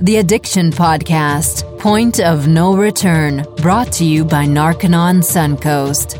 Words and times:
The 0.00 0.16
Addiction 0.16 0.70
Podcast, 0.72 1.78
Point 1.78 2.18
of 2.20 2.48
No 2.48 2.74
Return, 2.74 3.46
brought 3.58 3.92
to 3.92 4.04
you 4.04 4.24
by 4.24 4.44
Narconon 4.46 5.18
Suncoast. 5.22 6.18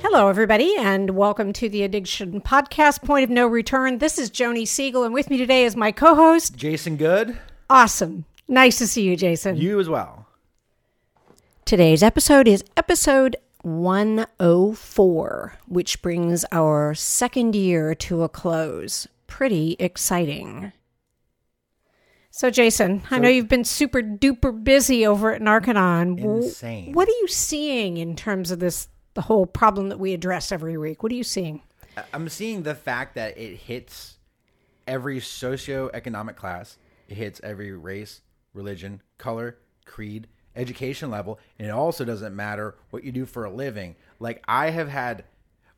Hello, 0.00 0.28
everybody, 0.28 0.76
and 0.78 1.10
welcome 1.10 1.52
to 1.54 1.68
the 1.68 1.82
Addiction 1.82 2.40
Podcast, 2.40 3.02
Point 3.02 3.24
of 3.24 3.30
No 3.30 3.46
Return. 3.48 3.98
This 3.98 4.18
is 4.18 4.30
Joni 4.30 4.68
Siegel, 4.68 5.02
and 5.04 5.12
with 5.12 5.30
me 5.30 5.36
today 5.36 5.64
is 5.64 5.74
my 5.74 5.90
co 5.90 6.14
host. 6.14 6.56
Jason 6.56 6.96
Good. 6.96 7.36
Awesome. 7.68 8.24
Nice 8.46 8.78
to 8.78 8.86
see 8.86 9.02
you, 9.02 9.16
Jason. 9.16 9.56
You 9.56 9.80
as 9.80 9.88
well. 9.88 10.26
Today's 11.64 12.02
episode 12.02 12.46
is 12.46 12.62
episode 12.76 13.36
104, 13.62 15.58
which 15.66 16.02
brings 16.02 16.44
our 16.52 16.94
second 16.94 17.56
year 17.56 17.94
to 17.96 18.22
a 18.22 18.28
close. 18.28 19.08
Pretty 19.26 19.76
exciting. 19.80 20.72
So, 22.34 22.48
Jason, 22.48 23.02
I 23.10 23.18
know 23.18 23.28
you've 23.28 23.48
been 23.48 23.62
super 23.62 24.00
duper 24.00 24.64
busy 24.64 25.06
over 25.06 25.34
at 25.34 25.42
Narconon. 25.42 26.18
Insane. 26.18 26.94
What 26.94 27.06
are 27.06 27.18
you 27.20 27.28
seeing 27.28 27.98
in 27.98 28.16
terms 28.16 28.50
of 28.50 28.58
this, 28.58 28.88
the 29.12 29.20
whole 29.20 29.44
problem 29.44 29.90
that 29.90 30.00
we 30.00 30.14
address 30.14 30.50
every 30.50 30.78
week? 30.78 31.02
What 31.02 31.12
are 31.12 31.14
you 31.14 31.24
seeing? 31.24 31.60
I'm 32.14 32.30
seeing 32.30 32.62
the 32.62 32.74
fact 32.74 33.16
that 33.16 33.36
it 33.36 33.56
hits 33.56 34.16
every 34.88 35.20
socioeconomic 35.20 36.36
class, 36.36 36.78
it 37.06 37.18
hits 37.18 37.38
every 37.44 37.70
race, 37.72 38.22
religion, 38.54 39.02
color, 39.18 39.58
creed, 39.84 40.26
education 40.56 41.10
level, 41.10 41.38
and 41.58 41.68
it 41.68 41.72
also 41.72 42.02
doesn't 42.02 42.34
matter 42.34 42.76
what 42.88 43.04
you 43.04 43.12
do 43.12 43.26
for 43.26 43.44
a 43.44 43.50
living. 43.50 43.94
Like 44.18 44.42
I 44.48 44.70
have 44.70 44.88
had 44.88 45.24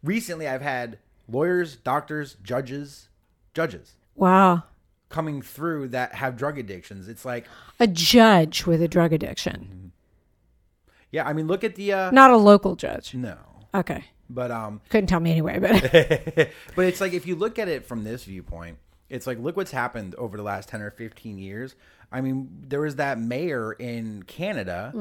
recently 0.04 0.46
I've 0.46 0.62
had 0.62 0.98
lawyers, 1.28 1.74
doctors, 1.74 2.36
judges, 2.44 3.08
judges 3.54 3.96
Wow. 4.14 4.62
Coming 5.14 5.40
through 5.42 5.88
that 5.88 6.12
have 6.16 6.36
drug 6.36 6.58
addictions. 6.58 7.08
It's 7.08 7.24
like, 7.24 7.46
A 7.78 7.86
judge 7.86 8.66
with 8.66 8.82
a 8.82 8.88
drug 8.88 9.12
addiction, 9.12 9.92
yeah, 11.12 11.24
I 11.24 11.32
mean 11.32 11.46
look 11.46 11.62
at 11.62 11.76
the 11.76 11.92
uh 11.92 12.10
not 12.10 12.30
a 12.32 12.36
local 12.36 12.74
judge. 12.74 13.14
no. 13.14 13.36
Okay. 13.72 14.04
But 14.28 14.50
um 14.50 14.80
Couldn't 14.88 15.06
tell 15.06 15.20
me 15.20 15.30
anyway, 15.30 15.60
but 15.60 15.70
but 16.76 16.84
it's 16.86 17.00
like 17.00 17.12
if 17.12 17.26
you 17.26 17.36
look 17.36 17.58
at 17.60 17.68
it 17.68 17.86
from 17.86 18.02
this 18.02 18.24
viewpoint, 18.24 18.78
it's 19.08 19.26
like 19.26 19.38
look 19.38 19.56
what's 19.56 19.70
happened 19.70 20.16
over 20.16 20.36
the 20.36 20.42
last 20.42 20.68
ten 20.68 20.82
or 20.82 20.90
fifteen 20.90 21.38
years. 21.38 21.76
I 22.10 22.20
mean, 22.20 22.48
there 22.68 22.80
was 22.80 22.96
that 22.96 23.18
mayor 23.18 23.72
in 23.72 24.24
Canada 24.24 24.92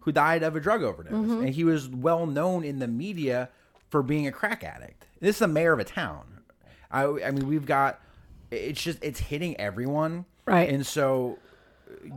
who 0.00 0.12
died 0.12 0.42
of 0.42 0.56
a 0.56 0.60
drug 0.60 0.82
overdose, 0.82 1.12
and 1.12 1.48
he 1.50 1.64
was 1.64 1.88
well 1.88 2.26
known 2.26 2.64
in 2.64 2.78
the 2.80 2.86
media 2.88 3.48
for 3.88 4.02
being 4.02 4.26
a 4.26 4.32
crack 4.32 4.62
addict. 4.62 5.06
This 5.20 5.36
is 5.36 5.40
the 5.40 5.48
mayor 5.48 5.72
of 5.72 5.80
a 5.80 5.84
town. 5.84 6.40
I, 6.90 7.04
I 7.26 7.30
mean, 7.32 7.48
we've 7.48 7.66
got 7.66 8.00
it's 8.50 8.82
just 8.82 8.98
it's 9.02 9.20
hitting 9.20 9.58
everyone, 9.60 10.24
Right. 10.50 10.68
And 10.68 10.84
so 10.86 11.38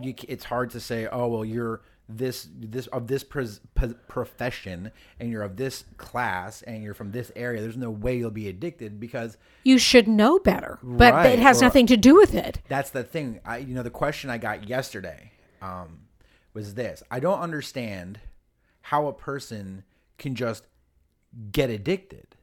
you, 0.01 0.15
it's 0.27 0.45
hard 0.45 0.71
to 0.71 0.79
say, 0.79 1.07
oh 1.11 1.27
well, 1.27 1.45
you're 1.45 1.81
this 2.09 2.49
this 2.59 2.87
of 2.87 3.07
this 3.07 3.23
pres, 3.23 3.61
profession 4.07 4.91
and 5.19 5.31
you're 5.31 5.41
of 5.41 5.55
this 5.55 5.85
class 5.97 6.61
and 6.63 6.83
you're 6.83 6.93
from 6.93 7.11
this 7.11 7.31
area. 7.35 7.61
There's 7.61 7.77
no 7.77 7.91
way 7.91 8.17
you'll 8.17 8.31
be 8.31 8.49
addicted 8.49 8.99
because 8.99 9.37
you 9.63 9.77
should 9.77 10.07
know 10.07 10.39
better. 10.39 10.79
But 10.83 11.13
Right, 11.13 11.33
it 11.33 11.39
has 11.39 11.61
nothing 11.61 11.87
to 11.87 11.97
do 11.97 12.15
with 12.15 12.33
it. 12.33 12.59
that's 12.67 12.89
the 12.89 13.03
thing. 13.03 13.39
I 13.45 13.57
you 13.57 13.75
know 13.75 13.83
the 13.83 13.89
question 13.89 14.29
I 14.29 14.37
got 14.37 14.67
yesterday 14.67 15.31
um, 15.61 15.99
was 16.53 16.73
this: 16.73 17.03
I 17.09 17.19
don't 17.19 17.39
understand 17.39 18.19
how 18.81 19.07
a 19.07 19.13
person 19.13 19.83
can 20.17 20.35
just 20.35 20.65
get 21.51 21.69
addicted 21.69 22.35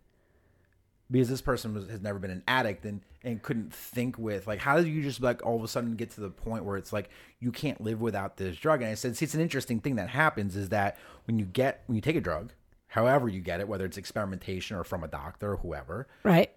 because 1.11 1.29
this 1.29 1.41
person 1.41 1.75
was, 1.75 1.89
has 1.89 2.01
never 2.01 2.19
been 2.19 2.31
an 2.31 2.43
addict 2.47 2.85
and 2.85 3.01
and 3.23 3.43
couldn't 3.43 3.73
think 3.75 4.17
with 4.19 4.47
like 4.47 4.61
how 4.61 4.81
do 4.81 4.89
you 4.89 5.03
just 5.03 5.21
like 5.21 5.45
all 5.45 5.57
of 5.57 5.63
a 5.63 5.69
sudden 5.69 5.95
get 5.97 6.11
to 6.11 6.21
the 6.21 6.31
point 6.31 6.65
where 6.65 6.77
it's 6.77 6.93
like 6.93 7.11
you 7.39 7.53
can't 7.53 7.81
live 7.81 8.01
without 8.01 8.37
this 8.39 8.57
drug 8.57 8.81
and 8.81 8.91
i 8.91 8.95
said 8.95 9.17
see 9.17 9.25
it's 9.25 9.35
an 9.35 9.41
interesting 9.41 9.79
thing 9.81 9.97
that 9.97 10.09
happens 10.09 10.57
is 10.57 10.71
that 10.71 10.97
when 11.27 11.39
you 11.39 11.45
get 11.45 11.83
when 11.87 11.97
you 11.97 12.01
take 12.01 12.17
a 12.17 12.21
drug 12.21 12.53
however 12.89 13.29
you 13.29 13.41
get 13.41 13.61
it 13.61 13.69
whether 13.69 13.85
it's 13.85 13.99
experimentation 13.99 14.77
or 14.77 14.85
from 14.85 15.05
a 15.05 15.09
doctor 15.09 15.53
or 15.53 15.57
whoever 15.59 16.07
Right. 16.23 16.51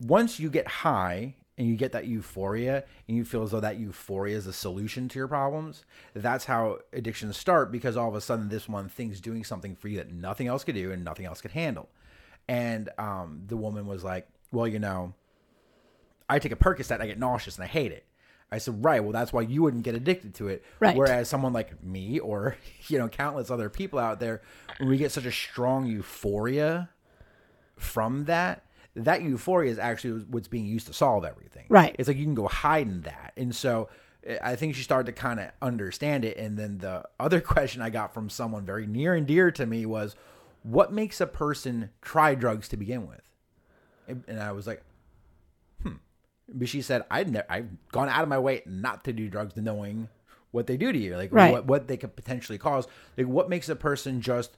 once 0.00 0.38
you 0.38 0.50
get 0.50 0.68
high 0.68 1.34
and 1.56 1.68
you 1.68 1.76
get 1.76 1.92
that 1.92 2.06
euphoria 2.06 2.84
and 3.08 3.16
you 3.16 3.24
feel 3.24 3.42
as 3.44 3.52
though 3.52 3.60
that 3.60 3.78
euphoria 3.78 4.36
is 4.36 4.46
a 4.48 4.52
solution 4.52 5.08
to 5.08 5.20
your 5.20 5.28
problems, 5.28 5.84
that's 6.12 6.46
how 6.46 6.78
addictions 6.92 7.36
start 7.36 7.70
because 7.70 7.96
all 7.96 8.08
of 8.08 8.16
a 8.16 8.20
sudden 8.20 8.48
this 8.48 8.68
one 8.68 8.88
thing's 8.88 9.20
doing 9.20 9.44
something 9.44 9.76
for 9.76 9.86
you 9.86 9.96
that 9.98 10.12
nothing 10.12 10.48
else 10.48 10.64
could 10.64 10.74
do 10.74 10.90
and 10.90 11.04
nothing 11.04 11.26
else 11.26 11.40
could 11.40 11.52
handle. 11.52 11.88
And 12.48 12.90
um, 12.98 13.42
the 13.46 13.56
woman 13.56 13.86
was 13.86 14.04
like, 14.04 14.28
Well, 14.52 14.66
you 14.68 14.78
know, 14.78 15.14
I 16.28 16.38
take 16.38 16.52
a 16.52 16.56
Percocet, 16.56 17.00
I 17.00 17.06
get 17.06 17.18
nauseous 17.18 17.56
and 17.56 17.64
I 17.64 17.68
hate 17.68 17.92
it. 17.92 18.04
I 18.52 18.58
said, 18.58 18.84
Right, 18.84 19.02
well, 19.02 19.12
that's 19.12 19.32
why 19.32 19.42
you 19.42 19.62
wouldn't 19.62 19.82
get 19.82 19.94
addicted 19.94 20.34
to 20.36 20.48
it. 20.48 20.64
Right. 20.80 20.96
Whereas 20.96 21.28
someone 21.28 21.52
like 21.52 21.82
me 21.82 22.18
or, 22.18 22.56
you 22.88 22.98
know, 22.98 23.08
countless 23.08 23.50
other 23.50 23.68
people 23.70 23.98
out 23.98 24.20
there, 24.20 24.42
when 24.78 24.88
we 24.88 24.96
get 24.98 25.12
such 25.12 25.24
a 25.24 25.32
strong 25.32 25.86
euphoria 25.86 26.90
from 27.76 28.24
that 28.26 28.62
that 28.96 29.22
euphoria 29.22 29.70
is 29.70 29.78
actually 29.80 30.22
what's 30.30 30.46
being 30.46 30.64
used 30.64 30.86
to 30.86 30.92
solve 30.92 31.24
everything 31.24 31.64
Right. 31.68 31.96
it's 31.98 32.06
like 32.06 32.16
you 32.16 32.24
can 32.24 32.34
go 32.36 32.46
hide 32.46 32.86
in 32.86 33.00
that 33.02 33.32
and 33.36 33.52
so 33.54 33.88
eh, 34.24 34.38
i 34.40 34.54
think 34.54 34.76
she 34.76 34.82
started 34.84 35.06
to 35.12 35.20
kind 35.20 35.40
of 35.40 35.50
understand 35.60 36.24
it 36.24 36.36
and 36.36 36.56
then 36.56 36.78
the 36.78 37.02
other 37.18 37.40
question 37.52 37.82
i 37.82 37.90
got 37.90 38.14
from 38.14 38.30
someone 38.30 38.64
very 38.64 38.86
near 38.86 39.14
and 39.14 39.26
dear 39.26 39.50
to 39.50 39.66
me 39.66 39.84
was 39.86 40.14
what 40.64 40.92
makes 40.92 41.20
a 41.20 41.26
person 41.26 41.90
try 42.02 42.34
drugs 42.34 42.68
to 42.68 42.76
begin 42.76 43.06
with 43.06 43.20
and, 44.08 44.40
i 44.40 44.50
was 44.50 44.66
like 44.66 44.82
hmm 45.82 45.92
but 46.48 46.68
she 46.68 46.82
said 46.82 47.02
i've 47.10 47.30
never 47.30 47.46
i've 47.48 47.68
gone 47.92 48.08
out 48.08 48.22
of 48.24 48.28
my 48.28 48.38
way 48.38 48.62
not 48.66 49.04
to 49.04 49.12
do 49.12 49.28
drugs 49.28 49.54
knowing 49.56 50.08
what 50.50 50.66
they 50.66 50.76
do 50.76 50.90
to 50.92 50.98
you 50.98 51.16
like 51.16 51.30
Right. 51.32 51.52
what, 51.52 51.66
what 51.66 51.86
they 51.88 51.96
could 51.96 52.16
potentially 52.16 52.58
cause 52.58 52.86
like 53.16 53.26
what 53.26 53.48
makes 53.48 53.68
a 53.68 53.76
person 53.76 54.20
just 54.20 54.56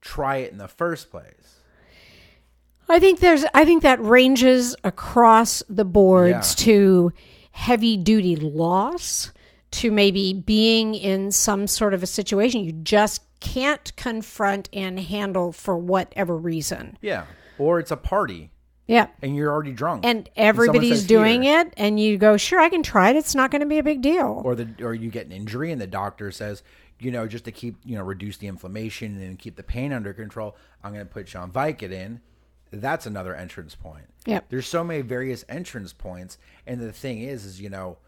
try 0.00 0.36
it 0.38 0.52
in 0.52 0.58
the 0.58 0.68
first 0.68 1.10
place 1.10 1.56
I 2.90 2.98
think 3.00 3.20
there's 3.20 3.44
I 3.52 3.66
think 3.66 3.82
that 3.82 4.00
ranges 4.02 4.74
across 4.82 5.62
the 5.68 5.84
boards 5.84 6.54
Yeah. 6.58 6.64
to 6.64 7.12
heavy 7.50 7.96
duty 7.98 8.34
loss 8.36 9.30
to 9.72 9.90
maybe 9.90 10.32
being 10.32 10.94
in 10.94 11.30
some 11.30 11.66
sort 11.66 11.92
of 11.92 12.02
a 12.02 12.06
situation 12.06 12.64
you 12.64 12.72
just 12.72 13.20
can't 13.40 13.94
confront 13.96 14.68
and 14.72 14.98
handle 15.00 15.52
for 15.52 15.76
whatever 15.76 16.36
reason. 16.36 16.96
yeah 17.00 17.24
or 17.58 17.78
it's 17.80 17.90
a 17.90 17.96
party 17.96 18.50
Yeah. 18.86 19.08
and 19.22 19.34
you're 19.36 19.50
already 19.52 19.72
drunk 19.72 20.04
And 20.04 20.28
everybody's 20.36 20.98
says, 21.00 21.06
doing 21.06 21.42
"Here," 21.42 21.60
it 21.62 21.74
and 21.76 21.98
you 22.00 22.16
go, 22.18 22.36
"Sure, 22.36 22.60
I 22.60 22.68
can 22.68 22.82
try 22.82 23.10
it. 23.10 23.16
It's 23.16 23.34
not 23.34 23.50
going 23.50 23.60
to 23.60 23.66
be 23.66 23.78
a 23.78 23.82
big 23.82 24.00
deal." 24.00 24.42
or 24.44 24.54
the 24.54 24.68
or 24.82 24.94
you 24.94 25.10
get 25.10 25.26
an 25.26 25.32
injury 25.32 25.72
and 25.72 25.80
the 25.80 25.86
doctor 25.86 26.30
says 26.30 26.62
you 27.00 27.10
know 27.10 27.26
just 27.26 27.44
to 27.44 27.52
keep 27.52 27.76
you 27.84 27.96
know 27.96 28.02
reduce 28.04 28.36
the 28.38 28.46
inflammation 28.48 29.20
and 29.20 29.38
keep 29.38 29.54
the 29.56 29.62
pain 29.62 29.92
under 29.92 30.12
control 30.12 30.56
i'm 30.82 30.92
going 30.92 31.06
to 31.06 31.12
put 31.12 31.32
you 31.32 31.38
on 31.38 31.48
vicodin 31.52 32.18
that's 32.72 33.06
another 33.06 33.34
entrance 33.36 33.74
point 33.76 34.04
Yep. 34.26 34.46
there's 34.48 34.66
so 34.66 34.82
many 34.82 35.00
various 35.02 35.44
entrance 35.48 35.92
points 35.92 36.38
and 36.66 36.80
the 36.80 36.92
thing 36.92 37.20
is 37.22 37.44
is 37.44 37.60
you 37.60 37.70
know 37.70 37.98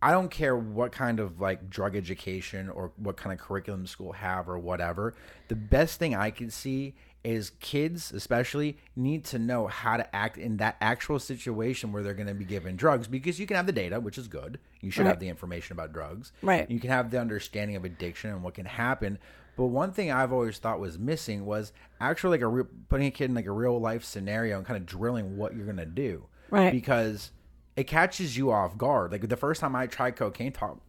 I 0.00 0.12
don't 0.12 0.30
care 0.30 0.56
what 0.56 0.92
kind 0.92 1.18
of 1.18 1.40
like 1.40 1.68
drug 1.68 1.96
education 1.96 2.68
or 2.68 2.92
what 2.96 3.16
kind 3.16 3.32
of 3.32 3.44
curriculum 3.44 3.86
school 3.86 4.12
have 4.12 4.48
or 4.48 4.58
whatever. 4.58 5.14
The 5.48 5.56
best 5.56 5.98
thing 5.98 6.14
I 6.14 6.30
can 6.30 6.50
see 6.50 6.94
is 7.24 7.50
kids, 7.58 8.12
especially, 8.12 8.78
need 8.94 9.24
to 9.24 9.38
know 9.40 9.66
how 9.66 9.96
to 9.96 10.14
act 10.16 10.38
in 10.38 10.58
that 10.58 10.76
actual 10.80 11.18
situation 11.18 11.90
where 11.92 12.02
they're 12.04 12.14
going 12.14 12.28
to 12.28 12.34
be 12.34 12.44
given 12.44 12.76
drugs 12.76 13.08
because 13.08 13.40
you 13.40 13.46
can 13.46 13.56
have 13.56 13.66
the 13.66 13.72
data, 13.72 13.98
which 13.98 14.18
is 14.18 14.28
good. 14.28 14.60
You 14.80 14.92
should 14.92 15.02
Right. 15.02 15.08
have 15.08 15.18
the 15.18 15.28
information 15.28 15.72
about 15.72 15.92
drugs. 15.92 16.30
Right. 16.42 16.70
You 16.70 16.78
can 16.78 16.90
have 16.90 17.10
the 17.10 17.20
understanding 17.20 17.74
of 17.76 17.84
addiction 17.84 18.30
and 18.30 18.42
what 18.44 18.54
can 18.54 18.66
happen. 18.66 19.18
But 19.56 19.66
one 19.66 19.90
thing 19.90 20.12
I've 20.12 20.32
always 20.32 20.58
thought 20.58 20.78
was 20.78 20.96
missing 20.96 21.44
was 21.44 21.72
actually 22.00 22.30
like 22.38 22.42
a 22.42 22.46
real, 22.46 22.68
putting 22.88 23.08
a 23.08 23.10
kid 23.10 23.24
in 23.30 23.34
like 23.34 23.46
a 23.46 23.52
real 23.52 23.80
life 23.80 24.04
scenario 24.04 24.56
and 24.56 24.64
kind 24.64 24.76
of 24.76 24.86
drilling 24.86 25.36
what 25.36 25.56
you're 25.56 25.64
going 25.64 25.76
to 25.78 25.84
do 25.86 26.26
Right. 26.50 26.70
because 26.70 27.32
it 27.78 27.86
catches 27.86 28.36
you 28.36 28.50
off 28.50 28.76
guard. 28.76 29.12
Like 29.12 29.28
the 29.28 29.36
first 29.36 29.60
time 29.60 29.76
I 29.76 29.86
tried 29.86 30.16
cocaine, 30.16 30.52
talk, 30.52 30.80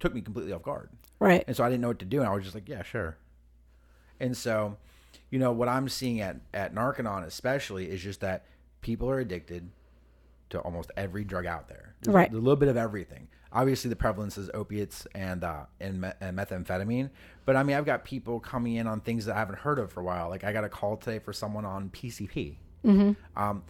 took 0.00 0.14
me 0.14 0.20
completely 0.22 0.52
off 0.52 0.62
guard, 0.62 0.88
Right. 1.20 1.44
and 1.46 1.56
so 1.56 1.62
I 1.64 1.68
didn't 1.68 1.82
know 1.82 1.88
what 1.88 1.98
to 2.00 2.04
do, 2.04 2.20
and 2.20 2.28
I 2.28 2.32
was 2.34 2.42
just 2.44 2.54
like, 2.54 2.68
yeah, 2.68 2.82
sure. 2.82 3.16
And 4.20 4.36
so, 4.36 4.76
you 5.30 5.38
know, 5.38 5.52
what 5.52 5.68
I'm 5.68 5.88
seeing 5.88 6.20
at 6.20 6.36
at 6.52 6.74
Narconon 6.74 7.24
especially 7.24 7.90
is 7.90 8.02
just 8.02 8.20
that 8.20 8.44
people 8.80 9.10
are 9.10 9.18
addicted 9.18 9.70
to 10.50 10.60
almost 10.60 10.90
every 10.96 11.24
drug 11.24 11.46
out 11.46 11.68
there. 11.68 11.94
There's 12.02 12.14
Right. 12.14 12.30
a, 12.30 12.34
little 12.34 12.56
bit 12.56 12.68
of 12.68 12.76
everything. 12.76 13.28
Obviously, 13.52 13.88
the 13.88 13.96
prevalence 13.96 14.36
is 14.38 14.50
opiates 14.54 15.06
and 15.14 15.44
uh, 15.44 15.64
and, 15.80 16.00
me- 16.00 16.12
and 16.20 16.36
methamphetamine. 16.38 17.10
But 17.44 17.56
I 17.56 17.62
mean, 17.62 17.76
I've 17.76 17.84
got 17.86 18.04
people 18.04 18.40
coming 18.40 18.74
in 18.76 18.86
on 18.86 19.00
things 19.00 19.26
that 19.26 19.36
I 19.36 19.38
haven't 19.38 19.58
heard 19.60 19.78
of 19.78 19.92
for 19.92 20.00
a 20.00 20.04
while. 20.04 20.28
Like 20.28 20.42
I 20.44 20.52
got 20.52 20.64
a 20.64 20.68
call 20.68 20.96
today 20.96 21.18
for 21.18 21.32
someone 21.32 21.64
on 21.64 21.88
PCP. 21.90 22.56
Mm-hmm. 22.84 23.12
Um, 23.42 23.62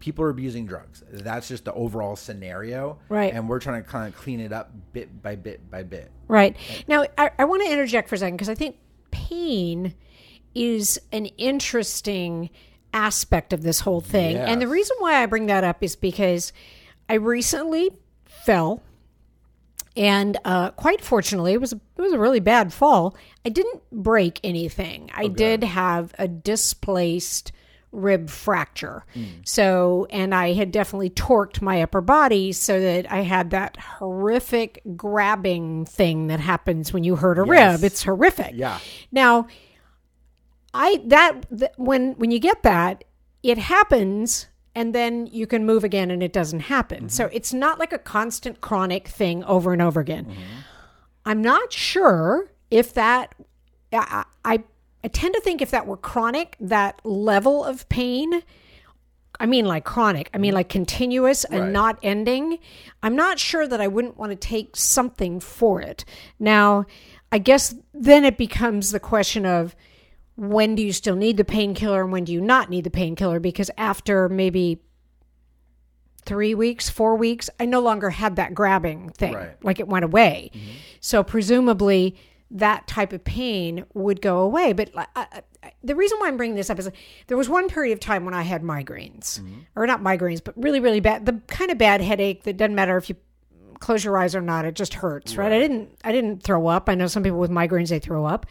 people 0.00 0.24
are 0.24 0.30
abusing 0.30 0.66
drugs. 0.66 1.02
That's 1.10 1.48
just 1.48 1.64
the 1.64 1.72
overall 1.72 2.16
scenario. 2.16 2.98
Right. 3.08 3.32
And 3.32 3.48
we're 3.48 3.58
trying 3.58 3.82
to 3.82 3.88
kind 3.88 4.12
of 4.12 4.18
clean 4.18 4.40
it 4.40 4.52
up 4.52 4.70
bit 4.92 5.22
by 5.22 5.36
bit 5.36 5.70
by 5.70 5.82
bit. 5.82 6.10
Right. 6.28 6.56
Now, 6.86 7.04
I, 7.16 7.30
I 7.38 7.44
want 7.44 7.62
to 7.64 7.70
interject 7.72 8.08
for 8.08 8.14
a 8.14 8.18
second 8.18 8.36
because 8.36 8.48
I 8.48 8.54
think 8.54 8.76
pain 9.10 9.94
is 10.54 11.00
an 11.12 11.26
interesting 11.36 12.50
aspect 12.94 13.52
of 13.52 13.62
this 13.62 13.80
whole 13.80 14.00
thing. 14.00 14.36
And 14.36 14.60
the 14.62 14.68
reason 14.68 14.96
why 15.00 15.22
I 15.22 15.26
bring 15.26 15.46
that 15.46 15.64
up 15.64 15.82
is 15.82 15.94
because 15.96 16.52
I 17.08 17.14
recently 17.14 17.90
fell 18.24 18.82
And 19.96 20.36
uh, 20.44 20.70
quite 20.70 21.00
fortunately, 21.00 21.52
it 21.54 21.60
was 21.60 21.72
it 21.72 21.80
was 22.00 22.12
a 22.12 22.18
really 22.18 22.38
bad 22.40 22.72
fall. 22.72 23.16
I 23.44 23.48
didn't 23.48 23.82
break 23.90 24.38
anything. 24.44 25.10
I 25.12 25.26
did 25.26 25.64
have 25.64 26.14
a 26.18 26.28
displaced 26.28 27.50
rib 27.92 28.28
fracture. 28.28 29.04
So, 29.44 30.06
and 30.10 30.34
I 30.34 30.52
had 30.52 30.70
definitely 30.70 31.10
torqued 31.10 31.62
my 31.62 31.82
upper 31.82 32.00
body 32.00 32.52
so 32.52 32.80
that 32.80 33.10
I 33.10 33.22
had 33.22 33.50
that 33.50 33.76
horrific 33.76 34.82
grabbing 34.96 35.86
thing 35.86 36.26
that 36.28 36.40
happens 36.40 36.92
when 36.92 37.04
you 37.04 37.16
hurt 37.16 37.38
a 37.38 37.46
Yes. 37.46 37.80
rib. 37.80 37.84
It's 37.84 38.02
horrific. 38.02 38.52
Yeah. 38.54 38.78
Now, 39.10 39.46
I 40.74 41.02
that, 41.06 41.46
that 41.50 41.72
when 41.78 42.12
when 42.12 42.30
you 42.30 42.38
get 42.38 42.62
that, 42.62 43.04
it 43.42 43.58
happens 43.58 44.48
and 44.74 44.94
then 44.94 45.26
you 45.26 45.46
can 45.46 45.64
move 45.64 45.82
again 45.82 46.10
and 46.10 46.22
it 46.22 46.32
doesn't 46.32 46.60
happen. 46.60 47.08
So 47.08 47.24
mm-hmm. 47.24 47.36
it's 47.36 47.52
not 47.52 47.78
like 47.78 47.92
a 47.92 47.98
constant 47.98 48.60
chronic 48.60 49.08
thing 49.08 49.42
over 49.44 49.72
and 49.72 49.82
over 49.82 49.98
again. 50.00 50.26
Mm-hmm. 50.26 50.58
I'm 51.24 51.42
not 51.42 51.72
sure 51.72 52.50
if 52.70 52.94
that 52.94 53.34
I, 53.92 54.24
I 54.44 54.62
I 55.04 55.08
tend 55.08 55.34
to 55.34 55.40
think 55.40 55.62
if 55.62 55.70
that 55.70 55.86
were 55.86 55.96
chronic, 55.96 56.56
that 56.60 57.00
level 57.04 57.64
of 57.64 57.88
pain 57.88 58.42
I 59.40 59.46
mean 59.46 59.66
like 59.66 59.84
chronic. 59.84 60.30
I 60.34 60.38
mean 60.38 60.50
mm-hmm. 60.50 60.56
like 60.56 60.68
continuous 60.68 61.44
and 61.44 61.60
Right. 61.60 61.72
not 61.72 61.98
ending. 62.02 62.58
I'm 63.02 63.16
not 63.16 63.38
sure 63.38 63.66
that 63.66 63.80
I 63.80 63.86
wouldn't 63.86 64.16
want 64.16 64.30
to 64.30 64.36
take 64.36 64.76
something 64.76 65.40
for 65.40 65.80
it. 65.80 66.04
Now, 66.38 66.86
I 67.30 67.38
guess 67.38 67.74
then 67.94 68.24
it 68.24 68.36
becomes 68.36 68.90
the 68.90 69.00
question 69.00 69.46
of 69.46 69.76
when 70.36 70.74
do 70.74 70.82
you 70.82 70.92
still 70.92 71.16
need 71.16 71.36
the 71.36 71.44
painkiller 71.44 72.02
and 72.02 72.12
when 72.12 72.24
do 72.24 72.32
you 72.32 72.40
not 72.40 72.70
need 72.70 72.84
the 72.84 72.90
painkiller 72.90 73.40
because 73.40 73.70
after 73.76 74.28
maybe 74.28 74.80
3 76.24 76.54
weeks, 76.54 76.88
4 76.88 77.16
weeks, 77.16 77.48
I 77.58 77.64
no 77.64 77.80
longer 77.80 78.10
had 78.10 78.36
that 78.36 78.54
grabbing 78.54 79.10
thing. 79.10 79.34
Right. 79.34 79.64
Like 79.64 79.80
it 79.80 79.88
went 79.88 80.04
away. 80.04 80.50
Mm-hmm. 80.52 80.70
So 81.00 81.22
presumably 81.22 82.16
that 82.50 82.86
type 82.86 83.12
of 83.12 83.22
pain 83.24 83.84
would 83.94 84.22
go 84.22 84.40
away. 84.40 84.72
But 84.72 84.90
I, 84.96 85.06
I, 85.14 85.72
the 85.82 85.94
reason 85.94 86.18
why 86.18 86.28
I'm 86.28 86.36
bringing 86.36 86.56
this 86.56 86.70
up 86.70 86.78
is 86.78 86.90
there 87.26 87.36
was 87.36 87.48
one 87.48 87.68
period 87.68 87.92
of 87.92 88.00
time 88.00 88.24
when 88.24 88.34
I 88.34 88.42
had 88.42 88.62
migraines, 88.62 89.40
mm-hmm. 89.40 89.60
or 89.76 89.86
not 89.86 90.02
migraines, 90.02 90.42
but 90.42 90.54
really, 90.56 90.80
really 90.80 91.00
bad, 91.00 91.26
the 91.26 91.40
kind 91.46 91.70
of 91.70 91.78
bad 91.78 92.00
headache 92.00 92.44
that 92.44 92.56
doesn't 92.56 92.74
matter 92.74 92.96
if 92.96 93.08
you 93.08 93.16
close 93.80 94.04
your 94.04 94.18
eyes 94.18 94.34
or 94.34 94.40
not, 94.40 94.64
it 94.64 94.74
just 94.74 94.94
hurts, 94.94 95.36
right? 95.36 95.52
I 95.52 95.58
didn't, 95.58 95.90
I 96.02 96.10
didn't 96.10 96.42
throw 96.42 96.66
up. 96.66 96.88
I 96.88 96.94
know 96.94 97.06
some 97.06 97.22
people 97.22 97.38
with 97.38 97.50
migraines 97.50 97.90
they 97.90 97.98
throw 97.98 98.24
up, 98.24 98.46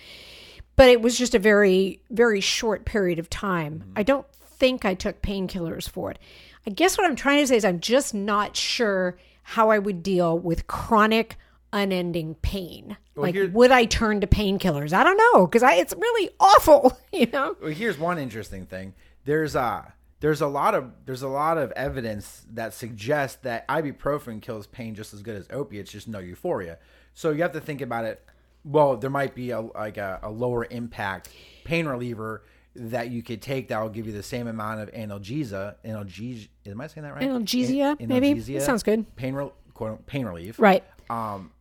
but 0.76 0.90
it 0.90 1.02
was 1.02 1.18
just 1.18 1.36
a 1.36 1.40
very, 1.40 2.02
very 2.10 2.40
short 2.40 2.86
period 2.86 3.20
of 3.20 3.30
time. 3.30 3.80
Mm-hmm. 3.80 3.92
I 3.98 4.04
don't 4.04 4.28
think 4.32 4.86
I 4.86 4.94
took 4.94 5.22
painkillers 5.22 5.90
for 5.90 6.12
it. 6.12 6.20
I 6.66 6.70
guess 6.70 6.98
what 6.98 7.06
I'm 7.06 7.16
trying 7.16 7.42
to 7.42 7.48
say 7.48 7.58
is 7.58 7.66
I'm 7.66 7.80
just 7.80 8.14
not 8.14 8.56
sure 8.56 9.18
how 9.44 9.70
I 9.70 9.80
would 9.80 10.04
deal 10.04 10.38
with 10.38 10.68
chronic, 10.68 11.38
unending 11.74 12.36
pain. 12.36 12.98
like, 13.16 13.36
here- 13.36 13.50
would 13.50 13.72
I 13.72 13.86
turn 13.86 14.22
to 14.22 14.28
painkillers? 14.28 14.94
I 14.94 15.04
don't 15.04 15.18
know 15.18 15.48
because 15.48 15.64
I 15.64 15.74
it's 15.76 15.94
really 15.98 16.30
awful. 16.40 16.98
You 17.14 17.26
know. 17.34 17.56
Well, 17.62 17.72
here's 17.72 17.98
one 17.98 18.20
interesting 18.20 18.66
thing. 18.68 18.94
There's 19.26 19.56
uh 19.56 19.86
there's 20.20 20.42
a 20.42 20.48
lot 20.48 20.76
of 20.76 20.92
there's 21.06 21.22
a 21.24 21.28
lot 21.28 21.58
of 21.58 21.72
evidence 21.72 22.46
that 22.54 22.74
suggests 22.74 23.38
that 23.44 23.68
ibuprofen 23.68 24.42
kills 24.42 24.68
pain 24.68 24.94
just 24.96 25.14
as 25.14 25.22
good 25.24 25.36
as 25.36 25.48
opiates, 25.52 25.92
just 25.92 26.08
no 26.08 26.20
euphoria. 26.20 26.78
So 27.14 27.32
you 27.32 27.42
have 27.42 27.54
to 27.54 27.60
think 27.62 27.82
about 27.82 28.06
it. 28.06 28.24
Well, 28.64 28.98
there 28.98 29.10
might 29.10 29.34
be 29.34 29.50
a 29.52 29.62
like 29.62 29.98
a, 29.98 30.20
a 30.24 30.30
lower 30.30 30.68
impact 30.70 31.30
pain 31.64 31.88
reliever 31.88 32.44
that 32.76 33.10
you 33.10 33.24
could 33.24 33.42
take 33.42 33.70
that 33.70 33.82
will 33.82 33.90
give 33.90 34.06
you 34.06 34.14
the 34.14 34.22
same 34.22 34.48
amount 34.48 34.82
of 34.82 34.92
analgesia. 34.92 35.76
Analgesia, 35.84 36.50
am 36.68 36.80
I 36.82 36.86
saying 36.88 37.04
that 37.06 37.14
right? 37.16 37.24
Analgesia, 37.24 38.00
An- 38.00 38.08
maybe? 38.08 38.36
analgesia, 38.36 38.60
That 38.60 38.62
sounds 38.66 38.84
good. 38.84 39.16
Pain, 39.16 39.34
rel- 39.34 39.54
quote, 39.74 40.06
pain 40.06 40.26
relief 40.26 40.60
Right. 40.60 40.84
um, 41.10 41.52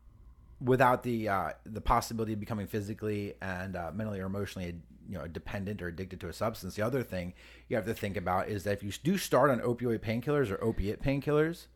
without 0.60 1.02
the 1.02 1.28
uh, 1.28 1.50
the 1.64 1.80
possibility 1.80 2.32
of 2.32 2.40
becoming 2.40 2.66
physically 2.66 3.34
and 3.42 3.76
uh, 3.76 3.90
mentally 3.94 4.20
or 4.20 4.26
emotionally 4.26 4.74
you 5.08 5.18
know 5.18 5.26
dependent 5.26 5.82
or 5.82 5.88
addicted 5.88 6.20
to 6.20 6.28
a 6.28 6.32
substance. 6.32 6.74
The 6.74 6.82
other 6.82 7.02
thing 7.02 7.34
you 7.68 7.76
have 7.76 7.86
to 7.86 7.94
think 7.94 8.16
about 8.16 8.48
is 8.48 8.64
that 8.64 8.72
if 8.72 8.82
you 8.82 8.90
do 9.04 9.18
start 9.18 9.50
on 9.50 9.60
opioid 9.60 10.00
painkillers 10.00 10.50
or 10.50 10.62
opiate 10.64 11.02
painkillers, 11.02 11.66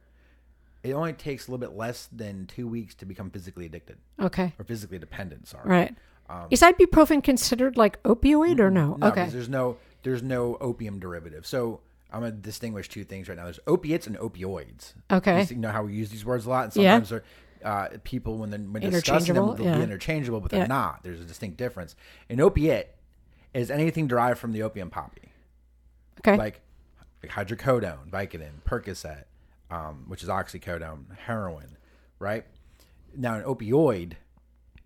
it 0.83 0.93
only 0.93 1.13
takes 1.13 1.47
a 1.47 1.51
little 1.51 1.65
bit 1.67 1.77
less 1.77 2.09
than 2.11 2.47
two 2.47 2.67
weeks 2.67 2.95
to 2.97 3.05
become 3.07 3.31
physically 3.31 3.67
addicted 3.67 3.99
Okay. 4.19 4.55
or 4.59 4.65
physically 4.65 4.99
dependent. 4.99 5.47
Sorry, 5.47 5.69
Right. 5.69 5.95
is 6.51 6.63
ibuprofen 6.63 7.23
considered 7.23 7.77
like 7.77 8.03
opioid 8.05 8.59
or 8.61 8.71
no? 8.71 8.95
Um, 8.95 9.01
No, 9.01 9.09
okay. 9.09 9.29
there's 9.29 9.49
no 9.49 9.77
there's 10.03 10.23
no 10.23 10.57
opium 10.63 10.99
derivative. 10.99 11.47
So 11.47 11.81
I'm 12.11 12.21
gonna 12.21 12.33
distinguish 12.33 12.89
two 12.89 13.05
things 13.05 13.29
right 13.29 13.37
now. 13.37 13.45
There's 13.45 13.61
opiates 13.67 14.07
and 14.07 14.17
opioids. 14.17 14.95
Okay. 15.13 15.45
You 15.51 15.57
know 15.57 15.71
how 15.71 15.83
we 15.85 15.93
use 15.93 16.09
these 16.11 16.25
words 16.25 16.47
a 16.47 16.51
lot, 16.51 16.65
and 16.65 16.77
Yeah. 16.83 16.93
sometimes 16.95 17.11
they're 17.11 17.23
uh, 17.65 17.89
people 18.05 18.39
when 18.39 18.51
they're 18.51 18.61
when 18.61 18.83
discussing 18.83 19.35
them 19.35 19.57
they'll 19.57 19.67
yeah. 19.67 19.77
be 19.77 19.83
interchangeable, 19.83 20.41
but 20.41 20.51
they're 20.51 20.61
Yeah. 20.61 20.67
not. 20.67 21.03
There's 21.03 21.21
a 21.21 21.25
distinct 21.25 21.57
difference. 21.57 21.95
An 22.29 22.41
opiate 22.41 22.95
is 23.55 23.71
anything 23.71 24.07
derived 24.07 24.39
from 24.39 24.53
the 24.53 24.63
opium 24.63 24.91
poppy, 24.91 25.33
okay. 26.21 26.37
like, 26.37 26.61
like 27.23 27.33
hydrocodone, 27.33 28.09
Vicodin, 28.11 28.63
Percocet, 28.65 29.25
um, 29.71 30.05
which 30.09 30.23
is 30.23 30.29
oxycodone, 30.29 31.17
heroin, 31.27 31.77
right? 32.19 32.45
Now, 33.17 33.35
an 33.35 33.43
opioid 33.43 34.13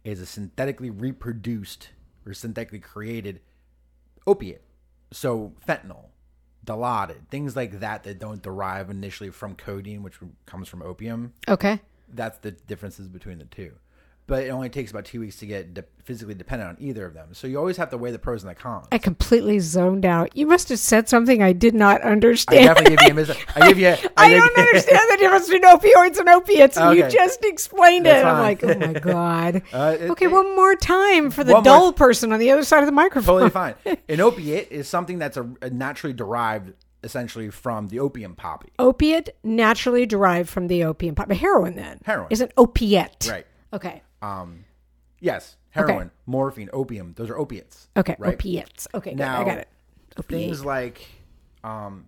is 0.02 0.20
a 0.20 0.26
synthetically 0.26 0.90
reproduced 0.90 1.90
or 2.26 2.32
synthetically 2.34 2.78
created 2.78 3.40
opiate. 4.26 4.62
So 5.12 5.52
fentanyl, 5.66 6.06
Dilaudid, 6.66 7.28
things 7.30 7.54
like 7.54 7.80
that 7.80 8.04
that 8.04 8.18
don't 8.18 8.42
derive 8.42 8.88
initially 8.90 9.30
from 9.30 9.54
codeine, 9.54 10.02
which 10.02 10.18
comes 10.46 10.68
from 10.68 10.82
opium. 10.82 11.34
okay. 11.48 11.80
That's 12.12 12.38
the 12.38 12.50
differences 12.52 13.08
between 13.08 13.38
the 13.38 13.44
two. 13.46 13.72
But 14.26 14.44
it 14.44 14.48
only 14.48 14.70
takes 14.70 14.90
about 14.90 15.04
two 15.04 15.20
weeks 15.20 15.36
to 15.40 15.46
get 15.46 15.74
de- 15.74 15.84
physically 16.02 16.32
dependent 16.32 16.70
on 16.70 16.76
either 16.80 17.04
of 17.04 17.12
them. 17.12 17.34
So 17.34 17.46
you 17.46 17.58
always 17.58 17.76
have 17.76 17.90
to 17.90 17.98
weigh 17.98 18.10
the 18.10 18.18
pros 18.18 18.42
and 18.42 18.48
the 18.50 18.54
cons. 18.54 18.86
I 18.90 18.96
completely 18.96 19.58
zoned 19.58 20.06
out. 20.06 20.34
You 20.34 20.46
must 20.46 20.70
have 20.70 20.78
said 20.78 21.10
something 21.10 21.42
I 21.42 21.52
did 21.52 21.74
not 21.74 22.02
I 22.02 22.08
understand. 22.12 22.64
definitely 22.64 22.96
give 22.96 23.04
you 23.04 23.10
a 23.10 23.14
mis- 23.26 23.36
I 23.54 23.68
give 23.68 23.78
you. 23.78 23.88
I, 24.16 24.24
I 24.24 24.28
give 24.30 24.38
don't 24.40 24.56
you- 24.56 24.62
understand 24.62 25.00
the 25.10 25.16
difference 25.18 25.50
between 25.50 25.64
opioids 25.70 26.18
and 26.20 26.28
opiates. 26.30 26.76
and 26.78 26.96
You 26.96 27.06
just 27.10 27.44
explained 27.44 28.06
That's 28.06 28.22
it. 28.22 28.26
I'm 28.26 28.38
like, 28.40 28.64
oh 28.64 28.78
my 28.92 28.92
god. 28.98 29.62
Uh, 29.70 29.96
it- 30.00 30.10
okay, 30.12 30.24
it- 30.24 30.32
one 30.32 30.56
more 30.56 30.74
time 30.74 31.30
for 31.30 31.44
the 31.44 31.60
dull 31.60 31.92
person 31.92 32.32
on 32.32 32.38
the 32.38 32.50
other 32.50 32.64
side 32.64 32.80
of 32.80 32.86
the 32.86 32.92
microphone. 32.92 33.26
totally 33.42 33.50
fine. 33.50 33.74
An 34.08 34.22
opiate 34.22 34.68
is 34.72 34.88
something 34.88 35.18
that's 35.18 35.36
a, 35.36 35.46
a 35.60 35.68
naturally 35.68 36.14
derived, 36.14 36.72
essentially, 37.04 37.50
from 37.50 37.88
the 37.88 38.00
opium 38.00 38.34
poppy. 38.34 38.72
Opiate 38.78 39.30
naturally 39.44 40.06
derived 40.06 40.48
from 40.48 40.66
the 40.68 40.84
opium 40.84 41.14
poppy. 41.14 41.34
Heroin 41.36 41.76
then. 41.76 42.00
Heroin. 42.04 42.28
is 42.30 42.40
an 42.40 42.50
opiate. 42.56 43.28
Right. 43.30 43.46
Okay. 43.72 44.02
Um, 44.22 44.64
yes, 45.20 45.56
heroin, 45.70 46.10
morphine, 46.26 46.70
opium. 46.72 47.12
Those 47.16 47.30
are 47.30 47.36
opiates. 47.36 47.88
Okay. 47.96 48.16
Right. 48.18 48.34
Opiates. 48.34 48.88
Okay. 48.94 49.14
Now, 49.14 49.40
I 49.42 49.44
got 49.44 49.58
it. 49.58 49.68
Opiate. 50.16 50.42
Things 50.42 50.64
like 50.64 51.06
um, 51.62 52.06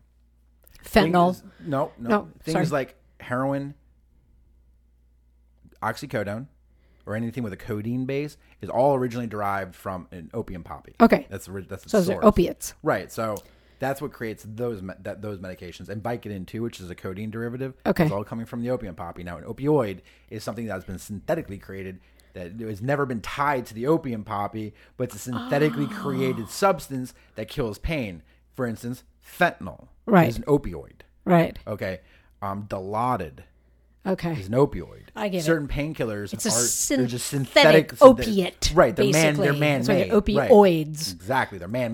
Fentanyl. 0.84 1.34
Things, 1.34 1.52
no, 1.66 1.92
no, 1.98 2.08
No, 2.08 2.28
Things 2.42 2.52
sorry. 2.52 2.66
like 2.66 2.94
heroin, 3.20 3.74
oxycodone, 5.82 6.46
or 7.04 7.14
anything 7.16 7.42
with 7.42 7.52
a 7.52 7.56
codeine 7.56 8.06
base 8.06 8.36
is 8.60 8.70
all 8.70 8.94
originally 8.94 9.26
derived 9.26 9.74
from 9.74 10.08
an 10.10 10.30
opium 10.34 10.62
poppy. 10.62 10.94
Okay. 11.00 11.26
that's 11.30 11.48
that's 11.68 11.84
the 11.84 11.88
so 11.90 11.98
those 12.00 12.10
are 12.10 12.24
opiates. 12.24 12.74
Right. 12.82 13.10
So 13.12 13.36
that's 13.78 14.00
what 14.00 14.12
creates 14.12 14.44
those 14.46 14.82
me- 14.82 14.94
that 15.02 15.22
those 15.22 15.38
medications 15.38 15.88
and 15.88 16.02
Vicodin 16.02 16.46
too, 16.46 16.62
which 16.62 16.80
is 16.80 16.90
a 16.90 16.94
codeine 16.94 17.30
derivative. 17.30 17.74
Okay. 17.84 18.04
It's 18.04 18.12
all 18.12 18.24
coming 18.24 18.46
from 18.46 18.62
the 18.62 18.70
opium 18.70 18.94
poppy. 18.94 19.22
Now, 19.22 19.36
an 19.36 19.44
opioid 19.44 20.00
is 20.30 20.42
something 20.44 20.66
that's 20.66 20.84
been 20.84 20.98
synthetically 20.98 21.58
created 21.58 22.00
that 22.34 22.52
has 22.60 22.82
never 22.82 23.06
been 23.06 23.20
tied 23.20 23.64
to 23.66 23.74
the 23.74 23.86
opium 23.86 24.22
poppy, 24.24 24.74
but 24.96 25.04
it's 25.04 25.14
a 25.16 25.18
synthetically 25.18 25.86
Oh. 25.90 25.94
created 25.94 26.48
substance 26.50 27.14
that 27.34 27.48
kills 27.48 27.78
pain. 27.78 28.22
For 28.54 28.66
instance, 28.66 29.04
fentanyl 29.24 29.88
Right. 30.06 30.28
is 30.28 30.36
an 30.36 30.44
opioid. 30.44 31.00
Right. 31.24 31.58
Okay. 31.66 32.00
Um, 32.42 32.66
Dilaudid 32.68 33.40
Okay. 34.06 34.32
is 34.34 34.46
an 34.48 34.52
opioid. 34.54 35.04
I 35.16 35.28
get 35.28 35.38
it. 35.38 35.44
Certain 35.44 35.66
painkillers 35.66 36.32
It's 36.32 36.44
a 36.46 36.50
are 36.94 36.96
they're 36.98 37.06
just 37.06 37.26
synthetic 37.26 37.90
synthetic 37.96 38.02
opiate, 38.02 38.70
Right. 38.74 38.94
They're 38.94 39.10
man. 39.10 39.34
They're 39.36 39.52
man 39.52 39.80
That's 39.80 39.88
why 39.88 39.94
made. 39.94 40.10
they're 40.10 40.20
opioids. 40.20 41.12
Exactly. 41.14 41.58
They're 41.58 41.66
man 41.68 41.92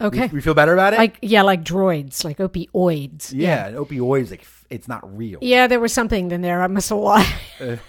Okay. 0.00 0.28
We 0.28 0.40
feel 0.40 0.54
better 0.54 0.74
about 0.74 0.92
it. 0.92 0.98
like 0.98 1.18
yeah, 1.22 1.42
like 1.42 1.64
droids, 1.64 2.24
like 2.24 2.38
opioids. 2.38 3.32
Yeah, 3.34 3.66
an 3.66 3.74
opioid 3.74 4.22
is 4.22 4.30
like 4.30 4.46
it's 4.70 4.86
not 4.86 5.16
real. 5.16 5.38
Yeah, 5.40 5.66
there 5.66 5.80
was 5.80 5.92
something 5.92 6.30
in 6.30 6.40
there. 6.42 6.62
I 6.62 6.66
must 6.66 6.90
have 6.90 6.98
lied. 6.98 7.26
That 7.58 7.80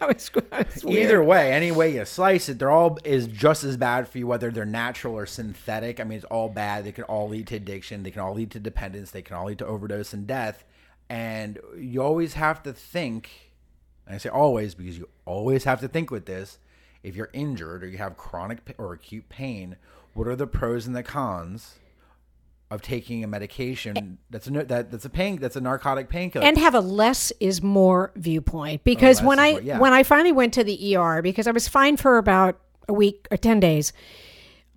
was, 0.00 0.30
was. 0.34 0.84
Either 0.84 1.22
way, 1.22 1.52
any 1.52 1.70
way 1.70 1.94
you 1.94 2.04
slice 2.04 2.48
it, 2.48 2.58
they're 2.58 2.70
all 2.70 2.98
is 3.04 3.26
just 3.28 3.62
as 3.62 3.76
bad 3.76 4.08
for 4.08 4.18
you, 4.18 4.26
whether 4.26 4.50
they're 4.50 4.64
natural 4.64 5.14
or 5.14 5.26
synthetic. 5.26 6.00
I 6.00 6.04
mean, 6.04 6.16
it's 6.16 6.24
all 6.24 6.48
bad. 6.48 6.84
They 6.84 6.92
can 6.92 7.04
all 7.04 7.28
lead 7.28 7.46
to 7.48 7.56
addiction. 7.56 8.02
They 8.02 8.10
can 8.10 8.20
all 8.20 8.34
lead 8.34 8.50
to 8.52 8.60
dependence. 8.60 9.10
They 9.10 9.22
can 9.22 9.36
all 9.36 9.46
lead 9.46 9.58
to 9.58 9.66
overdose 9.66 10.12
and 10.12 10.26
death. 10.26 10.64
And 11.08 11.58
you 11.76 12.02
always 12.02 12.34
have 12.34 12.62
to 12.64 12.72
think. 12.72 13.30
I 14.08 14.18
say 14.18 14.28
always 14.28 14.74
because 14.74 14.98
you 14.98 15.08
always 15.24 15.64
have 15.64 15.80
to 15.82 15.88
think 15.88 16.10
with 16.10 16.26
this. 16.26 16.58
If 17.02 17.16
you're 17.16 17.30
injured 17.32 17.84
or 17.84 17.88
you 17.88 17.98
have 17.98 18.16
chronic 18.16 18.74
or 18.76 18.92
acute 18.92 19.28
pain, 19.28 19.76
what 20.14 20.26
are 20.26 20.36
the 20.36 20.46
pros 20.46 20.86
and 20.86 20.94
the 20.94 21.02
cons 21.02 21.76
of 22.70 22.82
taking 22.82 23.24
a 23.24 23.26
medication 23.26 24.18
that's 24.30 24.46
a 24.46 24.50
that 24.50 24.90
that's 24.90 25.04
a 25.04 25.10
pain 25.10 25.36
that's 25.36 25.56
a 25.56 25.60
narcotic 25.60 26.08
painkiller. 26.08 26.44
and 26.44 26.56
have 26.56 26.74
a 26.74 26.80
less 26.80 27.32
is 27.40 27.62
more 27.62 28.12
viewpoint 28.14 28.84
because 28.84 29.20
when 29.22 29.38
I 29.40 29.52
more- 29.52 29.60
yeah. 29.62 29.78
when 29.80 29.92
I 29.92 30.02
finally 30.04 30.32
went 30.32 30.54
to 30.54 30.62
the 30.64 30.96
ER 30.96 31.20
because 31.20 31.46
I 31.48 31.50
was 31.50 31.66
fine 31.66 31.96
for 31.96 32.16
about 32.16 32.60
a 32.88 32.92
week 32.92 33.26
or 33.30 33.36
10 33.36 33.58
days 33.60 33.92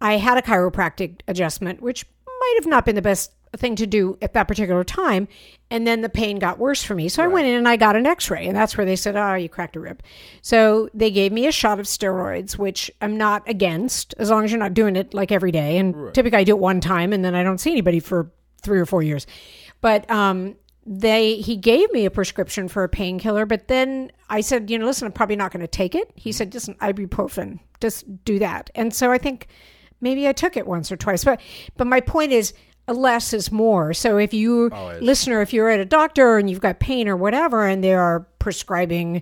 I 0.02 0.18
had 0.18 0.38
a 0.38 0.42
chiropractic 0.42 1.22
adjustment 1.28 1.82
which 1.82 2.06
might 2.26 2.56
have 2.58 2.66
not 2.66 2.84
been 2.84 2.96
the 2.96 3.02
best 3.02 3.32
thing 3.58 3.76
to 3.76 3.88
do 3.88 4.18
at 4.22 4.34
that 4.34 4.48
particular 4.48 4.84
time 4.84 5.28
and 5.70 5.88
then 5.88 6.02
the 6.02 6.10
pain 6.10 6.38
got 6.40 6.60
worse 6.60 6.84
for 6.84 6.94
me. 6.94 7.10
So 7.10 7.24
I 7.24 7.28
went 7.28 7.48
in 7.48 7.56
and 7.56 7.68
I 7.68 7.78
got 7.78 7.96
an 7.96 8.06
x-ray 8.06 8.48
and 8.48 8.56
that's 8.56 8.78
where 8.78 8.86
they 8.86 8.96
said 8.96 9.16
oh 9.16 9.36
you 9.36 9.50
cracked 9.50 9.76
a 9.76 9.80
rib. 9.80 10.02
So 10.42 10.90
they 10.94 11.12
gave 11.12 11.32
me 11.32 11.48
a 11.48 11.52
shot 11.52 11.80
of 11.80 11.86
steroids 11.86 12.58
which 12.58 12.92
I'm 13.02 13.18
not 13.18 13.48
against 13.48 14.14
as 14.18 14.30
long 14.30 14.44
as 14.44 14.52
you're 14.52 14.60
not 14.60 14.74
doing 14.74 14.96
it 14.96 15.14
like 15.14 15.32
every 15.32 15.52
day. 15.52 15.78
And 15.78 16.14
typically 16.14 16.40
I 16.40 16.44
do 16.44 16.56
it 16.56 16.60
one 16.60 16.82
time 16.82 17.14
and 17.14 17.24
then 17.24 17.36
I 17.36 17.44
don't 17.44 17.60
see 17.60 17.72
anybody 17.72 18.00
for 18.00 18.32
3 18.62 18.80
or 18.80 18.86
4 18.86 19.04
years. 19.04 19.28
But 19.82 20.10
um 20.10 20.56
they 20.86 21.36
he 21.36 21.56
gave 21.56 21.92
me 21.94 22.06
a 22.06 22.12
prescription 22.12 22.68
for 22.68 22.84
a 22.84 22.90
painkiller 22.90 23.46
but 23.46 23.70
then 23.70 24.12
i 24.30 24.42
said 24.42 24.70
you 24.70 24.78
know 24.78 24.86
listen 24.86 25.06
i'm 25.06 25.14
probably 25.14 25.36
not 25.38 25.52
going 25.52 25.62
to 25.62 25.68
take 25.68 25.96
it. 25.96 26.12
He 26.16 26.32
said 26.32 26.52
just 26.52 26.68
ibuprofen 26.80 27.60
just 27.80 28.04
do 28.26 28.40
that. 28.40 28.70
And 28.76 28.94
so 28.94 29.12
i 29.12 29.18
think 29.18 29.48
maybe 30.02 30.28
i 30.28 30.34
took 30.34 30.58
it 30.58 30.68
once 30.68 30.92
or 30.92 30.98
twice 30.98 31.24
but 31.24 31.40
but 31.78 31.88
my 31.88 32.02
point 32.02 32.32
is 32.34 32.54
less 32.88 33.34
is 33.34 33.52
more. 33.52 33.94
So 33.94 34.18
if 34.18 34.34
you 34.34 34.70
listener 35.02 35.42
if 35.42 35.54
you're 35.54 35.70
at 35.70 35.80
a 35.80 35.86
doctor 35.86 36.38
and 36.38 36.50
you've 36.50 36.62
got 36.62 36.80
pain 36.80 37.08
or 37.08 37.16
whatever 37.16 37.66
and 37.66 37.84
they 37.84 37.94
are 37.94 38.22
prescribing 38.40 39.22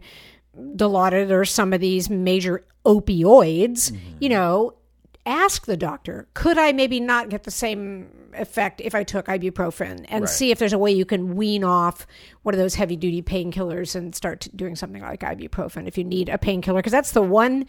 dilaudid 0.58 1.32
or 1.32 1.46
some 1.46 1.74
of 1.74 1.80
these 1.80 2.10
major 2.10 2.65
opioids 2.86 3.91
mm-hmm. 3.91 4.18
you 4.20 4.27
know 4.27 4.74
ask 5.25 5.65
the 5.65 5.77
doctor 5.77 6.27
could 6.34 6.58
i 6.58 6.72
maybe 6.72 7.00
not 7.00 7.30
get 7.30 7.44
the 7.44 7.51
same 7.51 8.08
effect 8.34 8.82
if 8.82 8.96
i 8.96 9.03
took 9.03 9.27
ibuprofen? 9.27 10.06
And 10.10 10.27
see 10.30 10.51
if 10.51 10.60
there's 10.60 10.74
a 10.74 10.77
way 10.77 10.91
you 10.91 11.06
can 11.06 11.36
wean 11.36 11.63
off 11.63 12.08
one 12.44 12.53
of 12.53 12.60
those 12.60 12.75
heavy 12.75 12.96
duty 12.96 13.22
painkillers 13.22 13.96
and 13.96 14.15
start 14.15 14.41
t- 14.41 14.51
doing 14.56 14.75
something 14.75 15.01
like 15.01 15.22
ibuprofen 15.22 15.88
if 15.88 15.98
you 15.98 16.03
need 16.03 16.30
a 16.30 16.38
painkiller. 16.38 16.80
Because 16.80 16.91
that's 16.91 17.12
the 17.12 17.22
one 17.22 17.65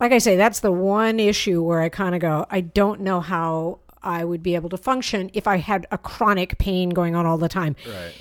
like 0.00 0.12
i 0.12 0.18
say 0.18 0.36
that's 0.36 0.60
the 0.60 0.72
one 0.72 1.18
issue 1.18 1.62
where 1.62 1.80
i 1.80 1.88
kind 1.88 2.14
of 2.14 2.20
go 2.20 2.46
i 2.50 2.60
don't 2.60 3.00
know 3.00 3.20
how 3.20 3.80
i 4.02 4.24
would 4.24 4.42
be 4.42 4.54
able 4.54 4.68
to 4.68 4.76
function 4.76 5.30
if 5.34 5.46
i 5.46 5.56
had 5.56 5.86
a 5.90 5.98
chronic 5.98 6.58
pain 6.58 6.90
going 6.90 7.14
on 7.14 7.26
all 7.26 7.38
the 7.38 7.48
time 7.48 7.74
right. 7.86 8.12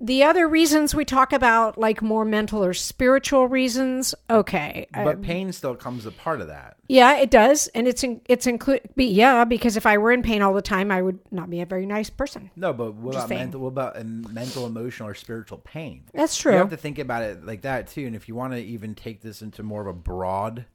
the 0.00 0.22
other 0.22 0.48
reasons 0.48 0.94
we 0.94 1.04
talk 1.04 1.32
about 1.32 1.78
like 1.78 2.02
more 2.02 2.24
mental 2.24 2.64
or 2.64 2.74
spiritual 2.74 3.48
reasons 3.48 4.14
okay 4.28 4.86
But 4.92 5.22
pain 5.22 5.52
still 5.52 5.74
comes 5.74 6.06
a 6.06 6.10
part 6.10 6.40
of 6.40 6.48
that. 6.48 6.76
yeah, 6.88 7.16
it 7.16 7.30
does, 7.30 7.68
and 7.68 7.88
it's 7.88 8.04
in, 8.04 8.20
it's 8.28 8.46
include. 8.46 8.82
Yeah, 8.96 9.44
because 9.44 9.76
if 9.76 9.86
I 9.86 9.96
were 9.96 10.12
in 10.12 10.22
pain 10.22 10.42
all 10.42 10.52
the 10.52 10.60
time, 10.60 10.90
I 10.90 11.00
would 11.00 11.18
not 11.30 11.48
be 11.48 11.60
a 11.62 11.66
very 11.66 11.86
nice 11.86 12.10
person. 12.10 12.50
No, 12.54 12.72
but 12.74 12.94
what 12.94 13.14
about 13.14 13.28
saying. 13.28 13.40
mental? 13.40 13.60
What 13.62 13.68
about 13.68 13.98
um, 13.98 14.26
mental, 14.30 14.66
emotional, 14.66 15.08
or 15.08 15.14
spiritual 15.14 15.58
pain? 15.58 16.04
That's 16.12 16.36
true. 16.36 16.52
You 16.52 16.58
have 16.58 16.70
to 16.70 16.76
think 16.76 16.98
about 16.98 17.22
it 17.22 17.46
like 17.46 17.62
that 17.62 17.86
too. 17.86 18.06
And 18.06 18.14
if 18.14 18.28
you 18.28 18.34
want 18.34 18.52
to 18.52 18.58
even 18.58 18.94
take 18.94 19.22
this 19.22 19.40
into 19.40 19.62
more 19.62 19.80
of 19.80 19.86
a 19.86 19.94
broad 19.94 20.66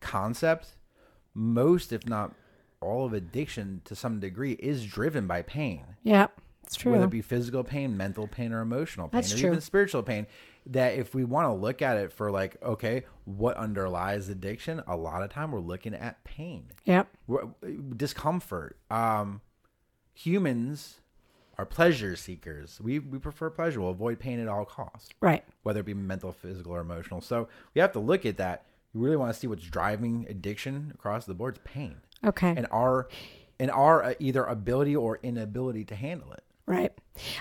concept, 0.00 0.68
most, 1.34 1.92
if 1.92 2.06
not 2.06 2.32
all, 2.80 3.04
of 3.06 3.12
addiction 3.12 3.80
to 3.84 3.94
some 3.96 4.20
degree 4.20 4.52
is 4.52 4.84
driven 4.86 5.26
by 5.26 5.42
pain. 5.42 5.84
Yeah, 6.02 6.28
it's 6.64 6.76
true. 6.76 6.92
whether 6.92 7.04
it 7.04 7.10
be 7.10 7.22
physical 7.22 7.64
pain, 7.64 7.96
mental 7.96 8.26
pain, 8.26 8.52
or 8.52 8.60
emotional 8.60 9.08
pain, 9.08 9.20
That's 9.20 9.32
or 9.34 9.38
true. 9.38 9.48
even 9.48 9.60
spiritual 9.60 10.02
pain. 10.02 10.26
That 10.66 10.94
if 10.98 11.14
we 11.14 11.24
want 11.24 11.46
to 11.46 11.52
look 11.54 11.80
at 11.80 11.96
it 11.96 12.12
for 12.12 12.30
like, 12.30 12.56
okay, 12.62 13.04
what 13.24 13.56
underlies 13.56 14.28
addiction? 14.28 14.82
A 14.86 14.96
lot 14.96 15.22
of 15.22 15.30
time 15.30 15.50
we're 15.50 15.60
looking 15.60 15.94
at 15.94 16.22
pain, 16.24 16.66
yep. 16.84 17.08
Discomfort. 17.96 18.76
Um, 18.90 19.40
humans 20.14 21.00
are 21.56 21.64
pleasure 21.66 22.16
seekers. 22.16 22.80
We 22.82 22.98
we 22.98 23.18
prefer 23.18 23.50
pleasure. 23.50 23.80
We'll 23.80 23.90
avoid 23.90 24.18
pain 24.18 24.38
at 24.40 24.48
all 24.48 24.64
costs, 24.64 25.10
Right. 25.20 25.44
whether 25.62 25.80
it 25.80 25.86
be 25.86 25.94
mental, 25.94 26.32
physical, 26.32 26.72
or 26.72 26.80
emotional. 26.80 27.20
So 27.20 27.48
we 27.74 27.80
have 27.80 27.92
to 27.92 27.98
look 28.00 28.24
at 28.26 28.36
that. 28.36 28.64
You 28.94 29.00
really 29.00 29.16
want 29.16 29.32
to 29.32 29.38
see 29.38 29.46
what's 29.46 29.64
driving 29.64 30.26
addiction 30.28 30.92
across 30.94 31.24
the 31.26 31.34
board. 31.34 31.56
It's 31.56 31.64
pain, 31.64 31.96
Okay. 32.26 32.48
and 32.56 32.66
our 32.70 33.08
and 33.60 33.70
our 33.70 34.04
uh, 34.04 34.14
either 34.18 34.44
ability 34.44 34.94
or 34.96 35.18
inability 35.22 35.84
to 35.86 35.94
handle 35.94 36.32
it. 36.32 36.44
Right. 36.66 36.92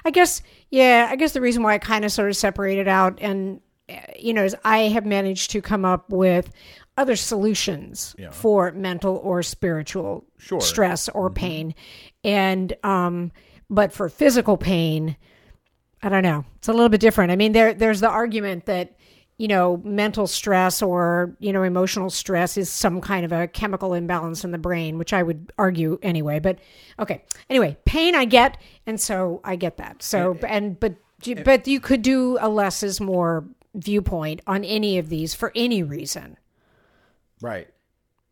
I 0.05 0.10
guess, 0.12 0.41
yeah, 0.72 1.07
I 1.12 1.15
guess 1.15 1.34
the 1.34 1.41
reason 1.41 1.62
why 1.62 1.74
I 1.74 1.77
kind 1.79 2.05
of 2.05 2.12
sort 2.12 2.29
of 2.29 2.36
separated 2.38 2.88
out 2.88 3.19
and, 3.22 3.60
uh, 3.89 3.96
you 4.17 4.34
know, 4.34 4.43
is 4.43 4.55
I 4.63 4.79
have 4.88 5.05
managed 5.05 5.51
to 5.51 5.62
come 5.62 5.84
up 5.86 6.10
with 6.10 6.51
other 6.98 7.15
solutions 7.15 8.15
Yeah. 8.17 8.31
for 8.31 8.72
mental 8.72 9.17
or 9.17 9.43
spiritual 9.43 10.25
Sure. 10.38 10.62
stress 10.62 11.07
or 11.10 11.29
pain. 11.29 11.75
And, 12.24 12.74
um, 12.84 13.31
but 13.69 13.91
for 13.91 14.10
physical 14.10 14.57
pain, 14.57 15.17
I 16.01 16.10
don't 16.10 16.24
know. 16.24 16.46
It's 16.55 16.67
a 16.69 16.74
little 16.74 16.89
bit 16.89 17.01
different. 17.01 17.31
I 17.31 17.36
mean, 17.36 17.51
there, 17.51 17.74
there's 17.74 18.00
the 18.00 18.10
argument 18.10 18.65
that, 18.65 18.97
you 19.38 19.48
know, 19.48 19.77
mental 19.84 20.25
stress 20.25 20.82
or, 20.82 21.36
you 21.39 21.53
know, 21.53 21.63
emotional 21.63 22.10
stress 22.10 22.58
is 22.58 22.70
some 22.70 23.01
kind 23.01 23.24
of 23.24 23.32
a 23.32 23.48
chemical 23.48 23.94
imbalance 23.94 24.44
in 24.44 24.51
the 24.51 24.58
brain, 24.58 24.98
which 24.98 25.13
I 25.13 25.22
would 25.22 25.53
argue 25.58 26.00
anyway. 26.01 26.39
But 26.39 26.60
okay. 26.98 27.24
Anyway, 27.50 27.77
pain 27.86 28.15
I 28.15 28.25
get. 28.25 28.58
And 28.88 29.00
so 29.00 29.39
I 29.44 29.56
get 29.56 29.77
that. 29.77 30.01
So, 30.01 30.39
and, 30.48 30.79
but, 30.79 30.96
but 31.46 31.67
you 31.67 31.79
could 31.79 32.01
do 32.01 32.38
a 32.41 32.50
less 32.50 32.82
is 32.82 33.00
more 33.00 33.46
viewpoint 33.75 34.41
on 34.48 34.63
any 34.63 34.98
of 34.98 35.10
these 35.10 35.36
for 35.36 35.51
any 35.56 35.84
reason. 35.84 36.38
Right. 37.39 37.67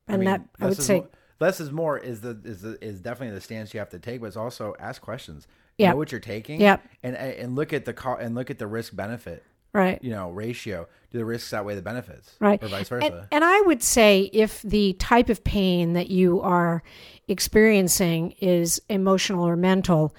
And 0.07 0.25
that, 0.25 0.41
I 0.59 0.65
would 0.65 0.81
say, 0.81 0.95
more, 0.95 1.09
less 1.39 1.59
is 1.59 1.71
more 1.71 1.97
is 1.97 2.21
the 2.21 2.39
is 2.43 2.62
the, 2.62 2.83
is 2.83 3.01
definitely 3.01 3.35
the 3.35 3.41
stance 3.41 3.74
you 3.74 3.79
have 3.79 3.89
to 3.89 4.00
take, 4.00 4.21
but 4.21 4.27
it's 4.27 4.38
also 4.38 4.75
ask 4.79 5.01
questions. 5.01 5.47
Yeah. 5.77 5.91
Know 5.91 5.97
what 5.97 6.12
you're 6.12 6.21
taking. 6.21 6.62
Yeah. 6.62 6.77
And 7.03 7.15
and 7.15 7.55
look 7.55 7.74
at 7.74 7.85
the 7.85 7.93
co- 7.93 8.15
and 8.15 8.33
look 8.33 8.50
at 8.50 8.59
the 8.59 8.67
risk 8.67 8.95
benefit. 8.95 9.43
Right. 9.75 10.03
You 10.03 10.12
know, 10.12 10.29
ratio. 10.29 10.88
Do 11.12 11.20
the 11.20 11.25
risks 11.25 11.53
outweigh 11.53 11.75
the 11.75 11.82
benefits? 11.82 12.36
Right. 12.39 12.62
Or 12.62 12.67
vice 12.67 12.89
versa. 12.89 13.27
and 13.32 13.44
I 13.44 13.62
would 13.62 13.82
say 13.82 14.29
if 14.34 14.62
the 14.63 14.94
type 14.94 15.29
of 15.29 15.44
pain 15.44 15.94
that 15.94 16.10
you 16.10 16.41
are 16.41 16.84
experiencing 17.27 18.32
is 18.41 18.82
emotional 18.89 19.48
or 19.48 19.55
mental, 19.55 20.15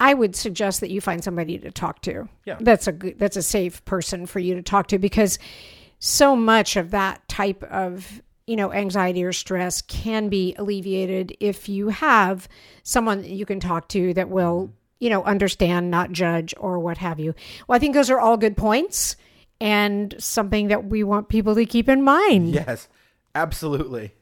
I 0.00 0.14
would 0.14 0.34
suggest 0.34 0.80
that 0.80 0.90
you 0.90 1.00
find 1.00 1.22
somebody 1.22 1.58
to 1.58 1.70
talk 1.70 2.02
to. 2.02 2.28
Yeah. 2.46 2.56
That's 2.60 2.88
a 2.88 2.92
good, 2.92 3.18
that's 3.18 3.36
a 3.36 3.42
safe 3.42 3.84
person 3.84 4.26
for 4.26 4.38
you 4.38 4.54
to 4.54 4.62
talk 4.62 4.88
to 4.88 4.98
because 4.98 5.38
so 5.98 6.34
much 6.34 6.76
of 6.76 6.90
that 6.90 7.28
type 7.28 7.62
of 7.64 8.22
you 8.46 8.56
know 8.56 8.72
anxiety 8.72 9.22
or 9.22 9.32
stress 9.32 9.80
can 9.82 10.28
be 10.28 10.56
alleviated 10.58 11.36
if 11.38 11.68
you 11.68 11.88
have 11.90 12.48
someone 12.82 13.18
that 13.18 13.30
you 13.30 13.46
can 13.46 13.60
talk 13.60 13.86
to 13.88 14.12
that 14.14 14.28
will 14.28 14.64
mm-hmm. 14.64 14.72
You 15.00 15.10
know 15.10 15.24
understand 15.24 15.90
not 15.90 16.12
judge 16.12 16.54
or 16.58 16.78
what 16.78 16.98
have 16.98 17.18
you 17.18 17.34
well 17.66 17.76
i 17.76 17.78
think 17.80 17.94
those 17.94 18.10
are 18.10 18.20
all 18.20 18.36
good 18.36 18.56
points 18.56 19.16
and 19.60 20.14
something 20.18 20.68
that 20.68 20.84
we 20.84 21.02
want 21.02 21.28
people 21.28 21.54
to 21.54 21.66
keep 21.66 21.88
in 21.88 22.02
mind 22.02 22.48
yes. 22.54 22.88
Absolutely. 23.34 24.12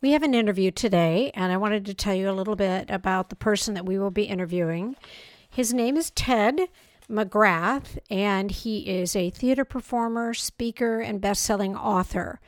We 0.00 0.12
have 0.12 0.22
an 0.22 0.34
interview 0.34 0.70
today, 0.70 1.30
and 1.34 1.50
I 1.50 1.56
wanted 1.56 1.86
to 1.86 1.94
tell 1.94 2.14
you 2.14 2.28
a 2.28 2.32
little 2.32 2.56
bit 2.56 2.90
about 2.90 3.30
the 3.30 3.36
person 3.36 3.72
that 3.74 3.86
we 3.86 3.98
will 3.98 4.10
be 4.10 4.24
interviewing. 4.24 4.96
His 5.48 5.72
name 5.72 5.96
is 5.96 6.10
Ted 6.10 6.60
McGrath, 7.08 7.98
and 8.10 8.50
he 8.50 8.80
is 8.80 9.16
a 9.16 9.30
theater 9.30 9.64
performer, 9.64 10.34
speaker, 10.34 11.00
and 11.00 11.22
best 11.22 11.42
selling 11.42 11.74
author. 11.74 12.40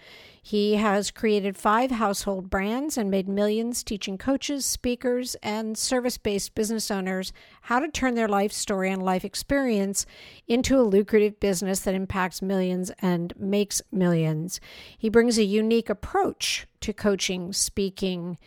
He 0.46 0.76
has 0.76 1.10
created 1.10 1.56
five 1.56 1.90
household 1.90 2.50
brands 2.50 2.96
and 2.96 3.10
made 3.10 3.28
millions 3.28 3.82
teaching 3.82 4.16
coaches, 4.16 4.64
speakers, 4.64 5.34
and 5.42 5.76
service 5.76 6.18
based 6.18 6.54
business 6.54 6.88
owners 6.88 7.32
how 7.62 7.80
to 7.80 7.88
turn 7.88 8.14
their 8.14 8.28
life 8.28 8.52
story 8.52 8.92
and 8.92 9.02
life 9.02 9.24
experience 9.24 10.06
into 10.46 10.78
a 10.78 10.86
lucrative 10.86 11.40
business 11.40 11.80
that 11.80 11.96
impacts 11.96 12.42
millions 12.42 12.92
and 13.02 13.32
makes 13.36 13.82
millions. 13.90 14.60
He 14.96 15.08
brings 15.08 15.36
a 15.36 15.42
unique 15.42 15.90
approach 15.90 16.68
to 16.82 16.92
coaching, 16.92 17.52
speaking, 17.52 18.38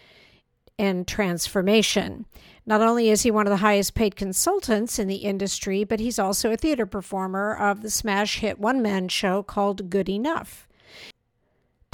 and 0.78 1.06
transformation. 1.06 2.26
Not 2.66 2.80
only 2.80 3.10
is 3.10 3.24
he 3.24 3.30
one 3.32 3.46
of 3.46 3.52
the 3.52 3.58
highest 3.58 3.94
paid 3.94 4.16
consultants 4.16 5.00
in 5.00 5.10
the 5.10 5.18
industry, 5.18 5.84
but 5.84 6.00
he's 6.00 6.18
also 6.18 6.54
a 6.54 6.56
theater 6.56 6.86
performer 6.86 7.54
of 7.54 7.82
the 7.82 7.90
smash 7.90 8.40
hit 8.40 8.58
one 8.58 8.82
man 8.82 9.10
show 9.10 9.44
called 9.44 9.90
Good 9.90 10.08
Enough. 10.08 10.69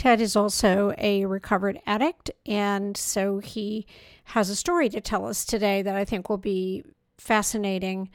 Ted 0.05 0.21
is 0.21 0.35
also 0.35 0.93
a 0.99 1.25
recovered 1.25 1.81
addict, 1.87 2.29
and 2.45 2.95
so 2.95 3.39
he 3.39 3.87
has 4.25 4.51
a 4.51 4.55
story 4.55 4.87
to 4.89 5.01
tell 5.01 5.25
us 5.25 5.43
today 5.43 5.81
that 5.81 5.95
I 5.95 6.05
think 6.05 6.29
will 6.29 6.37
be 6.37 6.83
fascinating. 7.17 8.11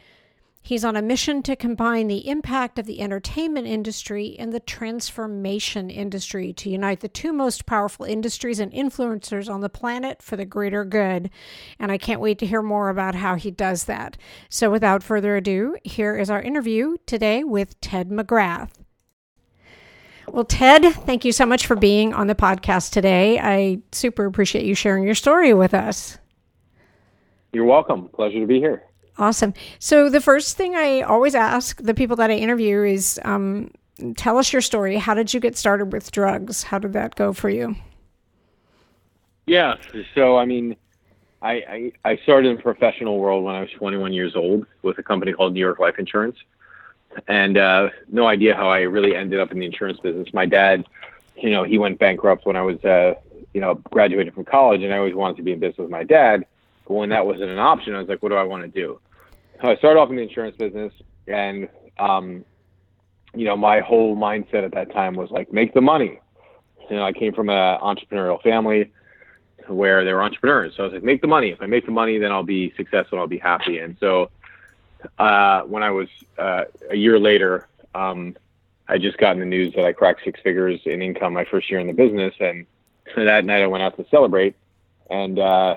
He's 0.63 0.85
on 0.85 0.95
a 0.95 1.03
mission 1.03 1.43
to 1.43 1.57
combine 1.57 2.07
the 2.07 2.29
impact 2.29 2.79
of 2.79 2.87
the 2.87 3.01
entertainment 3.01 3.67
industry 3.67 4.37
and 4.39 4.53
the 4.53 4.61
transformation 4.61 5.91
industry 5.91 6.53
to 6.53 6.71
unite 6.71 7.01
the 7.01 7.09
two 7.09 7.33
most 7.33 7.67
powerful 7.67 8.07
industries 8.07 8.61
and 8.61 8.73
influencers 8.73 9.53
on 9.53 9.61
the 9.61 9.69
planet 9.69 10.23
for 10.23 10.37
the 10.37 10.45
greater 10.45 10.85
good. 10.85 11.29
And 11.81 11.91
I 11.91 11.99
can't 11.99 12.21
wait 12.21 12.39
to 12.39 12.47
hear 12.47 12.63
more 12.63 12.91
about 12.91 13.17
how 13.17 13.35
he 13.35 13.51
does 13.51 13.87
that. 13.87 14.17
So, 14.49 14.71
without 14.71 15.03
further 15.03 15.35
ado, 15.35 15.77
here 15.83 16.17
is 16.17 16.31
our 16.31 16.41
interview 16.41 16.99
today 17.07 17.43
with 17.43 17.81
Ted 17.81 18.11
McGrath. 18.11 18.71
Well, 20.33 20.45
Ted, 20.45 20.85
thank 20.85 21.25
you 21.25 21.33
so 21.33 21.45
much 21.45 21.67
for 21.67 21.75
being 21.75 22.15
on 22.15 22.29
the 22.29 22.37
podcast 22.37 22.93
today. 22.93 23.41
I 23.41 23.81
super 23.91 24.27
appreciate 24.27 24.65
you 24.65 24.77
sharing 24.77 25.03
your 25.03 25.17
story 25.17 25.53
with 25.55 25.75
us. 25.75 26.19
You're 27.53 27.65
welcome. 27.65 28.09
Pleasure 28.11 28.39
to 28.39 28.47
be 28.47 28.61
here. 28.61 28.85
Awesome. 29.19 29.55
So, 29.81 30.09
the 30.09 30.21
first 30.21 30.57
thing 30.57 30.77
I 30.77 31.01
always 31.01 31.35
ask 31.35 31.83
the 31.83 31.95
people 31.95 32.15
that 32.17 32.31
I 32.31 32.35
interview 32.35 32.85
is 32.85 33.19
um, 33.25 33.73
tell 34.17 34.39
us 34.39 34.53
your 34.53 34.63
story. 34.63 34.97
How 34.99 35.15
did 35.15 35.35
you 35.35 35.41
get 35.41 35.59
started 35.59 35.93
with 35.93 36.13
drugs? 36.13 36.63
How 36.63 36.79
did 36.79 36.93
that 36.93 37.17
go 37.17 37.33
for 37.33 37.51
you? 37.51 37.75
Yeah. 39.49 39.75
So, 40.15 40.39
I 40.39 40.45
mean, 40.45 40.77
I, 41.43 41.53
I, 41.53 41.93
I 42.05 42.17
started 42.23 42.51
in 42.51 42.57
the 42.57 42.63
professional 42.63 43.19
world 43.19 43.43
when 43.43 43.57
I 43.57 43.63
was 43.63 43.71
21 43.77 44.13
years 44.13 44.37
old 44.37 44.65
with 44.83 44.97
a 44.99 45.03
company 45.03 45.33
called 45.33 45.55
New 45.55 45.61
York 45.61 45.81
Life 45.81 45.99
Insurance 45.99 46.37
and 47.29 47.57
uh, 47.59 47.89
no 48.09 48.27
idea 48.27 48.55
how 48.55 48.69
I 48.69 48.81
really 48.81 49.15
ended 49.15 49.41
up 49.41 49.53
in 49.53 49.59
the 49.59 49.67
insurance 49.67 49.99
business. 50.01 50.29
My 50.33 50.47
dad, 50.47 50.87
you 51.37 51.51
know, 51.51 51.65
he 51.65 51.79
went 51.79 51.99
bankrupt 51.99 52.47
when 52.47 52.57
I 52.57 52.63
was, 52.63 52.83
uh, 52.85 53.15
you 53.53 53.61
know, 53.61 53.75
graduated 53.75 54.35
from 54.35 54.45
college, 54.45 54.83
and 54.83 54.93
I 54.93 54.99
always 54.99 55.15
wanted 55.15 55.37
to 55.39 55.43
be 55.43 55.53
in 55.53 55.61
business 55.61 55.79
with 55.79 55.91
my 55.91 56.05
dad. 56.05 56.47
But 56.87 56.95
when 56.95 57.09
that 57.11 57.27
wasn't 57.27 57.51
an 57.51 57.59
option, 57.59 57.95
I 57.95 57.99
was 57.99 58.09
like, 58.09 58.23
what 58.23 58.31
do 58.31 58.37
I 58.37 58.45
want 58.45 58.63
to 58.63 58.69
do? 58.69 59.01
So 59.61 59.69
I 59.69 59.77
started 59.77 60.01
off 60.01 60.11
in 60.11 60.17
the 60.17 60.23
insurance 60.23 60.57
business, 60.57 60.93
and 61.27 61.69
um, 61.99 62.45
you 63.35 63.45
know, 63.45 63.57
my 63.57 63.81
whole 63.81 64.17
mindset 64.17 64.65
at 64.65 64.73
that 64.73 64.93
time 64.93 65.15
was 65.15 65.31
like, 65.31 65.53
make 65.53 65.75
the 65.75 65.81
money. 65.81 66.19
You 66.89 66.97
know, 66.97 67.05
I 67.05 67.13
came 67.13 67.33
from 67.33 67.49
an 67.49 67.79
entrepreneurial 67.81 68.43
family 68.43 68.93
where 69.69 70.05
they 70.05 70.13
were 70.13 70.23
entrepreneurs, 70.23 70.75
so 70.77 70.83
I 70.83 70.87
was 70.87 70.95
like, 70.95 71.05
make 71.05 71.21
the 71.21 71.29
money. 71.29 71.51
If 71.51 71.63
I 71.63 71.67
make 71.67 71.87
the 71.87 71.93
money, 71.93 72.19
then 72.19 72.33
I'll 72.33 72.43
be 72.43 72.73
successful. 72.77 73.19
I'll 73.19 73.29
be 73.29 73.39
happy. 73.39 73.79
And 73.79 73.97
so 74.01 74.31
uh, 75.19 75.63
when 75.63 75.83
I 75.83 75.91
was 75.91 76.09
uh, 76.39 76.65
a 76.91 76.97
year 76.97 77.19
later, 77.19 77.69
um, 77.95 78.37
I 78.89 78.99
just 78.99 79.19
got 79.19 79.33
in 79.33 79.41
the 79.41 79.47
news 79.47 79.75
that 79.75 79.85
I 79.85 79.93
cracked 79.93 80.23
six 80.25 80.41
figures 80.41 80.81
in 80.85 81.03
income 81.03 81.33
my 81.33 81.45
first 81.45 81.71
year 81.71 81.81
in 81.81 81.87
the 81.87 81.93
business, 81.93 82.35
and 82.41 82.67
that 83.17 83.45
night 83.45 83.63
I 83.63 83.67
went 83.67 83.83
out 83.83 83.97
to 83.97 84.07
celebrate, 84.11 84.57
and 85.09 85.39
uh, 85.39 85.77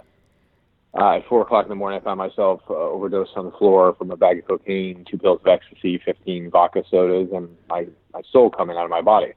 uh, 0.96 1.18
at 1.18 1.27
four 1.27 1.42
o'clock 1.42 1.65
in 1.65 1.70
the 1.70 1.75
morning, 1.75 2.00
I 2.00 2.03
found 2.03 2.18
myself 2.18 2.62
uh, 2.70 2.74
overdosed 2.74 3.32
on 3.36 3.46
the 3.46 3.51
floor 3.51 3.94
from 3.94 4.12
a 4.12 4.18
bag 4.18 4.39
of 4.39 4.48
cocaine, 4.48 5.06
two 5.10 5.18
pills 5.18 5.39
of 5.42 5.48
ecstasy, 5.48 5.98
fifteen 5.98 6.50
vodka 6.50 6.84
sodas, 6.89 7.32
and 7.34 7.56
my 7.70 7.88
my 8.13 8.22
soul 8.32 8.50
coming 8.50 8.77
out 8.77 8.86
of 8.86 8.92
my 8.92 9.01
body. 9.01 9.34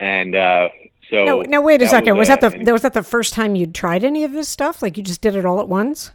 And 0.00 0.34
uh, 0.34 0.68
so, 1.10 1.24
now, 1.24 1.40
now 1.42 1.62
wait 1.62 1.80
a 1.80 1.88
second. 1.88 2.16
Was, 2.16 2.28
was 2.28 2.38
that 2.40 2.64
the 2.64 2.72
was 2.72 2.82
that 2.82 2.94
the 2.94 3.02
first 3.02 3.32
time 3.32 3.54
you'd 3.54 3.74
tried 3.74 4.04
any 4.04 4.24
of 4.24 4.32
this 4.32 4.48
stuff? 4.48 4.82
Like 4.82 4.96
you 4.96 5.02
just 5.02 5.20
did 5.20 5.36
it 5.36 5.46
all 5.46 5.60
at 5.60 5.68
once? 5.68 6.12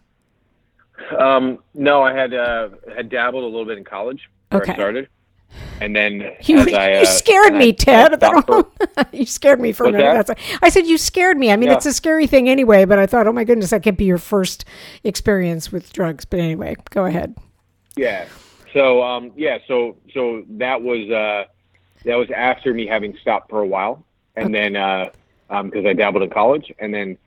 Um, 1.18 1.60
no, 1.74 2.02
I 2.02 2.14
had 2.14 2.34
uh, 2.34 2.70
had 2.96 3.10
dabbled 3.10 3.44
a 3.44 3.48
little 3.48 3.66
bit 3.66 3.78
in 3.78 3.84
college 3.84 4.30
where 4.50 4.62
okay. 4.62 4.72
I 4.72 4.76
started, 4.76 5.10
and 5.82 5.96
then 5.96 6.34
you, 6.44 6.60
I, 6.60 6.96
uh, 6.96 7.00
you 7.02 7.06
scared 7.06 7.54
me, 7.54 7.70
I, 7.70 7.72
Ted. 7.72 8.24
I 8.24 9.06
you 9.12 9.26
scared 9.26 9.60
me 9.60 9.72
for 9.72 9.86
a 9.86 9.92
minute. 9.92 10.28
That? 10.28 10.40
I 10.62 10.70
said 10.70 10.86
you 10.88 10.98
scared 10.98 11.38
me. 11.38 11.52
I 11.52 11.56
mean, 11.56 11.70
yeah. 11.70 11.76
it's 11.76 11.86
a 11.86 11.94
scary 11.94 12.28
thing 12.28 12.50
anyway. 12.50 12.86
But 12.86 13.00
I 13.00 13.06
thought, 13.06 13.28
oh 13.28 13.34
my 13.34 13.44
goodness, 13.44 13.72
that 13.72 13.84
could 13.84 13.98
be 13.98 14.06
your 14.06 14.18
first 14.18 14.66
experience 15.04 15.72
with 15.72 15.92
drugs. 15.94 16.26
But 16.26 16.40
anyway, 16.40 16.76
go 16.90 17.06
ahead. 17.06 17.36
Yeah. 17.96 18.26
So 18.74 19.04
um, 19.04 19.32
yeah. 19.36 19.60
So 19.68 19.98
so 20.14 20.44
that 20.50 20.82
was 20.82 21.10
uh, 21.10 21.46
that 22.06 22.16
was 22.16 22.30
after 22.32 22.74
me 22.74 22.88
having 22.88 23.18
stopped 23.22 23.50
for 23.50 23.60
a 23.60 23.68
while, 23.68 24.06
and 24.36 24.56
okay. 24.56 24.70
then 24.70 25.12
because 25.48 25.76
uh, 25.76 25.80
um, 25.80 25.88
I 25.88 25.94
dabbled 25.94 26.24
in 26.24 26.30
college, 26.30 26.72
and 26.80 26.94
then 26.94 27.18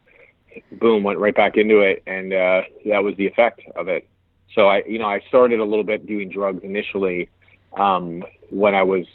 boom, 0.72 1.02
went 1.02 1.18
right 1.18 1.34
back 1.34 1.56
into 1.56 1.80
it, 1.80 2.02
and 2.06 2.32
uh, 2.32 2.62
that 2.86 3.02
was 3.02 3.16
the 3.16 3.26
effect 3.26 3.60
of 3.76 3.88
it. 3.88 4.08
So 4.54 4.68
I, 4.68 4.82
you 4.86 4.98
know, 4.98 5.06
I 5.06 5.20
started 5.28 5.60
a 5.60 5.64
little 5.64 5.84
bit 5.84 6.06
doing 6.06 6.28
drugs 6.28 6.62
initially 6.62 7.28
um, 7.76 8.25
when 8.50 8.75
I 8.75 8.82
was, 8.82 9.06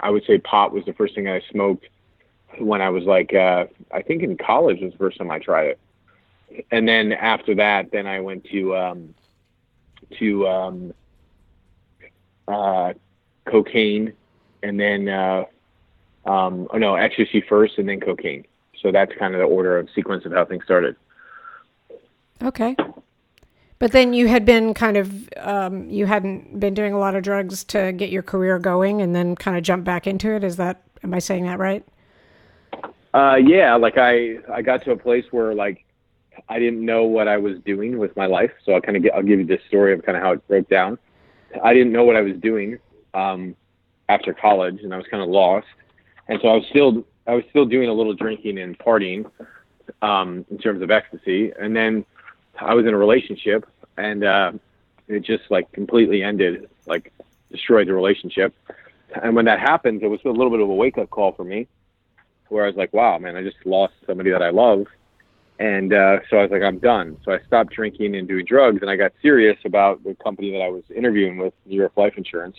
I 0.00 0.10
would 0.10 0.24
say 0.26 0.38
pot 0.38 0.72
was 0.72 0.84
the 0.84 0.92
first 0.92 1.14
thing 1.14 1.28
I 1.28 1.40
smoked 1.50 1.86
when 2.58 2.80
I 2.82 2.90
was 2.90 3.04
like, 3.04 3.34
uh, 3.34 3.66
I 3.92 4.02
think 4.02 4.22
in 4.22 4.36
college 4.36 4.80
was 4.80 4.92
the 4.92 4.98
first 4.98 5.18
time 5.18 5.30
I 5.30 5.38
tried 5.38 5.66
it, 5.68 5.78
and 6.70 6.88
then 6.88 7.12
after 7.12 7.54
that, 7.56 7.90
then 7.92 8.06
I 8.06 8.20
went 8.20 8.44
to 8.50 8.76
um, 8.76 9.14
to 10.18 10.48
um, 10.48 10.94
uh, 12.48 12.92
cocaine, 13.44 14.12
and 14.62 14.78
then 14.78 15.08
uh, 15.08 15.44
um, 16.24 16.68
oh 16.72 16.78
no, 16.78 16.94
ecstasy 16.94 17.40
first, 17.40 17.78
and 17.78 17.88
then 17.88 18.00
cocaine. 18.00 18.46
So 18.82 18.92
that's 18.92 19.12
kind 19.18 19.34
of 19.34 19.40
the 19.40 19.46
order 19.46 19.78
of 19.78 19.88
sequence 19.94 20.24
of 20.24 20.32
how 20.32 20.44
things 20.44 20.64
started. 20.64 20.96
Okay. 22.42 22.76
But 23.78 23.92
then 23.92 24.14
you 24.14 24.26
had 24.26 24.44
been 24.44 24.72
kind 24.74 24.96
of, 24.96 25.28
um, 25.36 25.88
you 25.90 26.06
hadn't 26.06 26.58
been 26.58 26.74
doing 26.74 26.92
a 26.92 26.98
lot 26.98 27.14
of 27.14 27.22
drugs 27.22 27.62
to 27.64 27.92
get 27.92 28.10
your 28.10 28.22
career 28.22 28.58
going 28.58 29.02
and 29.02 29.14
then 29.14 29.36
kind 29.36 29.56
of 29.56 29.62
jump 29.62 29.84
back 29.84 30.06
into 30.06 30.34
it. 30.34 30.42
Is 30.42 30.56
that, 30.56 30.82
am 31.02 31.12
I 31.12 31.18
saying 31.18 31.44
that 31.44 31.58
right? 31.58 31.84
Uh, 33.12 33.36
yeah. 33.36 33.74
Like 33.74 33.98
I, 33.98 34.38
I 34.52 34.62
got 34.62 34.82
to 34.84 34.92
a 34.92 34.96
place 34.96 35.24
where 35.30 35.54
like 35.54 35.84
I 36.48 36.58
didn't 36.58 36.84
know 36.84 37.04
what 37.04 37.28
I 37.28 37.36
was 37.36 37.58
doing 37.64 37.98
with 37.98 38.16
my 38.16 38.26
life. 38.26 38.52
So 38.64 38.72
I'll 38.72 38.80
kind 38.80 38.96
of 38.96 39.02
get, 39.02 39.14
I'll 39.14 39.22
give 39.22 39.38
you 39.38 39.46
this 39.46 39.60
story 39.68 39.92
of 39.92 40.04
kind 40.04 40.16
of 40.16 40.22
how 40.22 40.32
it 40.32 40.48
broke 40.48 40.68
down. 40.68 40.98
I 41.62 41.74
didn't 41.74 41.92
know 41.92 42.04
what 42.04 42.16
I 42.16 42.22
was 42.22 42.36
doing, 42.36 42.78
um, 43.14 43.56
after 44.08 44.32
college 44.32 44.80
and 44.82 44.94
I 44.94 44.96
was 44.96 45.06
kind 45.10 45.22
of 45.22 45.28
lost. 45.28 45.66
And 46.28 46.38
so 46.40 46.48
I 46.48 46.54
was 46.54 46.64
still 46.70 47.04
I 47.26 47.34
was 47.34 47.44
still 47.50 47.64
doing 47.64 47.88
a 47.88 47.92
little 47.92 48.14
drinking 48.14 48.58
and 48.58 48.78
partying 48.78 49.30
um, 50.02 50.44
in 50.50 50.58
terms 50.58 50.82
of 50.82 50.90
ecstasy, 50.90 51.52
and 51.58 51.74
then 51.74 52.04
I 52.60 52.74
was 52.74 52.86
in 52.86 52.94
a 52.94 52.98
relationship, 52.98 53.66
and 53.96 54.24
uh, 54.24 54.52
it 55.08 55.20
just 55.20 55.50
like 55.50 55.70
completely 55.72 56.22
ended, 56.22 56.68
like 56.86 57.12
destroyed 57.50 57.88
the 57.88 57.94
relationship. 57.94 58.54
And 59.22 59.34
when 59.34 59.44
that 59.46 59.60
happened, 59.60 60.02
it 60.02 60.08
was 60.08 60.20
a 60.24 60.30
little 60.30 60.50
bit 60.50 60.60
of 60.60 60.68
a 60.68 60.74
wake 60.74 60.98
up 60.98 61.10
call 61.10 61.32
for 61.32 61.44
me, 61.44 61.66
where 62.48 62.64
I 62.64 62.68
was 62.68 62.76
like, 62.76 62.92
"Wow, 62.92 63.18
man, 63.18 63.36
I 63.36 63.42
just 63.42 63.64
lost 63.64 63.94
somebody 64.06 64.30
that 64.30 64.42
I 64.42 64.50
love." 64.50 64.86
And 65.58 65.92
uh, 65.94 66.18
so 66.28 66.36
I 66.36 66.42
was 66.42 66.50
like, 66.50 66.62
I'm 66.62 66.78
done. 66.78 67.16
So 67.24 67.32
I 67.32 67.38
stopped 67.46 67.72
drinking 67.72 68.14
and 68.14 68.28
doing 68.28 68.44
drugs, 68.44 68.82
and 68.82 68.90
I 68.90 68.96
got 68.96 69.12
serious 69.22 69.56
about 69.64 70.04
the 70.04 70.14
company 70.14 70.52
that 70.52 70.60
I 70.60 70.68
was 70.68 70.84
interviewing 70.94 71.38
with, 71.38 71.54
New 71.64 71.76
York 71.76 71.92
Life 71.96 72.18
Insurance. 72.18 72.56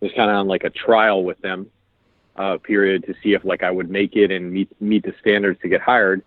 It 0.00 0.04
was 0.04 0.12
kind 0.14 0.30
of 0.30 0.36
on 0.36 0.46
like 0.46 0.62
a 0.62 0.70
trial 0.70 1.24
with 1.24 1.40
them 1.40 1.68
uh, 2.36 2.58
period 2.58 3.04
to 3.04 3.14
see 3.22 3.34
if 3.34 3.44
like 3.44 3.62
I 3.62 3.70
would 3.70 3.90
make 3.90 4.16
it 4.16 4.30
and 4.30 4.52
meet 4.52 4.68
meet 4.80 5.04
the 5.04 5.14
standards 5.20 5.60
to 5.62 5.68
get 5.68 5.80
hired. 5.80 6.22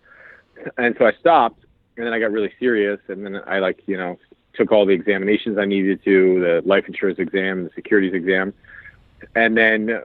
And 0.78 0.94
so 0.98 1.06
I 1.06 1.12
stopped, 1.12 1.64
and 1.96 2.06
then 2.06 2.12
I 2.12 2.18
got 2.18 2.32
really 2.32 2.52
serious, 2.58 3.00
and 3.08 3.24
then 3.24 3.42
I 3.46 3.58
like 3.58 3.82
you 3.86 3.96
know 3.96 4.18
took 4.54 4.72
all 4.72 4.86
the 4.86 4.94
examinations 4.94 5.58
I 5.58 5.66
needed 5.66 6.02
to, 6.04 6.40
the 6.40 6.62
life 6.64 6.86
insurance 6.86 7.18
exam, 7.18 7.64
the 7.64 7.70
securities 7.74 8.14
exam, 8.14 8.54
and 9.34 9.56
then 9.56 10.00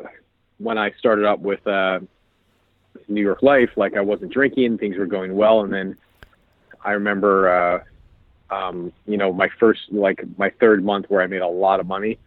when 0.58 0.78
I 0.78 0.92
started 0.92 1.26
up 1.26 1.40
with 1.40 1.66
uh, 1.66 2.00
New 3.08 3.22
York 3.22 3.42
Life, 3.42 3.72
like 3.78 3.96
I 3.96 4.02
wasn't 4.02 4.34
drinking, 4.34 4.78
things 4.78 4.98
were 4.98 5.06
going 5.06 5.36
well, 5.36 5.62
and 5.62 5.74
then 5.74 5.98
I 6.84 6.92
remember. 6.92 7.50
Uh, 7.50 7.84
um, 8.52 8.92
you 9.08 9.16
know, 9.16 9.32
my 9.32 9.48
first, 9.60 9.80
like 9.92 10.26
my 10.38 10.50
third 10.60 10.84
month 10.84 11.06
where 11.10 11.22
I 11.22 11.28
made 11.28 11.42
a 11.42 11.48
lot 11.48 11.80
of 11.80 11.88
money, 11.88 12.20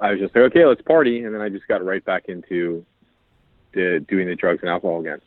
I 0.00 0.10
was 0.10 0.20
just 0.20 0.34
like, 0.34 0.44
okay, 0.46 0.64
let's 0.66 0.82
party. 0.82 1.24
And 1.24 1.34
then 1.34 1.40
I 1.40 1.48
just 1.48 1.68
got 1.68 1.84
right 1.84 2.04
back 2.04 2.28
into 2.28 2.84
doing 3.74 4.26
the 4.26 4.36
drugs 4.36 4.60
and 4.62 4.70
alcohol 4.70 5.00
again. 5.00 5.20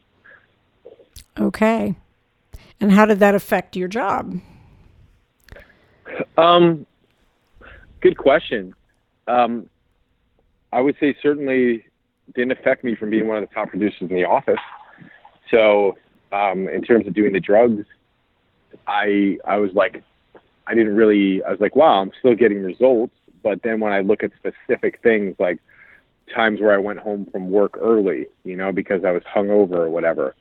Okay. 1.39 1.95
And 2.79 2.91
how 2.91 3.05
did 3.05 3.19
that 3.19 3.35
affect 3.35 3.75
your 3.75 3.87
job? 3.87 4.39
Um, 6.37 6.85
good 8.01 8.17
question. 8.17 8.73
Um, 9.27 9.69
I 10.71 10.81
would 10.81 10.95
say 10.99 11.15
certainly 11.21 11.85
didn't 12.35 12.51
affect 12.51 12.83
me 12.83 12.95
from 12.95 13.09
being 13.09 13.27
one 13.27 13.41
of 13.41 13.47
the 13.47 13.53
top 13.53 13.69
producers 13.69 14.01
in 14.01 14.07
the 14.09 14.25
office. 14.25 14.59
So, 15.49 15.97
um, 16.31 16.67
in 16.67 16.81
terms 16.81 17.07
of 17.07 17.13
doing 17.13 17.33
the 17.33 17.39
drugs, 17.39 17.85
I 18.85 19.37
I 19.45 19.57
was 19.57 19.71
like, 19.73 20.03
I 20.67 20.75
didn't 20.75 20.95
really. 20.95 21.43
I 21.43 21.51
was 21.51 21.59
like, 21.59 21.75
wow, 21.75 22.01
I'm 22.01 22.11
still 22.19 22.35
getting 22.35 22.63
results. 22.63 23.13
But 23.43 23.61
then 23.63 23.79
when 23.79 23.93
I 23.93 24.01
look 24.01 24.23
at 24.23 24.31
specific 24.37 24.99
things 25.01 25.35
like 25.39 25.59
times 26.33 26.59
where 26.59 26.73
I 26.73 26.77
went 26.77 26.99
home 26.99 27.27
from 27.31 27.49
work 27.49 27.77
early, 27.79 28.27
you 28.43 28.55
know, 28.55 28.71
because 28.71 29.03
I 29.03 29.11
was 29.11 29.23
hungover 29.23 29.73
or 29.73 29.89
whatever, 29.89 30.35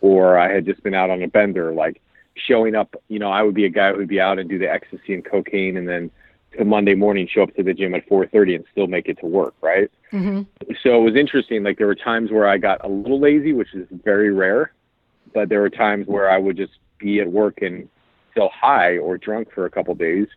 or 0.00 0.38
I 0.38 0.52
had 0.52 0.64
just 0.64 0.82
been 0.82 0.94
out 0.94 1.10
on 1.10 1.22
a 1.22 1.28
bender, 1.28 1.72
like 1.72 2.00
showing 2.34 2.74
up, 2.74 2.94
you 3.08 3.18
know, 3.18 3.30
I 3.30 3.42
would 3.42 3.54
be 3.54 3.64
a 3.64 3.70
guy 3.70 3.92
who 3.92 3.98
would 3.98 4.08
be 4.08 4.20
out 4.20 4.38
and 4.38 4.48
do 4.48 4.58
the 4.58 4.70
ecstasy 4.70 5.14
and 5.14 5.24
cocaine 5.24 5.76
and 5.76 5.88
then 5.88 6.10
to 6.56 6.64
Monday 6.64 6.94
morning 6.94 7.28
show 7.30 7.42
up 7.42 7.54
to 7.56 7.62
the 7.62 7.74
gym 7.74 7.94
at 7.94 8.08
4:30 8.08 8.56
and 8.56 8.64
still 8.70 8.86
make 8.86 9.08
it 9.08 9.18
to 9.20 9.26
work, 9.26 9.54
right? 9.60 9.90
Mm-hmm. 10.12 10.42
So 10.82 10.96
it 11.00 11.02
was 11.02 11.16
interesting. 11.16 11.62
Like 11.62 11.78
there 11.78 11.86
were 11.86 11.94
times 11.94 12.30
where 12.30 12.48
I 12.48 12.58
got 12.58 12.84
a 12.84 12.88
little 12.88 13.18
lazy, 13.18 13.52
which 13.52 13.74
is 13.74 13.86
very 13.90 14.32
rare, 14.32 14.72
but 15.32 15.48
there 15.48 15.60
were 15.60 15.70
times 15.70 16.06
where 16.06 16.30
I 16.30 16.38
would 16.38 16.56
just 16.56 16.74
be 16.98 17.20
at 17.20 17.30
work 17.30 17.62
and 17.62 17.88
feel 18.34 18.50
high 18.50 18.98
or 18.98 19.18
drunk 19.18 19.52
for 19.52 19.66
a 19.66 19.70
couple 19.70 19.94
days, 19.94 20.28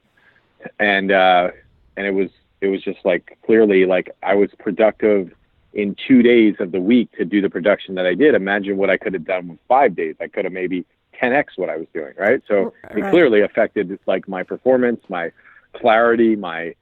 and 0.79 1.11
uh, 1.11 1.51
and 1.95 2.07
it 2.07 2.13
was 2.13 2.29
it 2.61 2.67
was 2.67 2.83
just 2.83 2.99
like 3.03 3.37
clearly 3.45 3.85
like 3.85 4.11
I 4.23 4.35
was 4.35 4.49
productive 4.59 5.31
in 5.73 5.95
two 6.07 6.23
days 6.23 6.55
of 6.59 6.71
the 6.71 6.79
week 6.79 7.11
to 7.17 7.25
do 7.25 7.41
the 7.41 7.49
production 7.49 7.95
that 7.95 8.05
I 8.05 8.15
did. 8.15 8.33
Imagine 8.33 8.77
what 8.77 8.89
I 8.89 8.97
could 8.97 9.13
have 9.13 9.25
done 9.25 9.47
with 9.47 9.59
five 9.67 9.95
days. 9.95 10.15
I 10.19 10.27
could 10.27 10.45
have 10.45 10.53
maybe 10.53 10.85
10x 11.21 11.45
what 11.55 11.69
I 11.69 11.77
was 11.77 11.87
doing, 11.93 12.13
right? 12.17 12.41
So 12.47 12.73
right. 12.83 12.97
it 12.97 13.09
clearly 13.11 13.41
affected 13.41 13.97
like 14.07 14.27
my 14.27 14.43
performance, 14.43 15.01
my 15.09 15.31
clarity, 15.73 16.35
my 16.35 16.75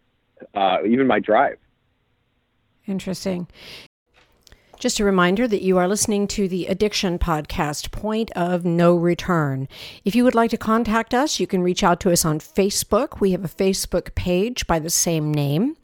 uh, 0.53 0.77
even 0.85 1.07
my 1.07 1.19
drive. 1.19 1.57
Interesting. 2.85 3.47
Just 4.79 4.99
a 4.99 5.05
reminder 5.05 5.47
that 5.47 5.61
you 5.61 5.77
are 5.77 5.87
listening 5.87 6.27
to 6.27 6.47
the 6.47 6.67
Addiction 6.67 7.17
Podcast, 7.17 7.91
Point 7.91 8.29
of 8.33 8.65
No 8.65 8.93
Return. 8.95 9.69
If 10.03 10.15
you 10.15 10.23
would 10.25 10.35
like 10.35 10.51
to 10.51 10.57
contact 10.57 11.13
us, 11.13 11.39
you 11.39 11.47
can 11.47 11.63
reach 11.63 11.81
out 11.81 11.99
to 12.01 12.11
us 12.11 12.25
on 12.25 12.39
Facebook. 12.39 13.21
We 13.21 13.31
have 13.31 13.45
a 13.45 13.49
Facebook 13.49 14.13
page 14.15 14.67
by 14.67 14.79
the 14.79 14.89
same 14.89 15.33
name. 15.33 15.77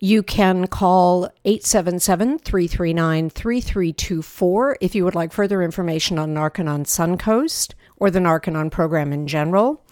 You 0.00 0.22
can 0.22 0.66
call 0.66 1.24
877 1.44 2.40
339 2.40 3.30
3324 3.30 4.76
if 4.80 4.94
you 4.94 5.04
would 5.04 5.14
like 5.14 5.32
further 5.32 5.62
information 5.62 6.18
on 6.18 6.34
Narconon 6.34 6.86
Suncoast 6.86 7.74
or 7.96 8.10
the 8.10 8.18
Narconon 8.18 8.70
program 8.70 9.12
in 9.12 9.28
general. 9.28 9.84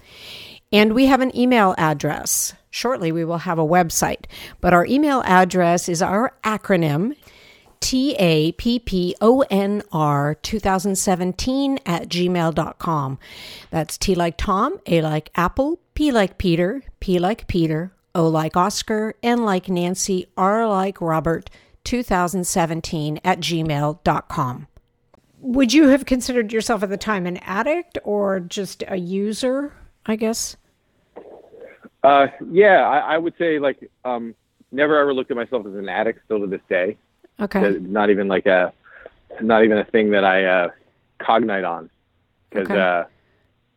And 0.72 0.94
we 0.94 1.06
have 1.06 1.20
an 1.20 1.34
email 1.36 1.74
address. 1.78 2.54
Shortly, 2.70 3.10
we 3.12 3.24
will 3.24 3.38
have 3.38 3.58
a 3.58 3.66
website, 3.66 4.26
but 4.60 4.74
our 4.74 4.84
email 4.84 5.22
address 5.24 5.88
is 5.88 6.02
our 6.02 6.36
acronym 6.44 7.16
T 7.86 8.16
A 8.18 8.50
P 8.50 8.80
P 8.80 9.14
O 9.20 9.44
N 9.48 9.80
R 9.92 10.34
2017 10.34 11.78
at 11.86 12.08
gmail.com. 12.08 13.18
That's 13.70 13.96
T 13.96 14.16
like 14.16 14.36
Tom, 14.36 14.80
A 14.86 15.02
like 15.02 15.30
Apple, 15.36 15.78
P 15.94 16.10
like 16.10 16.36
Peter, 16.36 16.82
P 16.98 17.20
like 17.20 17.46
Peter, 17.46 17.92
O 18.12 18.26
like 18.26 18.56
Oscar, 18.56 19.14
N 19.22 19.44
like 19.44 19.68
Nancy, 19.68 20.26
R 20.36 20.68
like 20.68 21.00
Robert 21.00 21.48
2017 21.84 23.20
at 23.22 23.38
gmail.com. 23.38 24.66
Would 25.38 25.72
you 25.72 25.86
have 25.86 26.06
considered 26.06 26.52
yourself 26.52 26.82
at 26.82 26.88
the 26.88 26.96
time 26.96 27.24
an 27.24 27.36
addict 27.36 27.98
or 28.02 28.40
just 28.40 28.82
a 28.88 28.96
user, 28.96 29.72
I 30.04 30.16
guess? 30.16 30.56
Uh, 32.02 32.26
yeah, 32.50 32.80
I, 32.80 33.14
I 33.14 33.18
would 33.18 33.34
say 33.38 33.60
like 33.60 33.88
um, 34.04 34.34
never 34.72 34.98
ever 34.98 35.14
looked 35.14 35.30
at 35.30 35.36
myself 35.36 35.64
as 35.66 35.74
an 35.74 35.88
addict 35.88 36.24
still 36.24 36.40
to 36.40 36.48
this 36.48 36.62
day. 36.68 36.96
Okay. 37.40 37.78
Not 37.80 38.10
even 38.10 38.28
like 38.28 38.46
a, 38.46 38.72
not 39.40 39.64
even 39.64 39.78
a 39.78 39.84
thing 39.84 40.10
that 40.10 40.24
I 40.24 40.44
uh, 40.44 40.68
cognite 41.20 41.68
on, 41.68 41.90
because 42.50 42.68
Okay. 42.70 42.80
uh, 42.80 43.04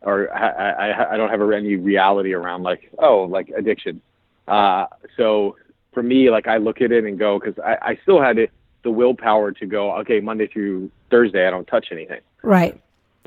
or 0.02 0.34
I, 0.34 0.92
I 0.92 1.14
I 1.14 1.18
don't 1.18 1.30
have 1.30 1.42
any 1.52 1.76
reality 1.76 2.34
around 2.34 2.64
like 2.64 2.90
oh 3.00 3.24
like 3.24 3.50
addiction. 3.50 4.02
Uh, 4.48 4.88
so 5.18 5.58
for 5.94 6.02
me, 6.02 6.30
like 6.30 6.48
I 6.48 6.58
look 6.58 6.82
at 6.82 6.92
it 6.92 7.04
and 7.04 7.20
go 7.20 7.40
because 7.40 7.60
I, 7.60 7.78
I 7.82 8.00
still 8.04 8.22
had 8.22 8.38
it, 8.38 8.52
the 8.84 8.92
willpower 8.92 9.52
to 9.52 9.66
go 9.66 9.98
okay 9.98 10.22
Monday 10.22 10.48
through 10.48 10.90
Thursday 11.12 11.46
I 11.46 11.50
don't 11.50 11.68
touch 11.68 11.88
anything. 11.92 12.22
Right. 12.44 12.80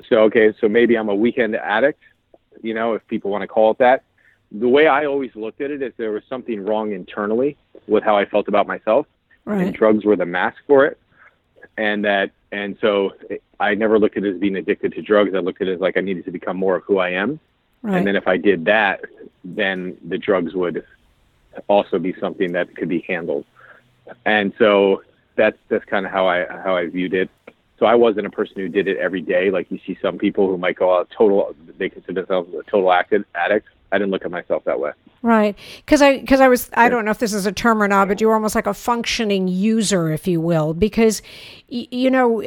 So 0.08 0.20
okay, 0.22 0.54
so 0.60 0.68
maybe 0.68 0.96
I'm 0.96 1.10
a 1.10 1.14
weekend 1.14 1.54
addict, 1.54 2.02
you 2.62 2.72
know, 2.72 2.94
if 2.94 3.06
people 3.06 3.30
want 3.30 3.42
to 3.42 3.48
call 3.48 3.72
it 3.72 3.78
that. 3.78 4.04
The 4.50 4.68
way 4.68 4.86
I 4.86 5.04
always 5.06 5.34
looked 5.34 5.60
at 5.60 5.70
it 5.70 5.82
is 5.82 5.92
there 5.96 6.12
was 6.12 6.22
something 6.28 6.64
wrong 6.64 6.92
internally 6.92 7.56
with 7.86 8.02
how 8.02 8.16
I 8.16 8.24
felt 8.24 8.48
about 8.48 8.66
myself, 8.66 9.06
and 9.46 9.74
drugs 9.74 10.04
were 10.04 10.16
the 10.16 10.26
mask 10.26 10.58
for 10.66 10.86
it. 10.86 10.98
And 11.76 12.04
that, 12.04 12.30
and 12.50 12.76
so 12.80 13.12
I 13.58 13.74
never 13.74 13.98
looked 13.98 14.16
at 14.16 14.24
it 14.24 14.34
as 14.34 14.40
being 14.40 14.56
addicted 14.56 14.92
to 14.94 15.02
drugs. 15.02 15.34
I 15.34 15.38
looked 15.38 15.62
at 15.62 15.68
it 15.68 15.74
as 15.74 15.80
like 15.80 15.96
I 15.96 16.00
needed 16.00 16.24
to 16.26 16.30
become 16.30 16.56
more 16.56 16.76
of 16.76 16.84
who 16.84 16.98
I 16.98 17.10
am. 17.10 17.40
Right. 17.82 17.98
And 17.98 18.06
then 18.06 18.16
if 18.16 18.28
I 18.28 18.36
did 18.36 18.66
that, 18.66 19.00
then 19.44 19.96
the 20.06 20.18
drugs 20.18 20.54
would 20.54 20.84
also 21.68 21.98
be 21.98 22.14
something 22.20 22.52
that 22.52 22.74
could 22.76 22.88
be 22.88 23.04
handled. 23.08 23.44
And 24.24 24.52
so 24.58 25.02
that's 25.36 25.58
that's 25.68 25.84
kind 25.84 26.06
of 26.06 26.12
how 26.12 26.28
I 26.28 26.46
how 26.46 26.76
I 26.76 26.86
viewed 26.86 27.14
it. 27.14 27.30
So 27.78 27.86
I 27.86 27.94
wasn't 27.94 28.26
a 28.26 28.30
person 28.30 28.56
who 28.56 28.68
did 28.68 28.86
it 28.86 28.98
every 28.98 29.22
day. 29.22 29.50
Like 29.50 29.70
you 29.70 29.80
see 29.84 29.98
some 30.00 30.18
people 30.18 30.46
who 30.48 30.58
might 30.58 30.76
go 30.76 30.96
out 30.96 31.10
total, 31.10 31.54
they 31.78 31.88
consider 31.88 32.22
themselves 32.22 32.54
a 32.54 32.62
total 32.70 32.92
active 32.92 33.24
addict. 33.34 33.68
I 33.92 33.98
didn't 33.98 34.10
look 34.10 34.24
at 34.24 34.30
myself 34.30 34.64
that 34.64 34.80
way. 34.80 34.92
Right, 35.20 35.56
because 35.84 36.02
I 36.02 36.18
because 36.18 36.40
I 36.40 36.48
was 36.48 36.68
I 36.72 36.88
don't 36.88 37.04
know 37.04 37.12
if 37.12 37.18
this 37.18 37.32
is 37.32 37.46
a 37.46 37.52
term 37.52 37.80
or 37.80 37.86
not, 37.86 38.08
but 38.08 38.20
you 38.20 38.26
were 38.26 38.34
almost 38.34 38.56
like 38.56 38.66
a 38.66 38.74
functioning 38.74 39.46
user, 39.46 40.10
if 40.10 40.26
you 40.26 40.40
will, 40.40 40.74
because 40.74 41.22
y- 41.70 41.86
you 41.90 42.10
know 42.10 42.42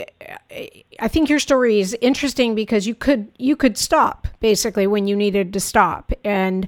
I 1.00 1.08
think 1.08 1.30
your 1.30 1.40
story 1.40 1.80
is 1.80 1.96
interesting 2.02 2.56
because 2.56 2.86
you 2.86 2.96
could 2.96 3.32
you 3.38 3.56
could 3.56 3.78
stop 3.78 4.28
basically 4.42 4.88
when 4.88 5.08
you 5.08 5.16
needed 5.16 5.54
to 5.54 5.60
stop, 5.62 6.12
and 6.26 6.68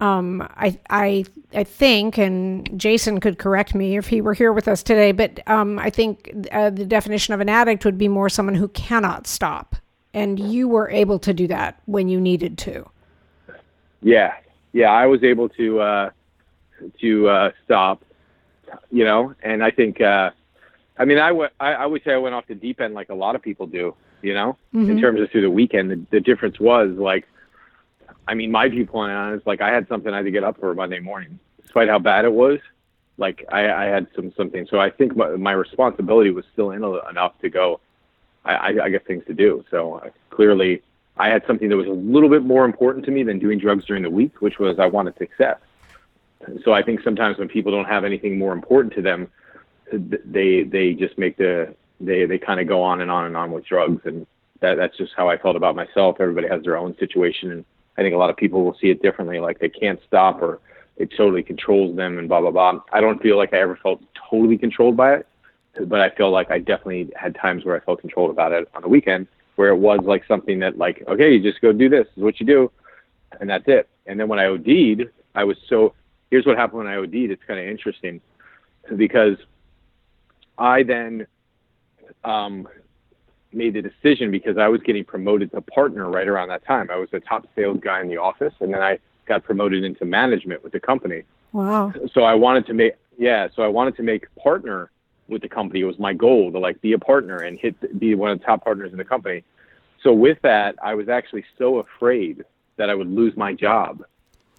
um, 0.00 0.46
I 0.56 0.78
I 0.90 1.24
I 1.54 1.64
think, 1.64 2.18
and 2.18 2.68
Jason 2.78 3.18
could 3.20 3.38
correct 3.38 3.74
me 3.74 3.96
if 3.96 4.08
he 4.08 4.20
were 4.20 4.34
here 4.34 4.52
with 4.52 4.68
us 4.68 4.82
today, 4.82 5.12
but 5.12 5.40
um, 5.48 5.78
I 5.78 5.88
think 5.88 6.46
uh, 6.52 6.68
the 6.68 6.84
definition 6.84 7.32
of 7.32 7.40
an 7.40 7.48
addict 7.48 7.84
would 7.84 7.96
be 7.96 8.08
more 8.08 8.28
someone 8.28 8.56
who 8.56 8.68
cannot 8.68 9.26
stop, 9.26 9.76
and 10.12 10.38
you 10.38 10.68
were 10.68 10.90
able 10.90 11.18
to 11.20 11.32
do 11.32 11.46
that 11.46 11.80
when 11.86 12.08
you 12.08 12.20
needed 12.20 12.58
to. 12.58 12.90
Yeah, 14.02 14.34
yeah, 14.72 14.90
I 14.90 15.06
was 15.06 15.24
able 15.24 15.48
to 15.50 15.80
uh, 15.80 16.10
to 17.00 17.28
uh, 17.28 17.50
stop, 17.64 18.02
you 18.90 19.04
know, 19.04 19.34
and 19.42 19.64
I 19.64 19.70
think, 19.70 20.00
uh, 20.00 20.30
I 20.98 21.04
mean, 21.04 21.18
I 21.18 21.32
went, 21.32 21.52
I, 21.58 21.72
I 21.72 21.86
would 21.86 22.02
say 22.04 22.12
I 22.12 22.18
went 22.18 22.34
off 22.34 22.46
the 22.46 22.54
deep 22.54 22.80
end 22.80 22.94
like 22.94 23.08
a 23.08 23.14
lot 23.14 23.34
of 23.34 23.42
people 23.42 23.66
do, 23.66 23.94
you 24.22 24.34
know, 24.34 24.56
in 24.90 25.00
terms 25.00 25.20
of 25.20 25.30
through 25.30 25.42
the 25.42 25.50
weekend. 25.50 25.90
The, 25.90 26.00
the 26.10 26.20
difference 26.20 26.60
was 26.60 26.90
like, 26.90 27.26
I 28.28 28.34
mean, 28.34 28.50
my 28.50 28.68
viewpoint 28.68 29.12
on 29.12 29.32
it 29.32 29.36
is 29.36 29.42
like 29.46 29.60
I 29.60 29.70
had 29.70 29.88
something 29.88 30.12
I 30.12 30.18
had 30.18 30.26
to 30.26 30.30
get 30.30 30.44
up 30.44 30.58
for 30.58 30.74
Monday 30.74 31.00
morning, 31.00 31.38
despite 31.62 31.88
how 31.88 31.98
bad 31.98 32.24
it 32.24 32.32
was. 32.32 32.58
Like 33.18 33.44
I, 33.50 33.70
I 33.70 33.84
had 33.86 34.08
some 34.14 34.32
something, 34.36 34.66
so 34.70 34.78
I 34.78 34.90
think 34.90 35.16
my, 35.16 35.30
my 35.36 35.52
responsibility 35.52 36.30
was 36.30 36.44
still 36.52 36.70
in 36.70 36.84
enough 36.84 37.38
to 37.40 37.48
go. 37.48 37.80
I, 38.44 38.54
I, 38.54 38.84
I 38.84 38.90
got 38.90 39.04
things 39.04 39.24
to 39.26 39.34
do, 39.34 39.64
so 39.70 39.94
uh, 39.94 40.10
clearly 40.30 40.82
I 41.18 41.28
had 41.28 41.42
something 41.46 41.68
that 41.68 41.76
was 41.76 41.86
a 41.86 41.90
little 41.90 42.28
bit 42.28 42.42
more 42.42 42.64
important 42.64 43.04
to 43.06 43.10
me 43.10 43.22
than 43.22 43.38
doing 43.38 43.58
drugs 43.58 43.84
during 43.86 44.02
the 44.02 44.10
week, 44.10 44.40
which 44.40 44.58
was 44.58 44.78
I 44.78 44.86
wanted 44.86 45.16
success. 45.16 45.58
So 46.64 46.72
I 46.72 46.82
think 46.82 47.00
sometimes 47.02 47.38
when 47.38 47.48
people 47.48 47.72
don't 47.72 47.86
have 47.86 48.04
anything 48.04 48.38
more 48.38 48.52
important 48.52 48.94
to 48.94 49.02
them, 49.02 49.28
they 49.92 50.62
they 50.62 50.92
just 50.92 51.16
make 51.16 51.36
the 51.36 51.74
they 52.00 52.26
they 52.26 52.38
kind 52.38 52.60
of 52.60 52.68
go 52.68 52.82
on 52.82 53.00
and 53.00 53.10
on 53.10 53.24
and 53.24 53.36
on 53.36 53.50
with 53.50 53.64
drugs, 53.64 54.02
and 54.04 54.26
that 54.60 54.76
that's 54.76 54.96
just 54.96 55.12
how 55.16 55.28
I 55.30 55.38
felt 55.38 55.56
about 55.56 55.74
myself. 55.74 56.16
Everybody 56.20 56.48
has 56.48 56.62
their 56.62 56.76
own 56.76 56.96
situation, 56.98 57.50
and 57.50 57.64
I 57.96 58.02
think 58.02 58.14
a 58.14 58.18
lot 58.18 58.30
of 58.30 58.36
people 58.36 58.64
will 58.64 58.76
see 58.80 58.90
it 58.90 59.00
differently, 59.02 59.40
like 59.40 59.58
they 59.58 59.70
can't 59.70 60.00
stop 60.06 60.42
or 60.42 60.60
it 60.98 61.10
totally 61.16 61.42
controls 61.42 61.96
them 61.96 62.18
and 62.18 62.28
blah 62.28 62.40
blah 62.40 62.50
blah. 62.50 62.80
I 62.92 63.00
don't 63.00 63.22
feel 63.22 63.38
like 63.38 63.54
I 63.54 63.58
ever 63.58 63.76
felt 63.82 64.02
totally 64.30 64.58
controlled 64.58 64.96
by 64.96 65.14
it, 65.14 65.26
but 65.86 66.00
I 66.00 66.10
feel 66.10 66.30
like 66.30 66.50
I 66.50 66.58
definitely 66.58 67.10
had 67.16 67.34
times 67.34 67.64
where 67.64 67.76
I 67.76 67.80
felt 67.80 68.00
controlled 68.00 68.30
about 68.30 68.52
it 68.52 68.68
on 68.74 68.82
the 68.82 68.88
weekend 68.88 69.28
where 69.56 69.68
it 69.70 69.76
was 69.76 70.00
like 70.04 70.24
something 70.26 70.60
that 70.60 70.78
like 70.78 71.02
okay 71.08 71.34
you 71.34 71.42
just 71.42 71.60
go 71.60 71.72
do 71.72 71.88
this, 71.88 72.06
this 72.06 72.18
is 72.18 72.22
what 72.22 72.40
you 72.40 72.46
do 72.46 72.70
and 73.40 73.50
that's 73.50 73.64
it. 73.66 73.88
And 74.06 74.18
then 74.18 74.28
when 74.28 74.38
i 74.38 74.46
od'd 74.46 75.10
i 75.34 75.44
was 75.44 75.56
so 75.68 75.94
here's 76.30 76.46
what 76.46 76.56
happened 76.56 76.78
when 76.78 76.86
i 76.86 76.96
od'd 76.96 77.14
it's 77.14 77.42
kind 77.44 77.58
of 77.58 77.66
interesting 77.66 78.20
because 78.96 79.36
i 80.58 80.82
then 80.82 81.26
um, 82.24 82.68
made 83.52 83.74
the 83.74 83.82
decision 83.82 84.30
because 84.30 84.58
i 84.58 84.68
was 84.68 84.80
getting 84.82 85.04
promoted 85.04 85.50
to 85.52 85.60
partner 85.60 86.08
right 86.10 86.28
around 86.28 86.48
that 86.48 86.64
time. 86.64 86.88
I 86.90 86.96
was 86.96 87.08
the 87.10 87.20
top 87.20 87.46
sales 87.54 87.78
guy 87.80 88.00
in 88.00 88.08
the 88.08 88.18
office 88.18 88.54
and 88.60 88.72
then 88.72 88.82
i 88.82 88.98
got 89.26 89.42
promoted 89.42 89.82
into 89.84 90.04
management 90.04 90.62
with 90.62 90.72
the 90.72 90.80
company. 90.80 91.24
Wow. 91.52 91.92
so 92.12 92.22
I 92.22 92.34
wanted 92.34 92.66
to 92.66 92.74
make 92.74 92.94
yeah, 93.18 93.48
so 93.54 93.62
I 93.62 93.68
wanted 93.68 93.96
to 93.96 94.02
make 94.02 94.26
partner 94.36 94.90
with 95.28 95.42
the 95.42 95.48
company. 95.48 95.80
It 95.80 95.84
was 95.84 95.98
my 95.98 96.12
goal 96.12 96.52
to 96.52 96.58
like 96.58 96.80
be 96.80 96.92
a 96.92 96.98
partner 96.98 97.38
and 97.38 97.58
hit 97.58 97.98
be 97.98 98.14
one 98.14 98.30
of 98.30 98.38
the 98.38 98.44
top 98.44 98.64
partners 98.64 98.92
in 98.92 98.98
the 98.98 99.04
company. 99.04 99.44
So 100.02 100.12
with 100.12 100.38
that, 100.42 100.76
I 100.82 100.94
was 100.94 101.08
actually 101.08 101.44
so 101.58 101.78
afraid 101.78 102.44
that 102.76 102.90
I 102.90 102.94
would 102.94 103.10
lose 103.10 103.36
my 103.36 103.52
job 103.52 104.04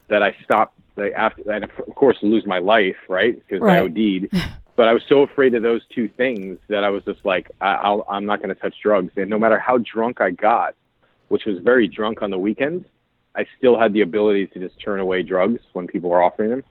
that 0.09 0.23
I 0.23 0.35
stopped 0.43 0.77
like, 0.95 1.13
after 1.13 1.49
and 1.51 1.63
of 1.63 1.95
course 1.95 2.17
lose 2.21 2.45
my 2.45 2.59
life, 2.59 2.97
right? 3.07 3.35
Because 3.47 3.67
I 3.67 3.79
OD'd. 3.79 4.29
But 4.77 4.87
I 4.87 4.93
was 4.93 5.01
so 5.09 5.23
afraid 5.23 5.55
of 5.55 5.63
those 5.63 5.81
two 5.89 6.07
things 6.07 6.59
that 6.67 6.83
I 6.83 6.89
was 6.91 7.03
just 7.03 7.25
like, 7.25 7.49
I, 7.59 7.73
I'll, 7.73 8.05
I'm 8.07 8.27
not 8.27 8.43
going 8.43 8.53
to 8.53 8.61
touch 8.61 8.75
drugs. 8.79 9.11
And 9.17 9.27
no 9.27 9.39
matter 9.39 9.57
how 9.57 9.79
drunk 9.79 10.21
I 10.21 10.29
got, 10.29 10.75
which 11.29 11.45
was 11.45 11.57
very 11.63 11.87
drunk 11.87 12.21
on 12.21 12.29
the 12.29 12.37
weekends, 12.37 12.85
I 13.35 13.47
still 13.57 13.79
had 13.79 13.91
the 13.91 14.01
ability 14.01 14.45
to 14.45 14.59
just 14.59 14.79
turn 14.79 14.99
away 14.99 15.23
drugs 15.23 15.61
when 15.73 15.87
people 15.87 16.11
were 16.11 16.21
offering 16.21 16.51
them 16.51 16.63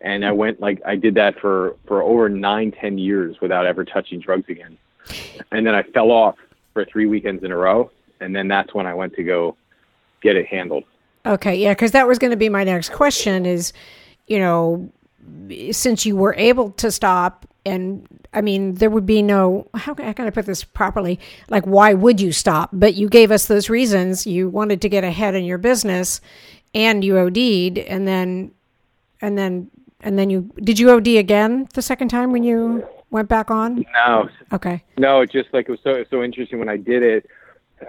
and 0.00 0.24
I 0.24 0.32
went 0.32 0.60
like 0.60 0.80
I 0.86 0.96
did 0.96 1.14
that 1.14 1.38
for 1.40 1.76
for 1.86 2.02
over 2.02 2.28
nine, 2.28 2.72
ten 2.72 2.98
years 2.98 3.40
without 3.40 3.66
ever 3.66 3.84
touching 3.84 4.20
drugs 4.20 4.48
again. 4.48 4.76
And 5.50 5.66
then 5.66 5.74
I 5.74 5.82
fell 5.82 6.10
off 6.10 6.36
for 6.72 6.84
three 6.84 7.06
weekends 7.06 7.42
in 7.42 7.50
a 7.50 7.56
row, 7.56 7.90
and 8.20 8.34
then 8.34 8.48
that's 8.48 8.74
when 8.74 8.86
I 8.86 8.94
went 8.94 9.14
to 9.14 9.22
go 9.22 9.56
get 10.20 10.36
it 10.36 10.46
handled. 10.46 10.84
Okay, 11.26 11.56
yeah, 11.56 11.72
because 11.72 11.92
that 11.92 12.06
was 12.06 12.18
going 12.18 12.30
to 12.30 12.36
be 12.36 12.48
my 12.48 12.64
next 12.64 12.92
question 12.92 13.44
is, 13.44 13.72
you 14.26 14.38
know, 14.38 14.90
since 15.70 16.06
you 16.06 16.16
were 16.16 16.34
able 16.34 16.70
to 16.72 16.90
stop, 16.90 17.46
and 17.66 18.06
I 18.32 18.40
mean, 18.40 18.74
there 18.74 18.88
would 18.88 19.06
be 19.06 19.20
no, 19.20 19.68
how 19.74 19.92
can, 19.92 20.06
how 20.06 20.12
can 20.12 20.26
I 20.26 20.30
put 20.30 20.46
this 20.46 20.64
properly? 20.64 21.20
Like, 21.48 21.66
why 21.66 21.92
would 21.92 22.20
you 22.20 22.32
stop? 22.32 22.70
But 22.72 22.94
you 22.94 23.08
gave 23.08 23.30
us 23.30 23.46
those 23.46 23.68
reasons. 23.68 24.26
You 24.26 24.48
wanted 24.48 24.80
to 24.82 24.88
get 24.88 25.04
ahead 25.04 25.34
in 25.34 25.44
your 25.44 25.58
business 25.58 26.20
and 26.74 27.04
you 27.04 27.18
OD'd, 27.18 27.78
and 27.78 28.06
then, 28.06 28.52
and 29.20 29.36
then, 29.36 29.70
and 30.02 30.18
then 30.18 30.30
you, 30.30 30.50
did 30.62 30.78
you 30.78 30.90
OD 30.90 31.08
again 31.08 31.68
the 31.74 31.82
second 31.82 32.08
time 32.08 32.32
when 32.32 32.42
you 32.42 32.86
went 33.10 33.28
back 33.28 33.50
on? 33.50 33.84
No, 33.94 34.28
Okay. 34.52 34.82
no, 34.98 35.20
it 35.20 35.30
just 35.30 35.48
like 35.52 35.68
it 35.68 35.72
was 35.72 35.80
so 35.82 36.04
so 36.10 36.22
interesting 36.22 36.58
when 36.58 36.68
I 36.68 36.76
did 36.76 37.02
it, 37.02 37.26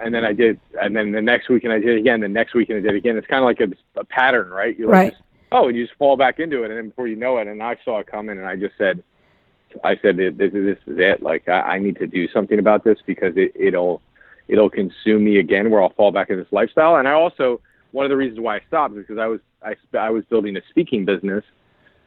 and 0.02 0.14
then 0.14 0.24
I 0.24 0.32
did, 0.32 0.58
and 0.80 0.94
then 0.96 1.12
the 1.12 1.22
next 1.22 1.48
weekend 1.48 1.72
I 1.72 1.78
did 1.78 1.90
it 1.90 1.98
again. 1.98 2.20
The 2.20 2.28
next 2.28 2.54
weekend 2.54 2.78
I 2.78 2.82
did 2.82 2.94
it 2.94 2.98
again. 2.98 3.16
It's 3.16 3.26
kind 3.26 3.38
of 3.42 3.44
like 3.44 3.60
a, 3.60 4.00
a 4.00 4.04
pattern, 4.04 4.50
right? 4.50 4.78
You 4.78 4.86
like 4.86 4.92
Right. 4.92 5.10
Just, 5.12 5.22
oh, 5.52 5.68
and 5.68 5.76
you 5.76 5.84
just 5.86 5.98
fall 5.98 6.16
back 6.16 6.38
into 6.38 6.62
it, 6.62 6.70
and 6.70 6.78
then 6.78 6.88
before 6.88 7.08
you 7.08 7.16
know 7.16 7.38
it, 7.38 7.46
and 7.46 7.62
I 7.62 7.76
saw 7.84 7.98
it 8.00 8.06
coming, 8.06 8.38
and 8.38 8.46
I 8.46 8.56
just 8.56 8.76
said, 8.78 9.02
I 9.84 9.96
said 10.00 10.16
this, 10.16 10.34
this 10.36 10.52
is 10.52 10.76
it. 10.98 11.22
Like 11.22 11.48
I, 11.48 11.60
I 11.60 11.78
need 11.78 11.96
to 11.98 12.06
do 12.06 12.28
something 12.28 12.58
about 12.58 12.84
this 12.84 12.98
because 13.06 13.34
it, 13.36 13.52
it'll 13.54 14.02
it'll 14.48 14.70
consume 14.70 15.24
me 15.24 15.38
again, 15.38 15.70
where 15.70 15.82
I'll 15.82 15.90
fall 15.94 16.12
back 16.12 16.30
into 16.30 16.42
this 16.42 16.52
lifestyle. 16.52 16.96
And 16.96 17.06
I 17.08 17.12
also 17.12 17.60
one 17.92 18.04
of 18.06 18.10
the 18.10 18.16
reasons 18.16 18.40
why 18.40 18.56
I 18.56 18.60
stopped 18.66 18.94
is 18.94 19.00
because 19.06 19.18
I 19.18 19.26
was 19.26 19.40
I 19.62 19.76
I 19.96 20.10
was 20.10 20.24
building 20.26 20.56
a 20.56 20.62
speaking 20.70 21.04
business 21.04 21.44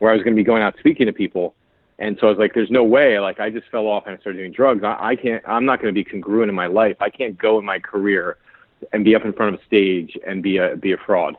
where 0.05 0.13
I 0.13 0.15
was 0.15 0.23
going 0.23 0.35
to 0.35 0.39
be 0.39 0.45
going 0.45 0.61
out 0.61 0.75
speaking 0.77 1.07
to 1.07 1.13
people. 1.13 1.55
And 1.97 2.15
so 2.21 2.27
I 2.27 2.29
was 2.29 2.37
like, 2.37 2.53
there's 2.53 2.69
no 2.69 2.83
way. 2.83 3.17
Like 3.19 3.39
I 3.39 3.49
just 3.49 3.67
fell 3.71 3.87
off 3.87 4.03
and 4.05 4.15
I 4.15 4.19
started 4.21 4.37
doing 4.37 4.51
drugs. 4.51 4.83
I, 4.83 4.97
I 4.99 5.15
can't. 5.15 5.43
I'm 5.47 5.65
not 5.65 5.81
going 5.81 5.91
to 5.91 5.97
be 5.97 6.03
congruent 6.03 6.49
in 6.49 6.55
my 6.55 6.67
life. 6.67 6.97
I 6.99 7.09
can't 7.09 7.35
go 7.35 7.57
in 7.57 7.65
my 7.65 7.79
career 7.79 8.37
and 8.93 9.03
be 9.03 9.15
up 9.15 9.25
in 9.25 9.33
front 9.33 9.55
of 9.55 9.59
a 9.59 9.65
stage 9.65 10.15
and 10.27 10.43
be 10.43 10.57
a 10.57 10.75
be 10.75 10.91
a 10.91 10.97
fraud. 10.97 11.37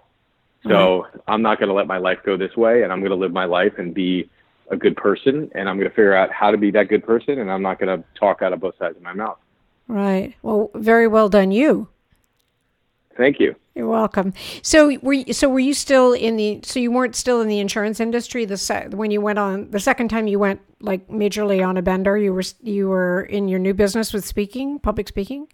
So. 0.66 1.07
I'm 1.29 1.42
not 1.42 1.61
going 1.61 1.68
to 1.68 1.74
let 1.74 1.87
my 1.87 1.98
life 1.98 2.18
go 2.24 2.37
this 2.37 2.57
way, 2.57 2.83
and 2.83 2.92
I'm 2.92 2.98
going 2.98 3.11
to 3.11 3.16
live 3.16 3.33
my 3.33 3.44
life 3.44 3.74
and 3.79 3.94
be 3.94 4.29
a 4.68 4.76
good 4.76 4.96
person, 4.96 5.48
and 5.55 5.68
I'm 5.68 5.76
going 5.76 5.88
to 5.88 5.94
figure 5.94 6.16
out 6.16 6.33
how 6.33 6.50
to 6.50 6.57
be 6.57 6.72
that 6.72 6.88
good 6.88 7.05
person, 7.05 7.38
and 7.38 7.52
I'm 7.52 7.62
not 7.62 7.79
going 7.79 7.96
to 7.96 8.05
talk 8.18 8.42
out 8.42 8.52
of 8.52 8.59
both 8.59 8.76
sides 8.76 8.96
of 8.96 9.02
my 9.02 9.12
mouth. 9.12 9.38
Right. 9.87 10.35
Well, 10.42 10.72
very 10.74 11.07
well 11.07 11.29
done, 11.29 11.52
you. 11.52 11.88
Thank 13.16 13.40
you. 13.40 13.55
You're 13.74 13.88
welcome. 13.88 14.33
So 14.62 14.98
were 15.02 15.12
you, 15.14 15.33
so 15.33 15.48
were 15.48 15.61
you 15.61 15.74
still 15.74 16.12
in 16.12 16.37
the 16.37 16.61
so 16.64 16.81
you 16.81 16.90
weren't 16.90 17.14
still 17.16 17.40
in 17.40 17.48
the 17.48 17.59
insurance 17.61 18.00
industry 18.00 18.44
the 18.44 18.57
se- 18.57 18.88
when 18.90 19.11
you 19.11 19.20
went 19.20 19.38
on 19.38 19.70
the 19.70 19.81
second 19.81 20.09
time 20.09 20.26
you 20.26 20.38
went 20.38 20.61
like 20.81 21.07
majorly 21.09 21.66
on 21.66 21.76
a 21.76 21.83
bender 21.83 22.16
you 22.18 22.33
were 22.33 22.42
you 22.62 22.88
were 22.88 23.22
in 23.22 23.48
your 23.48 23.59
new 23.59 23.74
business 23.74 24.12
with 24.12 24.24
speaking 24.24 24.79
public 24.79 25.09
speaking. 25.09 25.48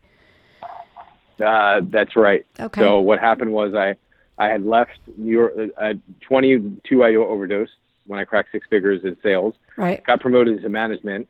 Uh, 1.45 1.81
that's 1.85 2.15
right. 2.15 2.47
Okay. 2.61 2.81
So 2.81 3.01
what 3.01 3.19
happened 3.19 3.53
was 3.53 3.75
I 3.75 3.97
I 4.39 4.49
had 4.49 4.65
left 4.65 4.99
New 5.17 5.33
York. 5.33 5.53
Uh, 5.81 5.95
22 6.21 7.03
I 7.03 7.15
overdosed 7.15 7.73
when 8.07 8.19
I 8.19 8.25
cracked 8.25 8.51
six 8.53 8.67
figures 8.69 9.01
in 9.05 9.17
sales. 9.23 9.55
Right. 9.77 10.05
Got 10.05 10.21
promoted 10.21 10.63
to 10.63 10.69
management. 10.69 11.29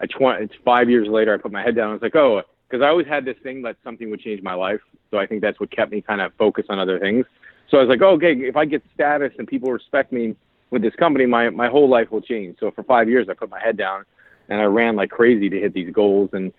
I 0.00 0.06
tw- 0.06 0.40
it's 0.40 0.54
five 0.64 0.88
years 0.88 1.08
later. 1.08 1.34
I 1.34 1.38
put 1.38 1.52
my 1.52 1.62
head 1.62 1.76
down. 1.76 1.90
I 1.90 1.92
was 1.92 2.02
like, 2.02 2.16
oh, 2.16 2.42
because 2.70 2.84
I 2.84 2.88
always 2.88 3.06
had 3.06 3.24
this 3.24 3.36
thing 3.42 3.62
that 3.62 3.76
something 3.82 4.10
would 4.10 4.20
change 4.20 4.42
my 4.42 4.54
life. 4.54 4.80
So 5.10 5.18
I 5.18 5.26
think 5.26 5.42
that's 5.42 5.58
what 5.58 5.70
kept 5.70 5.90
me 5.90 6.00
kind 6.00 6.20
of 6.20 6.32
focused 6.34 6.70
on 6.70 6.78
other 6.78 6.98
things. 7.00 7.26
So 7.68 7.78
I 7.78 7.80
was 7.80 7.88
like, 7.88 8.00
oh, 8.02 8.10
okay, 8.10 8.32
if 8.32 8.56
I 8.56 8.64
get 8.64 8.82
status 8.94 9.32
and 9.38 9.46
people 9.46 9.72
respect 9.72 10.12
me 10.12 10.36
with 10.70 10.82
this 10.82 10.94
company, 10.94 11.26
my 11.26 11.50
my 11.50 11.68
whole 11.68 11.88
life 11.88 12.10
will 12.10 12.20
change. 12.20 12.58
So 12.60 12.70
for 12.70 12.82
five 12.84 13.08
years, 13.08 13.28
I 13.28 13.34
put 13.34 13.50
my 13.50 13.60
head 13.60 13.76
down 13.76 14.04
and 14.48 14.60
I 14.60 14.64
ran 14.64 14.96
like 14.96 15.10
crazy 15.10 15.48
to 15.48 15.58
hit 15.58 15.74
these 15.74 15.92
goals. 15.92 16.30
And 16.32 16.52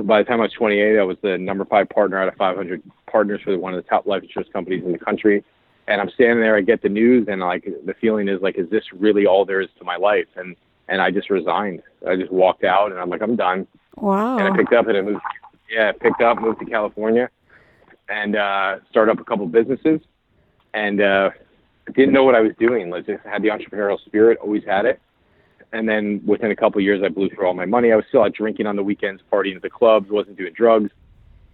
by 0.00 0.18
the 0.22 0.24
time 0.24 0.40
I 0.40 0.44
was 0.44 0.52
28, 0.52 0.98
I 0.98 1.02
was 1.02 1.16
the 1.22 1.38
number 1.38 1.64
five 1.64 1.88
partner 1.88 2.20
out 2.20 2.28
of 2.28 2.34
500 2.34 2.82
partners 3.10 3.40
for 3.44 3.56
one 3.58 3.74
of 3.74 3.82
the 3.82 3.88
top 3.88 4.06
life 4.06 4.22
insurance 4.22 4.50
companies 4.52 4.84
in 4.84 4.92
the 4.92 4.98
country. 4.98 5.44
And 5.88 6.00
I'm 6.00 6.10
standing 6.10 6.40
there, 6.40 6.56
I 6.56 6.62
get 6.62 6.82
the 6.82 6.88
news, 6.88 7.28
and 7.28 7.40
like 7.40 7.64
the 7.64 7.94
feeling 8.00 8.28
is 8.28 8.42
like, 8.42 8.58
is 8.58 8.68
this 8.70 8.82
really 8.92 9.24
all 9.24 9.44
there 9.44 9.60
is 9.60 9.68
to 9.78 9.84
my 9.84 9.96
life? 9.96 10.26
And 10.36 10.56
and 10.88 11.00
I 11.00 11.10
just 11.10 11.30
resigned. 11.30 11.82
I 12.08 12.16
just 12.16 12.30
walked 12.30 12.64
out, 12.64 12.92
and 12.92 13.00
I'm 13.00 13.08
like, 13.08 13.22
I'm 13.22 13.36
done. 13.36 13.66
Wow. 13.96 14.38
And 14.38 14.52
I 14.52 14.56
picked 14.56 14.72
up 14.72 14.86
and 14.88 14.96
I 14.96 15.02
moved. 15.02 15.20
Yeah, 15.70 15.92
picked 15.92 16.20
up, 16.20 16.40
moved 16.40 16.60
to 16.60 16.66
California, 16.66 17.30
and 18.08 18.36
uh, 18.36 18.78
started 18.90 19.12
up 19.12 19.20
a 19.20 19.24
couple 19.24 19.46
businesses. 19.46 20.00
And 20.74 21.00
uh, 21.00 21.30
didn't 21.94 22.12
know 22.12 22.24
what 22.24 22.34
I 22.34 22.40
was 22.40 22.52
doing. 22.58 22.90
Like, 22.90 23.06
just 23.06 23.24
had 23.24 23.42
the 23.42 23.48
entrepreneurial 23.48 23.98
spirit, 24.04 24.38
always 24.38 24.64
had 24.64 24.84
it 24.84 25.00
and 25.72 25.88
then 25.88 26.22
within 26.24 26.50
a 26.50 26.56
couple 26.56 26.78
of 26.78 26.84
years, 26.84 27.02
I 27.04 27.08
blew 27.08 27.28
through 27.28 27.46
all 27.46 27.54
my 27.54 27.66
money. 27.66 27.92
I 27.92 27.96
was 27.96 28.04
still 28.08 28.22
out 28.22 28.32
drinking 28.32 28.66
on 28.66 28.76
the 28.76 28.82
weekends, 28.82 29.22
partying 29.32 29.56
at 29.56 29.62
the 29.62 29.70
clubs, 29.70 30.10
wasn't 30.10 30.38
doing 30.38 30.52
drugs. 30.52 30.90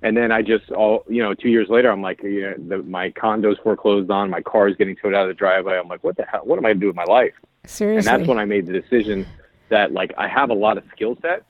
And 0.03 0.17
then 0.17 0.33
I 0.33 0.43
just 0.43 0.71
all 0.71 1.05
you 1.09 1.23
know, 1.23 1.33
two 1.33 1.49
years 1.49 1.69
later, 1.69 1.91
I'm 1.91 2.03
like, 2.03 2.23
you 2.23 2.43
know, 2.43 2.55
the, 2.77 2.83
my 2.83 3.11
condo's 3.11 3.57
foreclosed 3.63 4.11
on, 4.11 4.31
my 4.31 4.43
car 4.43 4.69
is 4.69 4.77
getting 4.77 4.97
towed 4.97 5.15
out 5.15 5.23
of 5.23 5.29
the 5.29 5.35
driveway. 5.35 5.79
I'm 5.79 5.89
like, 5.89 6.03
what 6.03 6.17
the 6.17 6.25
hell? 6.25 6.43
What 6.45 6.59
am 6.59 6.67
I 6.67 6.71
gonna 6.71 6.81
do 6.81 6.89
with 6.89 6.97
my 6.97 7.05
life? 7.05 7.35
Seriously. 7.67 7.99
And 7.99 8.21
that's 8.21 8.29
when 8.29 8.39
I 8.39 8.45
made 8.45 8.67
the 8.67 8.73
decision 8.73 9.27
that 9.69 9.93
like 9.93 10.13
I 10.19 10.29
have 10.29 10.51
a 10.51 10.55
lot 10.55 10.77
of 10.77 10.85
skill 10.95 11.17
set. 11.23 11.45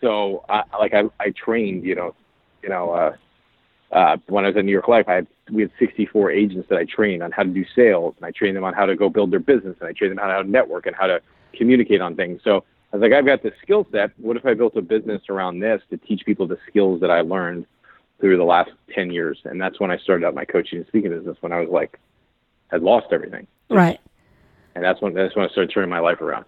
So 0.00 0.44
I 0.48 0.62
like 0.78 0.94
I 0.94 1.04
I 1.20 1.30
trained, 1.30 1.84
you 1.84 1.94
know, 1.94 2.14
you 2.62 2.68
know, 2.68 2.92
uh, 2.92 3.16
uh, 3.92 4.16
when 4.28 4.44
I 4.44 4.48
was 4.48 4.56
at 4.56 4.64
New 4.64 4.72
York 4.72 4.88
Life, 4.88 5.06
I 5.08 5.14
had 5.14 5.26
we 5.52 5.62
had 5.62 5.70
64 5.78 6.30
agents 6.30 6.68
that 6.70 6.78
I 6.78 6.84
trained 6.84 7.22
on 7.22 7.30
how 7.30 7.42
to 7.42 7.50
do 7.50 7.64
sales, 7.76 8.14
and 8.16 8.26
I 8.26 8.30
trained 8.30 8.56
them 8.56 8.64
on 8.64 8.74
how 8.74 8.86
to 8.86 8.96
go 8.96 9.08
build 9.08 9.30
their 9.30 9.40
business, 9.40 9.76
and 9.80 9.88
I 9.88 9.92
trained 9.92 10.12
them 10.12 10.24
on 10.24 10.30
how 10.30 10.42
to 10.42 10.48
network 10.48 10.86
and 10.86 10.96
how 10.96 11.06
to 11.06 11.20
communicate 11.52 12.00
on 12.00 12.16
things. 12.16 12.40
So 12.42 12.64
I 12.92 12.96
was 12.96 13.02
like, 13.02 13.12
I've 13.12 13.26
got 13.26 13.42
this 13.42 13.54
skill 13.62 13.86
set. 13.90 14.12
What 14.18 14.36
if 14.36 14.46
I 14.46 14.54
built 14.54 14.76
a 14.76 14.82
business 14.82 15.22
around 15.28 15.60
this 15.60 15.82
to 15.90 15.96
teach 15.96 16.24
people 16.24 16.46
the 16.46 16.58
skills 16.68 17.00
that 17.00 17.10
I 17.10 17.22
learned 17.22 17.66
through 18.20 18.36
the 18.36 18.44
last 18.44 18.70
10 18.94 19.10
years? 19.10 19.38
And 19.44 19.60
that's 19.60 19.80
when 19.80 19.90
I 19.90 19.98
started 19.98 20.24
out 20.24 20.34
my 20.34 20.44
coaching 20.44 20.78
and 20.78 20.86
speaking 20.86 21.10
business 21.10 21.36
when 21.40 21.52
I 21.52 21.60
was 21.60 21.68
like, 21.70 21.98
had 22.68 22.82
lost 22.82 23.08
everything. 23.10 23.46
Right. 23.68 24.00
And 24.74 24.84
that's 24.84 25.00
when, 25.02 25.12
that's 25.12 25.34
when 25.34 25.44
I 25.44 25.48
started 25.48 25.72
turning 25.72 25.90
my 25.90 25.98
life 25.98 26.20
around. 26.20 26.44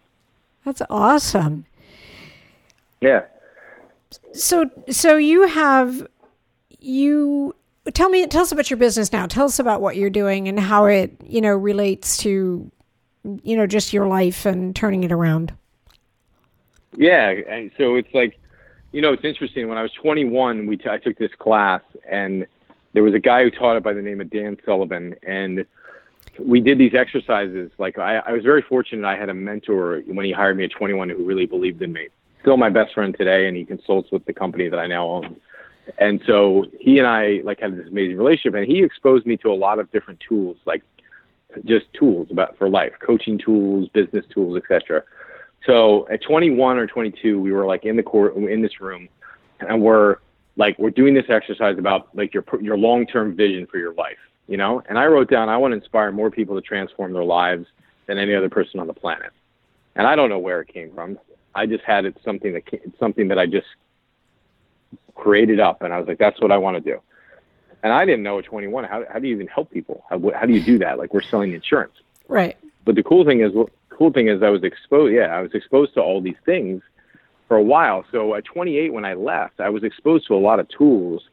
That's 0.65 0.83
awesome. 0.89 1.67
Yeah. 3.07 3.25
So, 4.33 4.71
so 4.91 5.17
you 5.17 5.47
have, 5.47 6.07
you, 6.79 7.55
tell 7.93 8.09
me, 8.09 8.27
tell 8.27 8.43
us 8.43 8.53
about 8.53 8.71
your 8.71 8.77
business 8.77 9.13
now. 9.13 9.27
Tell 9.27 9.47
us 9.47 9.59
about 9.59 9.81
what 9.81 9.97
you're 9.97 10.11
doing 10.11 10.49
and 10.49 10.59
how 10.59 10.87
it, 10.87 11.17
you 11.25 11.41
know, 11.41 11.55
relates 11.55 12.19
to 12.19 12.71
you 13.43 13.57
know, 13.57 13.67
just 13.67 13.93
your 13.93 14.07
life 14.07 14.47
and 14.47 14.75
turning 14.75 15.05
it 15.05 15.13
around? 15.13 15.53
Yeah, 16.97 17.31
and 17.49 17.71
so 17.77 17.97
it's 17.97 18.13
like, 18.15 18.39
you 18.93 19.03
know, 19.03 19.13
it's 19.13 19.25
interesting. 19.25 19.69
When 19.69 19.79
I 19.79 19.83
was 19.83 19.93
21, 19.93 20.67
we 20.67 20.77
t- 20.77 20.89
I 20.89 20.99
took 20.99 21.19
this 21.19 21.33
class, 21.39 21.83
and 22.11 22.47
there 22.93 23.03
was 23.03 23.15
a 23.15 23.19
guy 23.19 23.43
who 23.43 23.51
taught 23.51 23.77
it 23.77 23.83
by 23.83 23.93
the 23.93 24.03
name 24.03 24.21
of 24.21 24.31
Dan 24.31 24.57
Sullivan, 24.65 25.15
and 25.23 25.67
we 26.39 26.61
did 26.61 26.79
these 26.79 26.95
exercises. 26.95 27.71
Like 27.79 27.99
I, 27.99 28.19
I 28.19 28.33
was 28.33 28.43
very 28.43 28.63
fortunate. 28.63 29.07
I 29.07 29.17
had 29.17 29.29
a 29.29 29.35
mentor 29.35 30.03
when 30.07 30.25
he 30.25 30.33
hired 30.33 30.57
me 30.57 30.65
at 30.65 30.71
21 30.71 31.11
who 31.11 31.25
really 31.25 31.47
believed 31.47 31.83
in 31.83 31.93
me. 31.93 32.09
Still 32.47 32.57
my 32.57 32.71
best 32.71 32.95
friend 32.95 33.13
today, 33.19 33.49
and 33.49 33.57
he 33.57 33.65
consults 33.65 34.13
with 34.13 34.25
the 34.25 34.33
company 34.33 34.69
that 34.69 34.79
I 34.79 34.87
now 34.87 35.09
own. 35.09 35.35
And 35.99 36.21
so 36.29 36.65
he 36.79 37.01
and 37.01 37.09
I 37.09 37.41
like 37.43 37.59
had 37.59 37.77
this 37.77 37.89
amazing 37.89 38.19
relationship, 38.19 38.55
and 38.55 38.65
he 38.65 38.85
exposed 38.85 39.27
me 39.27 39.37
to 39.39 39.51
a 39.51 39.59
lot 39.59 39.81
of 39.81 39.91
different 39.91 40.21
tools, 40.21 40.57
like 40.65 40.85
just 41.65 41.93
tools 41.93 42.29
about 42.31 42.57
for 42.57 42.69
life, 42.69 42.93
coaching 43.05 43.37
tools, 43.37 43.89
business 43.89 44.25
tools, 44.33 44.57
etc. 44.57 45.03
So 45.67 46.07
at 46.09 46.23
21 46.23 46.79
or 46.79 46.87
22, 46.87 47.41
we 47.41 47.51
were 47.51 47.67
like 47.67 47.85
in 47.85 47.97
the 47.97 48.05
court 48.05 48.37
in 48.37 48.63
this 48.63 48.81
room, 48.81 49.09
and 49.59 49.83
we're 49.83 50.19
like 50.57 50.79
we're 50.79 50.91
doing 50.91 51.15
this 51.15 51.27
exercise 51.29 51.79
about 51.79 52.15
like 52.15 52.33
your 52.33 52.45
your 52.61 52.79
long 52.79 53.09
term 53.09 53.35
vision 53.35 53.67
for 53.67 53.79
your 53.79 53.95
life, 53.95 54.19
you 54.47 54.57
know. 54.57 54.85
And 54.89 55.01
I 55.01 55.07
wrote 55.07 55.29
down 55.29 55.49
I 55.49 55.57
want 55.57 55.73
to 55.73 55.79
inspire 55.79 56.13
more 56.13 56.31
people 56.31 56.55
to 56.55 56.63
transform 56.63 57.13
their 57.13 57.25
lives 57.25 57.67
than 58.07 58.19
any 58.19 58.37
other 58.37 58.49
person 58.49 58.79
on 58.79 58.87
the 58.87 58.95
planet. 58.95 59.33
And 59.97 60.07
I 60.07 60.15
don't 60.15 60.29
know 60.29 60.39
where 60.39 60.61
it 60.61 60.69
came 60.69 60.93
from. 60.95 61.19
I 61.57 61.67
just 61.67 61.85
had 61.85 62.05
it 62.05 62.17
something 62.25 62.53
that 62.53 62.67
came, 62.67 62.93
something 62.99 63.29
that 63.29 63.39
I 63.39 63.47
just 63.47 63.67
created 65.15 65.59
up, 65.59 65.83
and 65.83 65.93
I 65.93 65.99
was 65.99 66.07
like, 66.07 66.19
that's 66.19 66.41
what 66.41 66.53
I 66.53 66.59
want 66.59 66.77
to 66.77 66.81
do. 66.81 67.01
And 67.83 67.93
I 67.93 68.05
didn't 68.05 68.23
know 68.23 68.39
at 68.39 68.45
21 68.45 68.85
how 68.85 69.05
how 69.11 69.19
do 69.19 69.27
you 69.27 69.35
even 69.35 69.47
help 69.47 69.71
people? 69.71 70.05
How 70.09 70.21
how 70.35 70.47
do 70.47 70.53
you 70.53 70.63
do 70.63 70.79
that? 70.79 70.99
Like 70.99 71.15
we're 71.15 71.23
selling 71.23 71.53
insurance, 71.53 71.95
right? 72.29 72.57
But 72.85 72.95
the 72.95 73.03
cool 73.03 73.25
thing 73.25 73.41
is, 73.41 73.53
well, 73.53 73.71
cool 73.91 74.13
thing 74.13 74.29
is, 74.29 74.43
I 74.43 74.51
was 74.51 74.63
exposed. 74.63 75.15
Yeah, 75.15 75.37
I 75.37 75.41
was 75.41 75.53
exposed 75.55 75.95
to 75.95 76.01
all 76.01 76.21
these 76.21 76.37
things 76.45 76.83
for 77.49 77.57
a 77.57 77.63
while. 77.63 78.05
So 78.13 78.35
at 78.35 78.45
28, 78.45 78.93
when 78.93 79.05
I 79.05 79.15
left, 79.15 79.61
I 79.61 79.71
was 79.71 79.83
exposed 79.83 80.27
to 80.29 80.35
a 80.35 80.43
lot 80.49 80.61
of 80.61 80.69
tools 80.69 81.29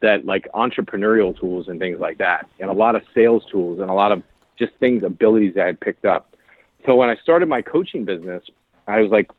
that 0.00 0.26
like 0.26 0.48
entrepreneurial 0.54 1.38
tools 1.38 1.68
and 1.68 1.78
things 1.78 1.98
like 2.00 2.18
that, 2.18 2.48
and 2.60 2.68
a 2.70 2.74
lot 2.74 2.94
of 2.94 3.02
sales 3.14 3.44
tools 3.50 3.80
and 3.80 3.90
a 3.90 3.94
lot 3.94 4.12
of 4.12 4.22
just 4.58 4.72
things, 4.80 5.02
abilities 5.02 5.54
that 5.54 5.62
I 5.62 5.66
had 5.66 5.80
picked 5.80 6.04
up. 6.04 6.36
So 6.84 6.96
when 6.96 7.08
I 7.08 7.16
started 7.16 7.48
my 7.48 7.62
coaching 7.62 8.04
business, 8.04 8.42
I 8.86 9.00
was 9.00 9.10
like, 9.10 9.30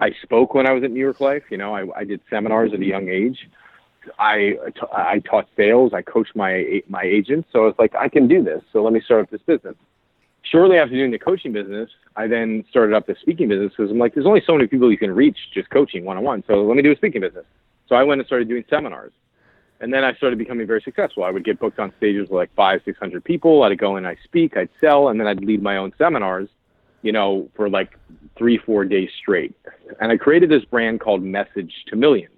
I 0.00 0.10
spoke 0.22 0.54
when 0.54 0.66
I 0.66 0.72
was 0.72 0.82
at 0.82 0.90
New 0.90 1.00
York 1.00 1.20
Life. 1.20 1.44
You 1.50 1.58
know, 1.58 1.74
I, 1.74 1.86
I 1.96 2.04
did 2.04 2.20
seminars 2.28 2.72
at 2.72 2.80
a 2.80 2.84
young 2.84 3.08
age. 3.08 3.48
I 4.18 4.54
I 4.92 5.20
taught 5.20 5.48
sales. 5.56 5.92
I 5.94 6.02
coached 6.02 6.36
my 6.36 6.82
my 6.88 7.02
agents. 7.02 7.48
So 7.52 7.66
it's 7.68 7.78
like 7.78 7.94
I 7.94 8.08
can 8.08 8.28
do 8.28 8.42
this. 8.42 8.62
So 8.72 8.82
let 8.82 8.92
me 8.92 9.00
start 9.00 9.22
up 9.22 9.30
this 9.30 9.40
business. 9.46 9.76
Shortly 10.42 10.76
after 10.76 10.94
doing 10.94 11.10
the 11.10 11.18
coaching 11.18 11.52
business, 11.52 11.88
I 12.16 12.26
then 12.26 12.64
started 12.68 12.94
up 12.94 13.06
the 13.06 13.16
speaking 13.20 13.48
business 13.48 13.72
because 13.74 13.90
I'm 13.90 13.98
like, 13.98 14.14
there's 14.14 14.26
only 14.26 14.42
so 14.46 14.52
many 14.52 14.66
people 14.66 14.90
you 14.90 14.98
can 14.98 15.10
reach 15.10 15.38
just 15.54 15.70
coaching 15.70 16.04
one 16.04 16.18
on 16.18 16.24
one. 16.24 16.44
So 16.46 16.64
let 16.64 16.76
me 16.76 16.82
do 16.82 16.92
a 16.92 16.96
speaking 16.96 17.22
business. 17.22 17.46
So 17.88 17.96
I 17.96 18.02
went 18.02 18.20
and 18.20 18.26
started 18.26 18.48
doing 18.48 18.64
seminars, 18.68 19.12
and 19.80 19.92
then 19.92 20.04
I 20.04 20.14
started 20.14 20.38
becoming 20.38 20.66
very 20.66 20.82
successful. 20.82 21.24
I 21.24 21.30
would 21.30 21.44
get 21.44 21.58
booked 21.58 21.78
on 21.78 21.92
stages 21.96 22.28
with 22.28 22.36
like 22.36 22.54
five, 22.54 22.82
six 22.84 22.98
hundred 22.98 23.24
people. 23.24 23.62
I'd 23.62 23.78
go 23.78 23.96
and 23.96 24.06
I 24.06 24.16
speak, 24.24 24.56
I'd 24.56 24.68
sell, 24.80 25.08
and 25.08 25.18
then 25.18 25.26
I'd 25.26 25.42
lead 25.42 25.62
my 25.62 25.78
own 25.78 25.92
seminars. 25.96 26.48
You 27.04 27.12
know, 27.12 27.48
for 27.54 27.68
like 27.68 27.96
three, 28.36 28.58
four 28.58 28.84
days 28.84 29.10
straight. 29.20 29.54
And 30.00 30.10
I 30.10 30.16
created 30.16 30.50
this 30.50 30.64
brand 30.64 31.00
called 31.00 31.22
Message 31.22 31.72
to 31.88 31.96
Millions 31.96 32.30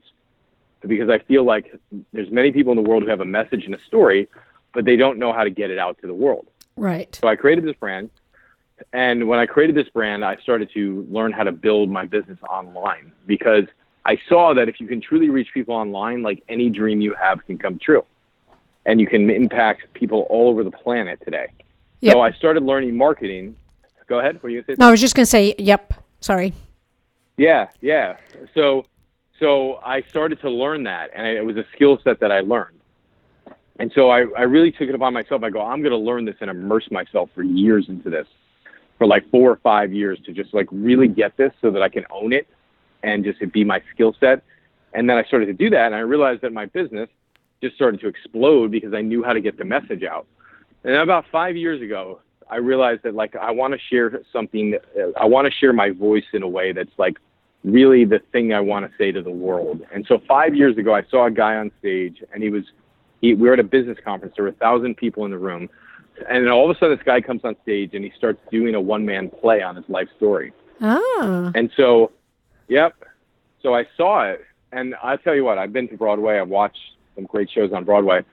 because 0.86 1.08
I 1.08 1.18
feel 1.20 1.44
like 1.44 1.74
there's 2.12 2.30
many 2.30 2.52
people 2.52 2.72
in 2.72 2.76
the 2.76 2.88
world 2.88 3.04
who 3.04 3.08
have 3.08 3.20
a 3.20 3.24
message 3.24 3.64
and 3.64 3.74
a 3.74 3.80
story, 3.86 4.28
but 4.74 4.84
they 4.84 4.96
don't 4.96 5.18
know 5.18 5.32
how 5.32 5.44
to 5.44 5.50
get 5.50 5.70
it 5.70 5.78
out 5.78 5.98
to 6.00 6.06
the 6.06 6.14
world. 6.14 6.48
Right. 6.76 7.14
So 7.14 7.28
I 7.28 7.36
created 7.36 7.64
this 7.64 7.76
brand. 7.76 8.10
And 8.92 9.26
when 9.28 9.38
I 9.38 9.46
created 9.46 9.74
this 9.74 9.88
brand, 9.88 10.24
I 10.24 10.36
started 10.42 10.68
to 10.74 11.06
learn 11.08 11.32
how 11.32 11.44
to 11.44 11.52
build 11.52 11.88
my 11.88 12.04
business 12.04 12.38
online 12.50 13.12
because 13.26 13.64
I 14.04 14.18
saw 14.28 14.52
that 14.54 14.68
if 14.68 14.80
you 14.80 14.86
can 14.86 15.00
truly 15.00 15.30
reach 15.30 15.48
people 15.54 15.74
online, 15.74 16.22
like 16.22 16.42
any 16.48 16.70
dream 16.70 17.00
you 17.00 17.14
have 17.14 17.44
can 17.46 17.56
come 17.56 17.78
true. 17.78 18.04
And 18.84 19.00
you 19.00 19.06
can 19.06 19.30
impact 19.30 19.92
people 19.94 20.26
all 20.28 20.48
over 20.48 20.62
the 20.62 20.70
planet 20.70 21.20
today. 21.24 21.46
Yep. 22.00 22.12
So 22.12 22.20
I 22.20 22.32
started 22.32 22.62
learning 22.62 22.96
marketing. 22.96 23.56
Go 24.06 24.20
ahead. 24.20 24.40
Are 24.42 24.48
you 24.48 24.62
going? 24.62 24.76
No, 24.78 24.88
I 24.88 24.90
was 24.90 25.00
just 25.00 25.14
going 25.14 25.24
to 25.24 25.30
say, 25.30 25.54
yep. 25.58 25.94
Sorry. 26.20 26.52
Yeah, 27.36 27.68
yeah. 27.80 28.16
So, 28.54 28.86
so 29.38 29.80
I 29.84 30.02
started 30.02 30.40
to 30.40 30.50
learn 30.50 30.84
that, 30.84 31.10
and 31.14 31.26
it 31.26 31.44
was 31.44 31.56
a 31.56 31.64
skill 31.74 31.98
set 32.02 32.20
that 32.20 32.32
I 32.32 32.40
learned. 32.40 32.78
And 33.78 33.92
so 33.94 34.08
I, 34.08 34.24
I 34.36 34.42
really 34.42 34.72
took 34.72 34.88
it 34.88 34.94
upon 34.94 35.12
myself. 35.12 35.42
I 35.42 35.50
go, 35.50 35.60
I'm 35.60 35.82
going 35.82 35.90
to 35.92 35.98
learn 35.98 36.24
this 36.24 36.36
and 36.40 36.48
immerse 36.48 36.90
myself 36.90 37.28
for 37.34 37.42
years 37.42 37.86
into 37.88 38.08
this, 38.08 38.26
for 38.96 39.06
like 39.06 39.28
four 39.30 39.50
or 39.50 39.56
five 39.56 39.92
years 39.92 40.18
to 40.24 40.32
just 40.32 40.54
like 40.54 40.66
really 40.72 41.08
get 41.08 41.36
this 41.36 41.52
so 41.60 41.70
that 41.70 41.82
I 41.82 41.88
can 41.88 42.06
own 42.08 42.32
it 42.32 42.46
and 43.02 43.22
just 43.22 43.42
it 43.42 43.52
be 43.52 43.64
my 43.64 43.82
skill 43.92 44.16
set. 44.18 44.42
And 44.94 45.10
then 45.10 45.18
I 45.18 45.24
started 45.24 45.46
to 45.46 45.52
do 45.52 45.68
that, 45.70 45.86
and 45.86 45.94
I 45.94 45.98
realized 45.98 46.40
that 46.40 46.54
my 46.54 46.66
business 46.66 47.10
just 47.62 47.74
started 47.74 48.00
to 48.00 48.08
explode 48.08 48.70
because 48.70 48.94
I 48.94 49.02
knew 49.02 49.22
how 49.22 49.34
to 49.34 49.40
get 49.40 49.58
the 49.58 49.64
message 49.64 50.04
out. 50.04 50.26
And 50.84 50.94
about 50.94 51.26
five 51.30 51.56
years 51.56 51.82
ago, 51.82 52.20
I 52.50 52.56
realized 52.56 53.02
that 53.02 53.14
like 53.14 53.34
I 53.36 53.50
want 53.50 53.74
to 53.74 53.80
share 53.90 54.20
something. 54.32 54.76
Uh, 54.98 55.08
I 55.20 55.26
want 55.26 55.46
to 55.46 55.52
share 55.52 55.72
my 55.72 55.90
voice 55.90 56.24
in 56.32 56.42
a 56.42 56.48
way 56.48 56.72
that's 56.72 56.96
like 56.98 57.18
really 57.64 58.04
the 58.04 58.20
thing 58.32 58.52
I 58.52 58.60
want 58.60 58.90
to 58.90 58.96
say 58.96 59.10
to 59.12 59.22
the 59.22 59.30
world. 59.30 59.82
And 59.92 60.06
so 60.06 60.20
five 60.28 60.54
years 60.54 60.76
ago, 60.78 60.94
I 60.94 61.02
saw 61.10 61.26
a 61.26 61.30
guy 61.30 61.56
on 61.56 61.70
stage, 61.80 62.22
and 62.32 62.42
he 62.42 62.50
was 62.50 62.64
he, 63.20 63.34
we 63.34 63.48
were 63.48 63.54
at 63.54 63.60
a 63.60 63.64
business 63.64 63.98
conference. 64.04 64.34
There 64.36 64.44
were 64.44 64.50
a 64.50 64.54
thousand 64.54 64.96
people 64.96 65.24
in 65.24 65.30
the 65.30 65.38
room, 65.38 65.68
and 66.28 66.48
all 66.48 66.70
of 66.70 66.76
a 66.76 66.78
sudden, 66.78 66.96
this 66.96 67.04
guy 67.04 67.20
comes 67.20 67.42
on 67.44 67.56
stage 67.62 67.94
and 67.94 68.04
he 68.04 68.12
starts 68.16 68.40
doing 68.50 68.74
a 68.74 68.80
one 68.80 69.04
man 69.04 69.30
play 69.30 69.62
on 69.62 69.76
his 69.76 69.84
life 69.88 70.08
story. 70.16 70.52
Oh. 70.80 71.52
And 71.54 71.70
so, 71.76 72.12
yep. 72.68 72.94
So 73.62 73.74
I 73.74 73.86
saw 73.96 74.24
it, 74.30 74.44
and 74.72 74.94
I 75.02 75.16
tell 75.16 75.34
you 75.34 75.44
what, 75.44 75.58
I've 75.58 75.72
been 75.72 75.88
to 75.88 75.96
Broadway. 75.96 76.38
I've 76.38 76.48
watched 76.48 76.78
some 77.14 77.24
great 77.24 77.50
shows 77.50 77.72
on 77.72 77.84
Broadway. 77.84 78.24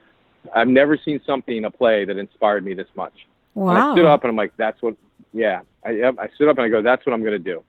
I've 0.54 0.68
never 0.68 0.98
seen 1.02 1.20
something 1.26 1.64
a 1.64 1.70
play 1.70 2.04
that 2.04 2.18
inspired 2.18 2.64
me 2.64 2.74
this 2.74 2.88
much. 2.94 3.26
And 3.54 3.78
I 3.78 3.94
stood 3.94 4.06
up 4.06 4.22
and 4.24 4.30
I'm 4.30 4.36
like, 4.36 4.52
that's 4.56 4.80
what, 4.82 4.96
yeah. 5.32 5.60
I, 5.84 6.12
I 6.18 6.28
stood 6.34 6.48
up 6.48 6.58
and 6.58 6.64
I 6.64 6.68
go, 6.68 6.82
that's 6.82 7.04
what 7.06 7.12
I'm 7.12 7.20
going 7.20 7.32
to 7.32 7.38
do. 7.38 7.62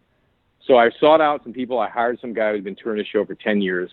So 0.65 0.77
I 0.77 0.89
sought 0.99 1.21
out 1.21 1.43
some 1.43 1.53
people. 1.53 1.79
I 1.79 1.89
hired 1.89 2.19
some 2.19 2.33
guy 2.33 2.53
who's 2.53 2.63
been 2.63 2.75
touring 2.75 2.97
the 2.97 3.05
show 3.05 3.23
for 3.25 3.35
10 3.35 3.61
years. 3.61 3.91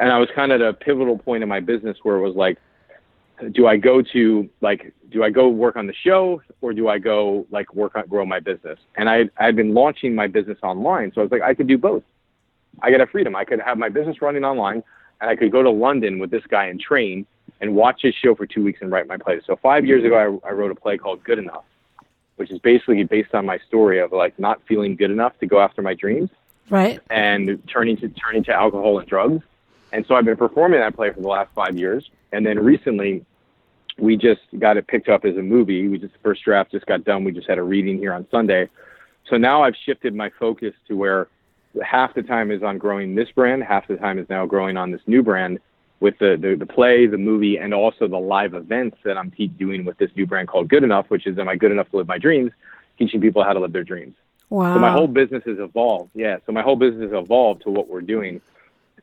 And 0.00 0.12
I 0.12 0.18
was 0.18 0.28
kind 0.34 0.52
of 0.52 0.60
at 0.60 0.68
a 0.68 0.72
pivotal 0.72 1.18
point 1.18 1.42
in 1.42 1.48
my 1.48 1.60
business 1.60 1.96
where 2.02 2.16
it 2.16 2.20
was 2.20 2.36
like, 2.36 2.58
do 3.52 3.66
I 3.66 3.76
go 3.76 4.02
to 4.02 4.48
like, 4.60 4.92
do 5.10 5.22
I 5.22 5.30
go 5.30 5.48
work 5.48 5.76
on 5.76 5.86
the 5.86 5.94
show 6.04 6.42
or 6.60 6.72
do 6.72 6.88
I 6.88 6.98
go 6.98 7.46
like 7.50 7.72
work 7.74 7.96
on 7.96 8.06
grow 8.06 8.26
my 8.26 8.40
business? 8.40 8.78
And 8.96 9.08
I 9.08 9.30
I 9.38 9.46
had 9.46 9.56
been 9.56 9.74
launching 9.74 10.14
my 10.14 10.26
business 10.26 10.58
online, 10.62 11.12
so 11.14 11.20
I 11.20 11.24
was 11.24 11.30
like, 11.30 11.42
I 11.42 11.54
could 11.54 11.68
do 11.68 11.78
both. 11.78 12.02
I 12.82 12.90
got 12.90 13.00
a 13.00 13.06
freedom. 13.06 13.36
I 13.36 13.44
could 13.44 13.60
have 13.60 13.78
my 13.78 13.88
business 13.88 14.20
running 14.20 14.44
online, 14.44 14.82
and 15.20 15.30
I 15.30 15.36
could 15.36 15.52
go 15.52 15.62
to 15.62 15.70
London 15.70 16.18
with 16.18 16.30
this 16.30 16.42
guy 16.48 16.66
and 16.66 16.80
train 16.80 17.26
and 17.60 17.74
watch 17.74 18.02
his 18.02 18.14
show 18.14 18.34
for 18.34 18.46
two 18.46 18.62
weeks 18.62 18.80
and 18.82 18.90
write 18.90 19.06
my 19.06 19.16
play. 19.16 19.40
So 19.46 19.56
five 19.56 19.84
years 19.86 20.04
ago, 20.04 20.40
I, 20.44 20.48
I 20.48 20.52
wrote 20.52 20.70
a 20.70 20.74
play 20.74 20.98
called 20.98 21.22
Good 21.24 21.38
Enough, 21.38 21.64
which 22.36 22.50
is 22.50 22.58
basically 22.58 23.02
based 23.04 23.34
on 23.34 23.46
my 23.46 23.58
story 23.68 23.98
of 24.00 24.12
like 24.12 24.38
not 24.38 24.60
feeling 24.66 24.96
good 24.96 25.10
enough 25.10 25.38
to 25.40 25.46
go 25.46 25.60
after 25.60 25.82
my 25.82 25.94
dreams 25.94 26.30
Right. 26.70 27.00
and 27.10 27.62
turning 27.68 27.96
to 27.98 28.08
turning 28.08 28.44
to 28.44 28.52
alcohol 28.52 28.98
and 28.98 29.08
drugs. 29.08 29.42
And 29.92 30.04
so 30.06 30.14
I've 30.14 30.24
been 30.24 30.36
performing 30.36 30.80
that 30.80 30.94
play 30.94 31.10
for 31.12 31.20
the 31.20 31.28
last 31.28 31.50
five 31.54 31.78
years. 31.78 32.10
And 32.32 32.44
then 32.44 32.58
recently, 32.58 33.24
we 33.96 34.16
just 34.16 34.42
got 34.58 34.76
it 34.76 34.86
picked 34.86 35.08
up 35.08 35.24
as 35.24 35.36
a 35.36 35.42
movie. 35.42 35.88
We 35.88 35.98
just 35.98 36.12
the 36.12 36.18
first 36.20 36.44
draft 36.44 36.70
just 36.72 36.86
got 36.86 37.04
done. 37.04 37.24
We 37.24 37.32
just 37.32 37.48
had 37.48 37.58
a 37.58 37.62
reading 37.62 37.98
here 37.98 38.12
on 38.12 38.26
Sunday. 38.30 38.68
So 39.28 39.36
now 39.36 39.62
I've 39.62 39.74
shifted 39.84 40.14
my 40.14 40.30
focus 40.38 40.74
to 40.88 40.96
where 40.96 41.28
half 41.82 42.14
the 42.14 42.22
time 42.22 42.50
is 42.50 42.62
on 42.62 42.78
growing 42.78 43.14
this 43.14 43.30
brand, 43.30 43.62
half 43.64 43.88
the 43.88 43.96
time 43.96 44.18
is 44.18 44.28
now 44.28 44.46
growing 44.46 44.76
on 44.76 44.90
this 44.90 45.00
new 45.06 45.22
brand 45.22 45.58
with 46.00 46.18
the, 46.18 46.36
the, 46.40 46.54
the 46.54 46.66
play, 46.66 47.06
the 47.06 47.18
movie, 47.18 47.56
and 47.56 47.74
also 47.74 48.06
the 48.06 48.18
live 48.18 48.54
events 48.54 48.98
that 49.04 49.16
I'm 49.16 49.30
doing 49.30 49.84
with 49.84 49.98
this 49.98 50.10
new 50.16 50.26
brand 50.26 50.48
called 50.48 50.68
Good 50.68 50.84
Enough, 50.84 51.10
which 51.10 51.26
is 51.26 51.38
Am 51.38 51.48
I 51.48 51.56
Good 51.56 51.72
Enough 51.72 51.90
to 51.90 51.96
Live 51.98 52.08
My 52.08 52.18
Dreams? 52.18 52.52
Teaching 52.98 53.20
people 53.20 53.42
how 53.42 53.52
to 53.52 53.60
live 53.60 53.72
their 53.72 53.84
dreams. 53.84 54.14
Wow. 54.50 54.74
So 54.74 54.80
my 54.80 54.92
whole 54.92 55.06
business 55.06 55.44
has 55.44 55.58
evolved. 55.58 56.10
Yeah. 56.14 56.38
So 56.46 56.52
my 56.52 56.62
whole 56.62 56.76
business 56.76 57.12
has 57.12 57.22
evolved 57.22 57.62
to 57.62 57.70
what 57.70 57.88
we're 57.88 58.00
doing. 58.00 58.40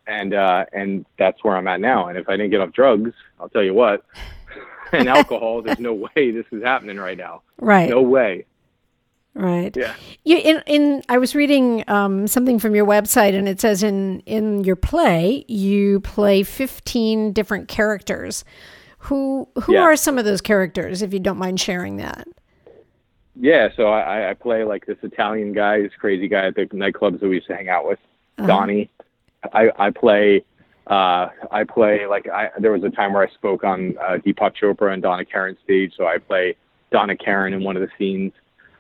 And 0.08 0.34
uh, 0.34 0.66
and 0.72 1.06
that's 1.18 1.44
where 1.44 1.58
I'm 1.58 1.68
at 1.68 1.80
now. 1.80 2.08
And 2.08 2.18
if 2.18 2.30
I 2.30 2.34
didn't 2.34 2.52
get 2.52 2.62
off 2.62 2.72
drugs, 2.72 3.12
I'll 3.40 3.50
tell 3.50 3.64
you 3.64 3.74
what, 3.74 4.06
and 4.92 5.08
alcohol, 5.08 5.62
there's 5.64 5.80
no 5.80 5.94
way 6.16 6.32
this 6.32 6.46
is 6.52 6.64
happening 6.64 6.98
right 6.98 7.18
now. 7.18 7.42
right. 7.60 7.90
No 7.90 8.02
way. 8.02 8.46
Right. 9.38 9.76
Yeah. 9.76 9.94
You, 10.24 10.38
in, 10.38 10.64
in 10.66 11.04
I 11.10 11.18
was 11.18 11.36
reading 11.36 11.84
um, 11.90 12.26
something 12.26 12.58
from 12.58 12.74
your 12.74 12.86
website, 12.86 13.38
and 13.38 13.50
it 13.50 13.60
says 13.60 13.84
in 13.84 14.22
in 14.22 14.64
your 14.64 14.78
play 14.78 15.44
you 15.50 16.00
play 16.00 16.42
fifteen 16.44 17.34
different 17.34 17.68
characters. 17.68 18.46
Who 19.00 19.48
who 19.62 19.74
Yeah. 19.74 19.82
are 19.82 19.98
some 19.98 20.18
of 20.18 20.24
those 20.24 20.40
characters? 20.40 21.02
If 21.02 21.14
you 21.14 21.20
don't 21.20 21.38
mind 21.38 21.60
sharing 21.60 21.98
that. 21.98 22.28
Yeah. 23.36 23.68
So 23.76 23.88
I, 23.88 24.30
I 24.30 24.34
play 24.36 24.64
like 24.64 24.86
this 24.86 24.98
Italian 25.04 25.52
guy, 25.52 25.82
this 25.82 25.92
crazy 26.00 26.30
guy 26.30 26.48
at 26.48 26.56
the 26.56 26.66
nightclubs 26.68 27.20
that 27.20 27.28
we 27.28 27.36
used 27.36 27.48
to 27.48 27.56
hang 27.58 27.68
out 27.68 27.86
with, 27.86 28.00
Donnie. 28.38 28.90
I, 29.52 29.70
I 29.78 29.90
play. 29.92 30.46
Uh, 30.88 31.28
I 31.52 31.66
play 31.66 32.06
like 32.08 32.30
I. 32.30 32.52
There 32.58 32.72
was 32.72 32.84
a 32.84 32.90
time 32.90 33.12
where 33.12 33.28
I 33.28 33.32
spoke 33.34 33.66
on 33.66 33.98
uh, 33.98 34.18
Deepak 34.26 34.54
Chopra 34.56 34.94
and 34.94 35.04
Donna 35.04 35.26
Karan's 35.26 35.58
stage, 35.64 35.94
so 35.98 36.06
I 36.08 36.20
play 36.20 36.56
Donna 36.92 37.18
Karan 37.18 37.54
in 37.54 37.64
one 37.64 37.76
of 37.76 37.82
the 37.82 37.90
scenes. 37.98 38.32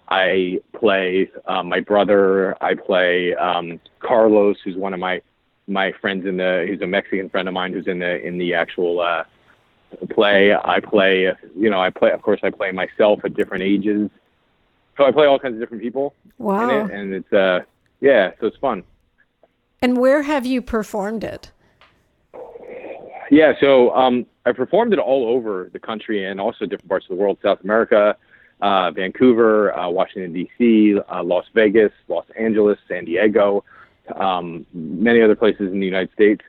I 0.09 0.59
play 0.77 1.29
uh, 1.45 1.63
my 1.63 1.79
brother. 1.79 2.55
I 2.63 2.75
play 2.75 3.33
um, 3.35 3.79
Carlos, 3.99 4.57
who's 4.63 4.75
one 4.75 4.93
of 4.93 4.99
my 4.99 5.21
my 5.67 5.91
friends 5.93 6.25
in 6.25 6.37
the. 6.37 6.67
He's 6.69 6.81
a 6.81 6.87
Mexican 6.87 7.29
friend 7.29 7.47
of 7.47 7.53
mine 7.53 7.73
who's 7.73 7.87
in 7.87 7.99
the 7.99 8.21
in 8.25 8.37
the 8.37 8.53
actual 8.53 8.99
uh, 8.99 9.23
play. 10.11 10.53
I 10.53 10.79
play. 10.79 11.33
You 11.57 11.69
know, 11.69 11.81
I 11.81 11.89
play. 11.89 12.11
Of 12.11 12.21
course, 12.21 12.39
I 12.43 12.49
play 12.49 12.71
myself 12.71 13.21
at 13.23 13.33
different 13.33 13.63
ages. 13.63 14.09
So 14.97 15.05
I 15.05 15.11
play 15.11 15.25
all 15.25 15.39
kinds 15.39 15.55
of 15.55 15.59
different 15.59 15.83
people 15.83 16.13
Wow. 16.37 16.69
it, 16.69 16.91
and 16.91 17.13
it's 17.13 17.33
uh, 17.33 17.61
yeah. 18.01 18.31
So 18.39 18.47
it's 18.47 18.57
fun. 18.57 18.83
And 19.81 19.97
where 19.97 20.23
have 20.23 20.45
you 20.45 20.61
performed 20.61 21.23
it? 21.23 21.51
Yeah, 23.31 23.53
so 23.59 23.93
um, 23.95 24.25
I 24.45 24.51
performed 24.51 24.93
it 24.93 24.99
all 24.99 25.27
over 25.27 25.69
the 25.73 25.79
country 25.79 26.25
and 26.25 26.39
also 26.39 26.65
different 26.65 26.89
parts 26.89 27.05
of 27.05 27.09
the 27.09 27.21
world: 27.21 27.37
South 27.41 27.61
America, 27.63 28.15
uh, 28.61 28.91
Vancouver, 28.91 29.77
uh, 29.77 29.89
Washington 29.89 30.33
D.C., 30.33 30.99
uh, 31.11 31.23
Las 31.23 31.45
Vegas, 31.53 31.91
Los 32.07 32.25
Angeles, 32.37 32.77
San 32.87 33.05
Diego, 33.05 33.63
um, 34.15 34.65
many 34.73 35.21
other 35.21 35.35
places 35.35 35.71
in 35.71 35.79
the 35.79 35.85
United 35.85 36.11
States. 36.13 36.41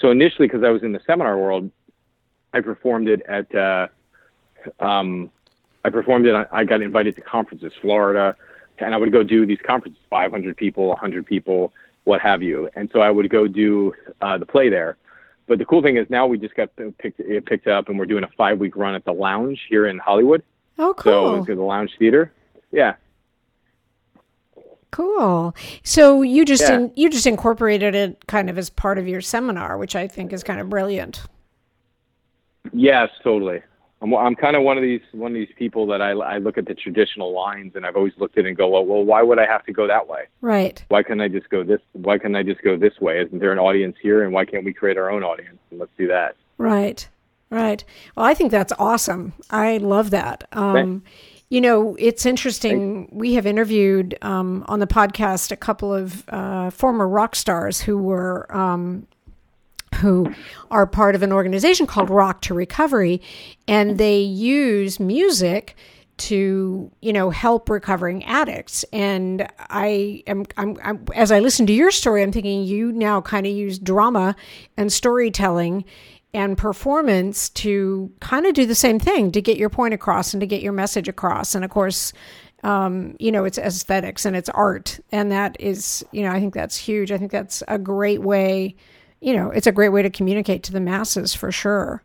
So 0.00 0.10
initially, 0.10 0.48
because 0.48 0.64
I 0.64 0.70
was 0.70 0.82
in 0.82 0.92
the 0.92 1.00
seminar 1.06 1.38
world, 1.38 1.70
I 2.52 2.60
performed 2.60 3.08
it 3.08 3.22
at. 3.28 3.54
Uh, 3.54 3.88
um, 4.80 5.30
I 5.84 5.90
performed 5.90 6.26
it. 6.26 6.34
I 6.50 6.64
got 6.64 6.80
invited 6.80 7.14
to 7.16 7.20
conferences, 7.20 7.72
Florida, 7.82 8.34
and 8.78 8.94
I 8.94 8.96
would 8.96 9.12
go 9.12 9.22
do 9.22 9.44
these 9.44 9.58
conferences, 9.66 10.00
500 10.08 10.56
people, 10.56 10.88
100 10.88 11.26
people, 11.26 11.74
what 12.04 12.22
have 12.22 12.42
you. 12.42 12.70
And 12.74 12.88
so 12.90 13.00
I 13.00 13.10
would 13.10 13.28
go 13.28 13.46
do 13.46 13.92
uh, 14.22 14.38
the 14.38 14.46
play 14.46 14.70
there. 14.70 14.96
But 15.46 15.58
the 15.58 15.66
cool 15.66 15.82
thing 15.82 15.98
is 15.98 16.08
now 16.08 16.26
we 16.26 16.38
just 16.38 16.54
got 16.54 16.70
picked 16.98 17.20
picked 17.44 17.66
up, 17.66 17.90
and 17.90 17.98
we're 17.98 18.06
doing 18.06 18.24
a 18.24 18.30
five 18.36 18.58
week 18.58 18.76
run 18.76 18.94
at 18.94 19.04
the 19.04 19.12
Lounge 19.12 19.60
here 19.68 19.86
in 19.86 19.98
Hollywood. 19.98 20.42
Oh, 20.78 20.94
So 20.96 21.02
cool. 21.02 21.34
it's 21.40 21.48
at 21.50 21.56
the 21.56 21.62
Lounge 21.62 21.90
Theater. 21.98 22.32
Yeah, 22.72 22.94
Cool. 24.90 25.54
So 25.82 26.22
you 26.22 26.44
just 26.44 26.62
Yeah. 26.62 26.74
in, 26.74 26.92
you 26.94 27.10
just 27.10 27.26
incorporated 27.26 27.96
it 27.96 28.24
kind 28.28 28.48
of 28.48 28.56
as 28.56 28.70
part 28.70 28.96
of 28.96 29.08
your 29.08 29.20
seminar, 29.20 29.76
which 29.76 29.96
I 29.96 30.06
think 30.06 30.32
is 30.32 30.44
kind 30.44 30.60
of 30.60 30.70
brilliant. 30.70 31.22
yes, 32.72 33.10
totally. 33.24 33.60
I'm 34.02 34.14
I'm 34.14 34.34
kind 34.36 34.54
of 34.54 34.62
one 34.62 34.76
of 34.76 34.82
these 34.82 35.00
one 35.12 35.32
of 35.32 35.34
these 35.34 35.52
people 35.58 35.86
that 35.88 36.00
I 36.02 36.10
I 36.10 36.38
look 36.38 36.58
at 36.58 36.66
the 36.66 36.74
traditional 36.74 37.32
lines, 37.32 37.74
and 37.74 37.84
I've 37.86 37.96
always 37.96 38.12
looked 38.18 38.38
at 38.38 38.44
it 38.44 38.48
and 38.48 38.56
go, 38.56 38.68
well, 38.68 38.84
well, 38.84 39.02
why 39.02 39.22
would 39.22 39.38
I 39.40 39.46
have 39.46 39.64
to 39.66 39.72
go 39.72 39.86
that 39.88 40.06
way? 40.06 40.24
Right. 40.42 40.84
Why 40.88 41.02
can't 41.02 41.20
I 41.20 41.26
just 41.28 41.48
go 41.50 41.64
this? 41.64 41.80
Why 41.92 42.18
can't 42.18 42.36
I 42.36 42.42
just 42.44 42.62
go 42.62 42.76
this 42.76 43.00
way? 43.00 43.20
Isn't 43.20 43.38
there 43.40 43.52
an 43.52 43.58
audience 43.58 43.96
here, 44.00 44.22
and 44.22 44.32
why 44.32 44.44
can't 44.44 44.64
we 44.64 44.72
create 44.72 44.96
our 44.96 45.10
own 45.10 45.24
audience? 45.24 45.58
And 45.70 45.80
let's 45.80 45.92
do 45.98 46.06
that. 46.08 46.36
Right. 46.58 47.08
Right. 47.54 47.84
Well, 48.16 48.26
I 48.26 48.34
think 48.34 48.50
that's 48.50 48.72
awesome. 48.80 49.32
I 49.48 49.76
love 49.76 50.10
that. 50.10 50.48
Um, 50.50 51.04
you 51.50 51.60
know, 51.60 51.94
it's 52.00 52.26
interesting. 52.26 53.08
We 53.12 53.34
have 53.34 53.46
interviewed 53.46 54.18
um, 54.22 54.64
on 54.66 54.80
the 54.80 54.88
podcast 54.88 55.52
a 55.52 55.56
couple 55.56 55.94
of 55.94 56.28
uh, 56.30 56.70
former 56.70 57.06
rock 57.06 57.36
stars 57.36 57.80
who 57.80 57.96
were 57.96 58.52
um, 58.54 59.06
who 59.96 60.34
are 60.72 60.84
part 60.84 61.14
of 61.14 61.22
an 61.22 61.30
organization 61.30 61.86
called 61.86 62.10
Rock 62.10 62.40
to 62.42 62.54
Recovery, 62.54 63.22
and 63.68 63.98
they 63.98 64.18
use 64.18 64.98
music 64.98 65.76
to 66.16 66.90
you 67.00 67.12
know 67.12 67.30
help 67.30 67.68
recovering 67.68 68.24
addicts 68.24 68.84
and 68.92 69.48
I 69.58 70.22
am 70.28 70.44
I'm, 70.56 70.76
I'm 70.82 71.04
as 71.12 71.32
I 71.32 71.40
listen 71.40 71.66
to 71.66 71.72
your 71.72 71.90
story 71.90 72.22
I'm 72.22 72.30
thinking 72.30 72.62
you 72.62 72.92
now 72.92 73.20
kind 73.20 73.46
of 73.46 73.52
use 73.52 73.80
drama 73.80 74.36
and 74.76 74.92
storytelling 74.92 75.84
and 76.34 76.58
performance 76.58 77.48
to 77.50 78.12
kind 78.20 78.44
of 78.44 78.54
do 78.54 78.66
the 78.66 78.74
same 78.74 78.98
thing 78.98 79.32
to 79.32 79.40
get 79.40 79.56
your 79.56 79.70
point 79.70 79.94
across 79.94 80.34
and 80.34 80.40
to 80.40 80.46
get 80.46 80.62
your 80.62 80.72
message 80.72 81.08
across. 81.08 81.54
And 81.54 81.64
of 81.64 81.70
course 81.70 82.12
um, 82.62 83.14
you 83.18 83.30
know 83.30 83.44
it's 83.44 83.58
aesthetics 83.58 84.24
and 84.24 84.34
it's 84.34 84.48
art 84.50 84.98
and 85.12 85.30
that 85.30 85.56
is 85.60 86.04
you 86.12 86.22
know 86.22 86.30
I 86.30 86.40
think 86.40 86.54
that's 86.54 86.76
huge. 86.76 87.12
I 87.12 87.18
think 87.18 87.30
that's 87.30 87.62
a 87.68 87.78
great 87.78 88.22
way 88.22 88.74
you 89.24 89.34
know 89.34 89.50
it's 89.50 89.66
a 89.66 89.72
great 89.72 89.88
way 89.88 90.02
to 90.02 90.10
communicate 90.10 90.62
to 90.64 90.72
the 90.72 90.80
masses 90.80 91.34
for 91.34 91.50
sure. 91.50 92.02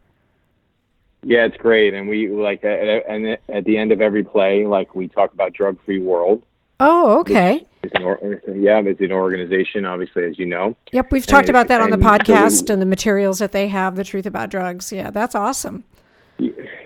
Yeah, 1.21 1.45
it's 1.45 1.57
great, 1.57 1.93
and 1.93 2.07
we 2.07 2.29
like 2.29 2.63
and 2.63 3.37
at 3.49 3.65
the 3.65 3.77
end 3.77 3.91
of 3.91 3.99
every 3.99 4.23
play, 4.23 4.65
like 4.65 4.95
we 4.95 5.09
talk 5.09 5.33
about 5.33 5.51
drug 5.51 5.77
free 5.83 5.99
world. 5.99 6.41
oh 6.79 7.19
okay 7.19 7.65
or- 8.01 8.41
yeah, 8.53 8.79
it's 8.79 9.01
an 9.01 9.11
organization, 9.11 9.85
obviously, 9.85 10.25
as 10.25 10.37
you 10.37 10.45
know. 10.45 10.75
Yep, 10.91 11.11
we've 11.11 11.25
talked 11.25 11.47
And- 11.47 11.51
about 11.51 11.67
that 11.69 11.81
on 11.81 11.89
the 11.89 11.95
and 11.95 12.03
so 12.03 12.09
podcast 12.09 12.69
and 12.69 12.81
the 12.81 12.85
materials 12.85 13.39
that 13.39 13.51
they 13.51 13.67
have, 13.67 13.95
the 13.95 14.03
truth 14.03 14.25
about 14.25 14.49
drugs. 14.49 14.91
Yeah, 14.91 15.11
that's 15.11 15.35
awesome. 15.35 15.83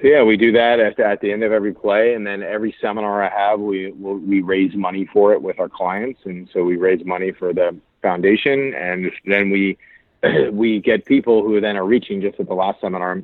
Yeah, 0.01 0.23
we 0.23 0.35
do 0.35 0.51
that 0.53 0.79
at, 0.79 0.99
at 0.99 1.21
the 1.21 1.31
end 1.31 1.43
of 1.43 1.51
every 1.51 1.73
play, 1.73 2.15
and 2.15 2.25
then 2.25 2.41
every 2.41 2.75
seminar 2.81 3.23
I 3.23 3.29
have, 3.29 3.59
we 3.59 3.91
we'll, 3.91 4.15
we 4.17 4.41
raise 4.41 4.73
money 4.75 5.05
for 5.05 5.31
it 5.33 5.41
with 5.43 5.59
our 5.59 5.69
clients, 5.69 6.21
and 6.25 6.49
so 6.51 6.63
we 6.63 6.75
raise 6.75 7.05
money 7.05 7.31
for 7.31 7.53
the 7.53 7.75
foundation, 8.01 8.73
and 8.73 9.11
then 9.25 9.51
we 9.51 9.77
we 10.51 10.79
get 10.79 11.05
people 11.05 11.43
who 11.43 11.61
then 11.61 11.77
are 11.77 11.85
reaching. 11.85 12.19
Just 12.19 12.39
at 12.39 12.47
the 12.47 12.55
last 12.55 12.81
seminar, 12.81 13.21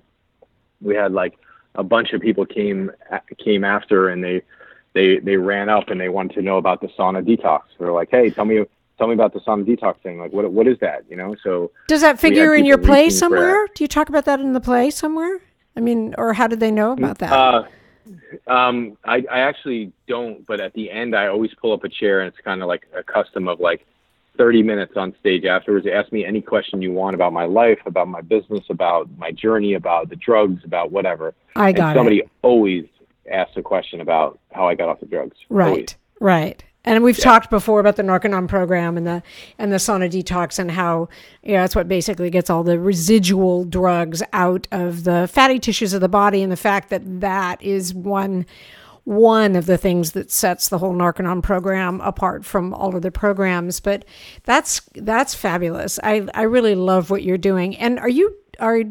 we 0.82 0.94
had 0.96 1.14
like 1.14 1.34
a 1.74 1.84
bunch 1.84 2.14
of 2.14 2.22
people 2.22 2.46
came 2.46 2.92
came 3.44 3.64
after, 3.64 4.10
and 4.10 4.24
they 4.24 4.44
they 4.94 5.20
they 5.20 5.38
ran 5.38 5.70
up 5.70 5.90
and 5.90 6.00
they 6.00 6.10
wanted 6.10 6.34
to 6.36 6.42
know 6.42 6.58
about 6.58 6.82
the 6.82 6.88
sauna 6.88 7.24
detox. 7.24 7.62
They're 7.78 7.92
like, 7.92 8.10
hey, 8.12 8.30
tell 8.30 8.46
me 8.46 8.66
tell 8.98 9.08
me 9.08 9.14
about 9.14 9.34
the 9.34 9.40
sauna 9.42 9.66
detox 9.66 10.00
thing. 10.02 10.20
Like, 10.20 10.32
what 10.32 10.52
what 10.52 10.68
is 10.68 10.78
that? 10.80 11.06
You 11.10 11.16
know, 11.16 11.36
so 11.44 11.72
Does 11.88 12.02
that 12.02 12.20
figure 12.20 12.56
in 12.56 12.66
your 12.66 12.78
play 12.78 13.10
somewhere? 13.10 13.68
Do 13.76 13.84
you 13.84 13.88
talk 13.88 14.10
about 14.10 14.26
that 14.26 14.40
in 14.40 14.54
the 14.54 14.62
play 14.62 14.90
somewhere? 14.92 15.42
I 15.76 15.82
mean, 15.82 16.16
or 16.18 16.34
how 16.34 16.48
did 16.48 16.60
they 16.60 16.72
know 16.72 16.92
about 16.92 17.20
that? 17.20 17.32
Uh, 17.32 17.64
um, 18.48 18.98
I, 19.06 19.24
I 19.32 19.40
actually 19.40 19.94
don't, 20.08 20.46
but 20.46 20.60
at 20.60 20.74
the 20.74 20.90
end, 20.90 21.16
I 21.16 21.28
always 21.28 21.54
pull 21.62 21.72
up 21.74 21.84
a 21.84 21.90
chair, 21.90 22.22
and 22.22 22.28
it's 22.28 22.44
kind 22.44 22.62
of 22.62 22.68
like 22.68 22.88
a 22.94 23.04
custom 23.04 23.48
of 23.48 23.60
like 23.60 23.86
30 24.38 24.64
minutes 24.64 24.94
on 24.96 25.14
stage 25.20 25.46
afterwards. 25.46 25.86
Ask 25.86 26.12
me 26.12 26.26
any 26.26 26.42
question 26.42 26.82
you 26.82 26.92
want 26.92 27.14
about 27.14 27.34
my 27.34 27.46
life, 27.46 27.80
about 27.86 28.08
my 28.08 28.22
business, 28.22 28.66
about 28.70 29.10
my 29.18 29.32
journey, 29.32 29.74
about 29.74 30.10
the 30.10 30.16
drugs, 30.16 30.64
about 30.64 30.92
whatever. 30.92 31.34
I 31.56 31.70
and 31.70 31.78
got 31.78 31.96
somebody 31.96 32.20
it. 32.20 32.30
always 32.42 32.86
asks 33.32 33.58
a 33.58 33.62
question 33.62 34.02
about 34.02 34.40
how 34.52 34.68
I 34.68 34.76
got 34.76 34.90
off 34.90 35.00
the 35.00 35.06
drugs. 35.06 35.38
Right, 35.50 35.70
Always. 35.70 35.96
right. 36.20 36.64
And 36.86 37.04
we've 37.04 37.18
talked 37.18 37.50
before 37.50 37.82
about 37.82 37.98
the 37.98 38.04
Narconon 38.04 38.48
program 38.48 38.96
and 38.96 39.06
the 39.06 39.22
and 39.58 39.72
the 39.72 39.78
sauna 39.78 40.10
detox 40.10 40.58
and 40.58 40.72
how 40.72 41.10
you 41.44 41.54
know, 41.54 41.62
that's 41.62 41.76
what 41.76 41.90
basically 41.90 42.30
gets 42.30 42.50
all 42.50 42.64
the 42.64 42.80
residual 42.80 43.66
drugs 43.66 44.24
out 44.32 44.66
of 44.72 45.04
the 45.04 45.30
fatty 45.32 45.60
tissues 45.60 45.94
of 45.94 46.02
the 46.02 46.10
body, 46.10 46.42
and 46.42 46.52
the 46.52 46.58
fact 46.58 46.90
that 46.90 47.02
that 47.20 47.62
is 47.62 47.94
one 47.94 48.46
one 49.04 49.56
of 49.56 49.66
the 49.66 49.78
things 49.78 50.14
that 50.14 50.32
sets 50.32 50.70
the 50.70 50.78
whole 50.78 50.94
Narconon 50.94 51.44
program 51.44 52.00
apart 52.02 52.46
from 52.46 52.74
all 52.74 52.96
of 52.96 53.02
the 53.02 53.12
programs. 53.12 53.80
But 53.80 54.06
that's 54.44 54.82
that's 54.96 55.36
fabulous. 55.36 56.00
I 56.02 56.28
I 56.34 56.44
really 56.44 56.76
love 56.76 57.10
what 57.10 57.24
you're 57.24 57.38
doing. 57.38 57.76
And 57.78 58.00
are 58.00 58.10
you 58.10 58.36
are 58.60 58.84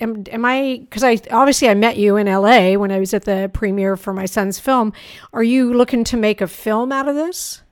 am, 0.00 0.24
am 0.30 0.44
I 0.44 0.78
because 0.80 1.04
I 1.04 1.18
obviously 1.30 1.68
I 1.68 1.74
met 1.74 1.96
you 1.96 2.16
in 2.16 2.26
LA 2.26 2.74
when 2.74 2.90
I 2.90 2.98
was 2.98 3.14
at 3.14 3.24
the 3.24 3.50
premiere 3.52 3.96
for 3.96 4.12
my 4.12 4.26
son's 4.26 4.58
film. 4.58 4.92
Are 5.32 5.42
you 5.42 5.72
looking 5.74 6.04
to 6.04 6.16
make 6.16 6.40
a 6.40 6.46
film 6.46 6.92
out 6.92 7.08
of 7.08 7.14
this? 7.14 7.62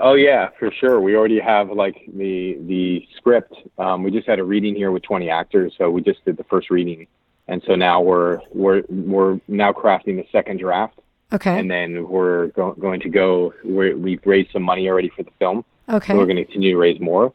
Oh 0.00 0.14
yeah, 0.14 0.48
for 0.58 0.70
sure. 0.72 1.00
We 1.00 1.14
already 1.16 1.38
have 1.38 1.70
like 1.70 1.96
the 2.16 2.58
the 2.66 3.06
script. 3.16 3.54
Um, 3.78 4.02
we 4.02 4.10
just 4.10 4.26
had 4.26 4.38
a 4.40 4.44
reading 4.44 4.74
here 4.74 4.90
with 4.90 5.04
20 5.04 5.30
actors, 5.30 5.74
so 5.78 5.90
we 5.90 6.02
just 6.02 6.24
did 6.24 6.36
the 6.36 6.44
first 6.44 6.70
reading, 6.70 7.06
and 7.46 7.62
so 7.66 7.76
now 7.76 8.00
we're 8.00 8.40
we're 8.52 8.82
we're 8.88 9.40
now 9.46 9.72
crafting 9.72 10.16
the 10.16 10.26
second 10.32 10.58
draft, 10.58 10.98
Okay. 11.32 11.56
and 11.56 11.70
then 11.70 12.08
we're 12.08 12.48
go- 12.48 12.72
going 12.72 12.98
to 13.00 13.08
go. 13.08 13.54
We're, 13.62 13.96
we've 13.96 14.20
raised 14.26 14.50
some 14.52 14.62
money 14.62 14.88
already 14.88 15.08
for 15.10 15.22
the 15.22 15.30
film, 15.38 15.64
okay. 15.88 16.12
so 16.12 16.18
we're 16.18 16.26
going 16.26 16.36
to 16.38 16.44
continue 16.44 16.72
to 16.72 16.78
raise 16.78 16.98
more, 17.00 17.32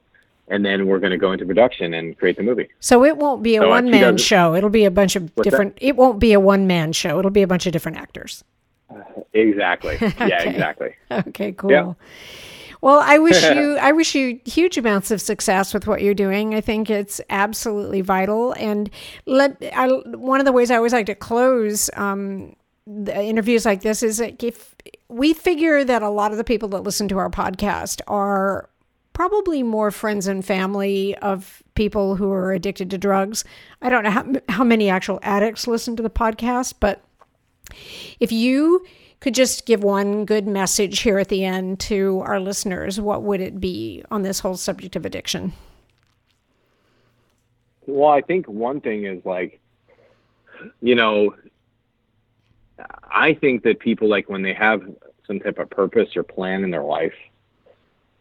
and 0.52 0.64
then 0.64 0.86
we're 0.86 1.00
going 1.00 1.12
to 1.12 1.18
go 1.18 1.32
into 1.32 1.46
production 1.46 1.94
and 1.96 2.16
create 2.20 2.38
the 2.38 2.44
movie. 2.44 2.68
So 2.80 3.04
it 3.04 3.18
won't 3.18 3.42
be 3.42 3.56
a 3.56 3.62
So 3.62 3.70
one 3.70 3.90
man 3.90 4.18
show. 4.18 4.54
It'll 4.54 4.70
be 4.70 4.86
a 4.86 4.92
bunch 4.92 5.16
of 5.16 5.24
What's 5.24 5.36
that? 5.38 5.44
different. 5.50 5.78
It 5.82 5.96
won't 5.96 6.20
be 6.20 6.34
a 6.34 6.40
one 6.40 6.68
man 6.68 6.92
show. 6.94 7.18
It'll 7.18 7.32
be 7.32 7.42
a 7.42 7.48
bunch 7.48 7.66
of 7.66 7.72
different 7.74 7.98
actors. 7.98 8.44
Exactly. 9.34 9.98
Yeah, 10.02 10.40
Okay. 10.42 10.50
exactly. 10.50 10.96
Okay, 11.10 11.52
cool. 11.54 11.72
Yeah. 11.72 11.94
Well, 12.82 13.00
I 13.00 13.20
wish 13.20 13.42
you 13.44 13.78
I 13.82 13.92
wish 13.92 14.16
you 14.16 14.40
huge 14.46 14.78
amounts 14.78 15.12
of 15.12 15.22
success 15.22 15.74
with 15.74 15.88
what 15.88 16.02
you're 16.02 16.14
doing. 16.16 16.54
I 16.56 16.62
think 16.62 16.90
it's 16.90 17.22
absolutely 17.30 18.02
vital. 18.02 18.54
And 18.54 18.90
let 19.26 19.58
I, 19.76 19.88
one 19.88 20.40
of 20.42 20.46
the 20.46 20.52
ways 20.52 20.72
I 20.72 20.76
always 20.78 20.92
like 20.94 21.06
to 21.06 21.16
close 21.16 21.90
um, 21.94 22.56
the 22.88 23.16
interviews 23.24 23.66
like 23.66 23.82
this 23.84 24.02
is 24.04 24.20
if 24.20 24.76
we 25.08 25.34
figure 25.34 25.84
that 25.84 26.02
a 26.02 26.10
lot 26.10 26.32
of 26.32 26.38
the 26.38 26.44
people 26.44 26.68
that 26.70 26.82
listen 26.82 27.08
to 27.10 27.18
our 27.20 27.30
podcast 27.30 28.02
are 28.08 28.68
probably 29.14 29.64
more 29.64 29.92
friends 29.92 30.28
and 30.28 30.44
family 30.44 31.16
of 31.18 31.62
people 31.76 32.16
who 32.16 32.32
are 32.32 32.54
addicted 32.54 32.90
to 32.92 32.98
drugs. 32.98 33.44
I 33.82 33.90
don't 33.90 34.04
know 34.04 34.12
how, 34.12 34.26
how 34.50 34.64
many 34.64 34.90
actual 34.90 35.20
addicts 35.24 35.68
listen 35.68 35.96
to 35.96 36.04
the 36.04 36.10
podcast, 36.10 36.76
but 36.80 37.04
if 38.20 38.32
you 38.32 38.86
could 39.20 39.36
just 39.36 39.66
give 39.66 39.84
one 39.84 40.26
good 40.26 40.48
message 40.48 41.02
here 41.02 41.20
at 41.20 41.30
the 41.30 41.46
end 41.46 41.80
to 41.80 42.22
our 42.26 42.40
listeners, 42.40 43.00
what 43.00 43.22
would 43.24 43.40
it 43.40 43.60
be 43.60 44.04
on 44.10 44.24
this 44.24 44.40
whole 44.40 44.58
subject 44.58 44.96
of 44.96 45.06
addiction? 45.06 45.54
Well, 47.86 48.10
I 48.10 48.22
think 48.22 48.48
one 48.48 48.82
thing 48.82 49.06
is 49.06 49.24
like, 49.26 49.60
you 50.82 50.96
know, 50.96 51.36
I 53.04 53.34
think 53.34 53.64
that 53.64 53.80
people 53.80 54.08
like 54.08 54.30
when 54.30 54.42
they 54.42 54.54
have 54.54 54.82
some 55.28 55.40
type 55.40 55.60
of 55.60 55.70
purpose 55.70 56.16
or 56.16 56.24
plan 56.24 56.64
in 56.64 56.72
their 56.72 56.84
life, 56.84 57.14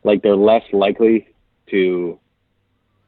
like 0.05 0.23
they're 0.23 0.37
less 0.37 0.65
likely 0.73 1.29
to 1.69 2.19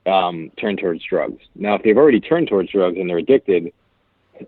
um, 0.07 0.51
turn 0.59 0.77
towards 0.77 1.03
drugs. 1.05 1.43
Now, 1.55 1.75
if 1.75 1.83
they've 1.83 1.97
already 1.97 2.21
turned 2.21 2.49
towards 2.49 2.71
drugs 2.71 2.97
and 2.99 3.09
they're 3.09 3.19
addicted, 3.19 3.73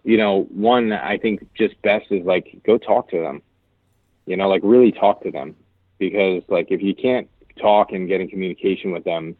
you 0.02 0.16
know, 0.16 0.44
one 0.50 0.92
I 0.92 1.18
think 1.18 1.46
just 1.54 1.80
best 1.82 2.06
is 2.10 2.24
like 2.24 2.60
go 2.64 2.78
talk 2.78 3.10
to 3.10 3.20
them. 3.20 3.42
You 4.26 4.36
know, 4.36 4.48
like 4.48 4.62
really 4.64 4.92
talk 4.92 5.22
to 5.22 5.30
them 5.30 5.54
because 5.98 6.42
like 6.48 6.68
if 6.70 6.82
you 6.82 6.94
can't 6.94 7.28
talk 7.60 7.92
and 7.92 8.08
get 8.08 8.20
in 8.20 8.28
communication 8.28 8.90
with 8.90 9.04
them 9.04 9.36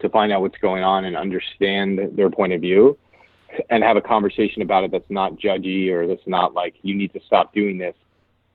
to 0.00 0.08
find 0.08 0.32
out 0.32 0.42
what's 0.42 0.58
going 0.58 0.84
on 0.84 1.04
and 1.04 1.16
understand 1.16 1.98
their 2.12 2.30
point 2.30 2.52
of 2.52 2.60
view 2.60 2.96
and 3.70 3.82
have 3.82 3.96
a 3.96 4.00
conversation 4.00 4.62
about 4.62 4.84
it 4.84 4.90
that's 4.90 5.10
not 5.10 5.36
judgy 5.36 5.90
or 5.90 6.06
that's 6.06 6.26
not 6.26 6.54
like 6.54 6.74
you 6.82 6.94
need 6.94 7.12
to 7.12 7.20
stop 7.26 7.52
doing 7.52 7.78
this, 7.78 7.94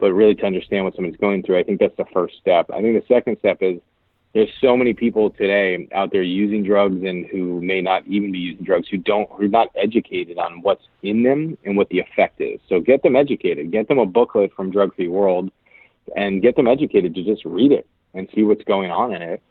but 0.03 0.11
really 0.11 0.35
to 0.35 0.45
understand 0.45 0.83
what 0.83 0.93
someone's 0.95 1.15
going 1.15 1.41
through. 1.41 1.57
I 1.57 1.63
think 1.63 1.79
that's 1.79 1.95
the 1.95 2.03
first 2.11 2.35
step. 2.37 2.69
I 2.73 2.81
think 2.81 3.01
the 3.01 3.07
second 3.07 3.37
step 3.39 3.59
is 3.61 3.79
there's 4.33 4.49
so 4.59 4.75
many 4.75 4.93
people 4.93 5.29
today 5.29 5.87
out 5.93 6.11
there 6.11 6.23
using 6.23 6.61
drugs 6.61 7.01
and 7.05 7.25
who 7.27 7.61
may 7.61 7.79
not 7.79 8.05
even 8.05 8.29
be 8.29 8.37
using 8.37 8.65
drugs 8.65 8.89
who 8.89 8.97
don't 8.97 9.31
who 9.31 9.45
are 9.45 9.47
not 9.47 9.69
educated 9.75 10.37
on 10.37 10.61
what's 10.61 10.83
in 11.03 11.23
them 11.23 11.57
and 11.63 11.77
what 11.77 11.87
the 11.87 11.99
effect 11.99 12.41
is. 12.41 12.59
So 12.67 12.81
get 12.81 13.01
them 13.01 13.15
educated. 13.15 13.71
Get 13.71 13.87
them 13.87 13.97
a 13.97 14.05
booklet 14.05 14.51
from 14.53 14.71
Drug 14.71 14.93
Free 14.93 15.07
World 15.07 15.49
and 16.17 16.41
get 16.41 16.57
them 16.57 16.67
educated 16.67 17.15
to 17.15 17.23
just 17.23 17.45
read 17.45 17.71
it 17.71 17.87
and 18.13 18.27
see 18.35 18.43
what's 18.43 18.65
going 18.65 18.91
on 18.91 19.13
in 19.13 19.21
it. 19.21 19.41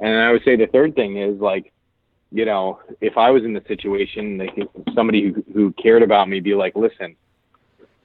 And 0.00 0.16
I 0.16 0.32
would 0.32 0.42
say 0.46 0.56
the 0.56 0.68
third 0.68 0.94
thing 0.94 1.18
is 1.18 1.38
like, 1.42 1.74
you 2.32 2.46
know, 2.46 2.80
if 3.02 3.18
I 3.18 3.28
was 3.28 3.44
in 3.44 3.52
the 3.52 3.62
situation, 3.68 4.38
like 4.38 4.56
somebody 4.94 5.30
who, 5.30 5.44
who 5.52 5.72
cared 5.72 6.02
about 6.02 6.26
me 6.26 6.40
be 6.40 6.54
like, 6.54 6.74
listen, 6.74 7.16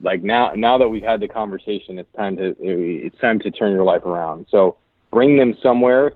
like 0.01 0.23
now 0.23 0.51
now 0.55 0.77
that 0.77 0.87
we've 0.89 1.03
had 1.03 1.19
the 1.19 1.27
conversation, 1.27 1.97
it's 1.99 2.11
time 2.15 2.37
to 2.37 2.55
it's 2.59 3.17
time 3.19 3.39
to 3.39 3.51
turn 3.51 3.71
your 3.71 3.83
life 3.83 4.05
around. 4.05 4.45
So 4.49 4.77
bring 5.11 5.37
them 5.37 5.55
somewhere, 5.61 6.13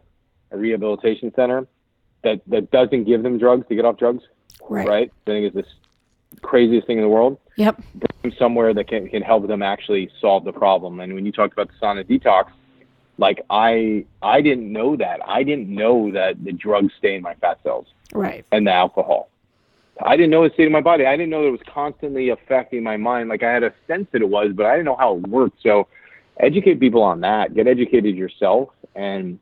a 0.52 0.58
rehabilitation 0.58 1.32
center 1.36 1.68
that 2.24 2.42
that 2.48 2.72
doesn't 2.72 3.06
give 3.06 3.24
them 3.24 3.38
drugs 3.38 3.68
to 3.70 3.76
get 3.76 3.86
off 3.86 3.98
drugs. 3.98 4.24
Right. 4.70 4.88
Right. 4.88 5.12
I 5.26 5.30
think 5.30 5.46
it's 5.46 5.56
this 5.56 5.74
craziest 6.42 6.86
thing 6.86 6.98
in 6.98 7.04
the 7.04 7.10
world 7.10 7.40
Yep. 7.56 7.78
bring 7.96 8.32
them 8.32 8.32
somewhere 8.38 8.74
that 8.74 8.88
can, 8.88 9.10
can 9.10 9.22
help 9.24 9.48
them 9.48 9.62
actually 9.64 10.10
solve 10.22 10.44
the 10.46 10.54
problem. 10.54 11.00
And 11.00 11.14
when 11.16 11.26
you 11.26 11.32
talked 11.32 11.54
about 11.54 11.70
the 11.70 11.74
sauna 11.86 12.04
detox, 12.04 12.50
like 13.18 13.42
I 13.50 14.06
I 14.22 14.42
didn't 14.42 14.72
know 14.72 14.96
that. 14.98 15.22
I 15.28 15.44
didn't 15.44 15.70
know 15.70 16.12
that 16.12 16.44
the 16.44 16.52
drugs 16.52 16.94
stay 16.98 17.16
in 17.16 17.22
my 17.22 17.34
fat 17.36 17.60
cells 17.64 17.88
Right. 18.14 18.46
and 18.52 18.68
the 18.68 18.72
alcohol. 18.72 19.30
I 20.06 20.16
didn't 20.16 20.32
know 20.32 20.44
it 20.44 20.54
stayed 20.54 20.68
in 20.68 20.72
my 20.72 20.82
body. 20.82 21.06
I 21.06 21.18
didn't 21.18 21.30
know 21.30 21.42
that 21.42 21.50
it 21.50 21.52
was 21.52 21.62
constantly 21.68 22.30
affecting 22.30 22.84
my 22.84 22.98
mind. 22.98 23.30
Like 23.30 23.44
I 23.44 23.52
had 23.52 23.64
a 23.64 23.74
sense 23.88 24.08
that 24.12 24.22
it 24.22 24.30
was, 24.30 24.52
but 24.56 24.66
I 24.66 24.74
didn't 24.74 24.86
know 24.86 24.96
how 24.96 25.16
it 25.16 25.28
worked. 25.28 25.62
So 25.62 25.88
educate 26.40 26.80
people 26.80 27.04
on 27.04 27.22
that. 27.22 27.54
Get 27.54 27.68
educated 27.68 28.16
yourself 28.16 28.70
and 28.96 29.40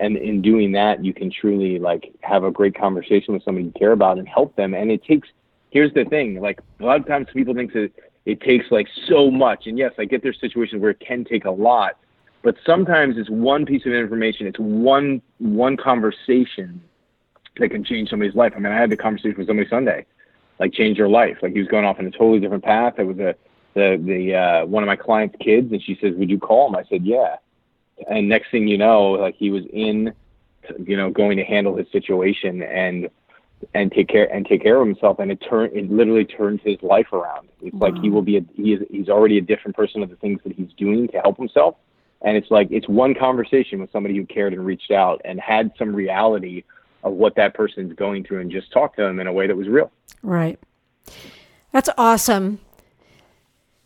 and 0.00 0.16
in 0.16 0.40
doing 0.40 0.70
that 0.72 1.04
you 1.04 1.12
can 1.12 1.30
truly 1.30 1.78
like 1.78 2.12
have 2.20 2.44
a 2.44 2.52
great 2.52 2.74
conversation 2.74 3.34
with 3.34 3.42
somebody 3.42 3.66
you 3.66 3.72
care 3.72 3.92
about 3.92 4.18
and 4.18 4.28
help 4.28 4.54
them. 4.56 4.74
And 4.74 4.90
it 4.90 5.04
takes 5.04 5.28
here's 5.70 5.92
the 5.92 6.04
thing, 6.04 6.40
like 6.40 6.60
a 6.80 6.84
lot 6.84 7.00
of 7.00 7.06
times 7.06 7.26
people 7.32 7.54
think 7.54 7.72
that 7.74 7.90
it 8.24 8.40
takes 8.40 8.66
like 8.70 8.88
so 9.06 9.30
much. 9.30 9.66
And 9.66 9.76
yes, 9.76 9.92
I 9.98 10.04
get 10.04 10.22
there's 10.22 10.40
situations 10.40 10.80
where 10.80 10.90
it 10.90 11.00
can 11.00 11.24
take 11.24 11.44
a 11.44 11.50
lot, 11.50 11.98
but 12.42 12.56
sometimes 12.64 13.16
it's 13.18 13.30
one 13.30 13.66
piece 13.66 13.84
of 13.84 13.92
information, 13.92 14.46
it's 14.46 14.58
one 14.58 15.20
one 15.38 15.76
conversation 15.76 16.80
that 17.58 17.70
can 17.70 17.84
change 17.84 18.10
somebody's 18.10 18.34
life. 18.34 18.52
I 18.56 18.58
mean, 18.58 18.72
I 18.72 18.78
had 18.78 18.90
the 18.90 18.96
conversation 18.96 19.36
with 19.38 19.46
somebody 19.46 19.68
Sunday, 19.68 20.06
like 20.58 20.72
change 20.72 20.98
your 20.98 21.08
life. 21.08 21.38
Like 21.42 21.52
he 21.52 21.58
was 21.58 21.68
going 21.68 21.84
off 21.84 21.98
in 21.98 22.06
a 22.06 22.10
totally 22.10 22.40
different 22.40 22.64
path. 22.64 22.94
It 22.98 23.04
was 23.04 23.18
a 23.18 23.34
the 23.74 24.00
the 24.04 24.34
uh, 24.34 24.66
one 24.66 24.82
of 24.82 24.86
my 24.86 24.96
clients' 24.96 25.36
kids, 25.40 25.70
and 25.72 25.82
she 25.82 25.98
says, 26.00 26.14
"Would 26.16 26.30
you 26.30 26.38
call 26.38 26.68
him?" 26.68 26.76
I 26.76 26.84
said, 26.88 27.04
"Yeah." 27.04 27.36
And 28.08 28.28
next 28.28 28.50
thing 28.50 28.68
you 28.68 28.78
know, 28.78 29.10
like 29.12 29.36
he 29.36 29.50
was 29.50 29.64
in, 29.72 30.12
you 30.84 30.96
know, 30.96 31.10
going 31.10 31.36
to 31.36 31.44
handle 31.44 31.76
his 31.76 31.86
situation 31.90 32.62
and 32.62 33.08
and 33.74 33.90
take 33.90 34.08
care 34.08 34.32
and 34.32 34.46
take 34.46 34.62
care 34.62 34.80
of 34.80 34.86
himself, 34.86 35.18
and 35.18 35.30
it 35.30 35.42
turned 35.48 35.72
it 35.76 35.90
literally 35.90 36.24
turned 36.24 36.60
his 36.60 36.76
life 36.82 37.12
around. 37.12 37.48
It's 37.60 37.74
like 37.74 37.96
he 37.98 38.10
will 38.10 38.22
be 38.22 38.36
a 38.36 38.40
he 38.54 38.74
is 38.74 38.82
he's 38.90 39.08
already 39.08 39.38
a 39.38 39.42
different 39.42 39.76
person 39.76 40.02
of 40.02 40.10
the 40.10 40.16
things 40.16 40.40
that 40.44 40.52
he's 40.52 40.72
doing 40.76 41.08
to 41.08 41.20
help 41.20 41.36
himself, 41.36 41.76
And 42.22 42.36
it's 42.36 42.50
like 42.50 42.68
it's 42.70 42.88
one 42.88 43.14
conversation 43.14 43.80
with 43.80 43.90
somebody 43.92 44.16
who 44.16 44.26
cared 44.26 44.52
and 44.52 44.64
reached 44.64 44.90
out 44.90 45.20
and 45.24 45.40
had 45.40 45.72
some 45.78 45.94
reality 45.94 46.64
of 47.04 47.14
what 47.14 47.34
that 47.36 47.54
person's 47.54 47.92
going 47.94 48.24
through 48.24 48.40
and 48.40 48.50
just 48.50 48.70
talk 48.72 48.96
to 48.96 49.02
them 49.02 49.20
in 49.20 49.26
a 49.26 49.32
way 49.32 49.46
that 49.46 49.56
was 49.56 49.68
real. 49.68 49.90
Right. 50.22 50.58
That's 51.72 51.88
awesome. 51.96 52.60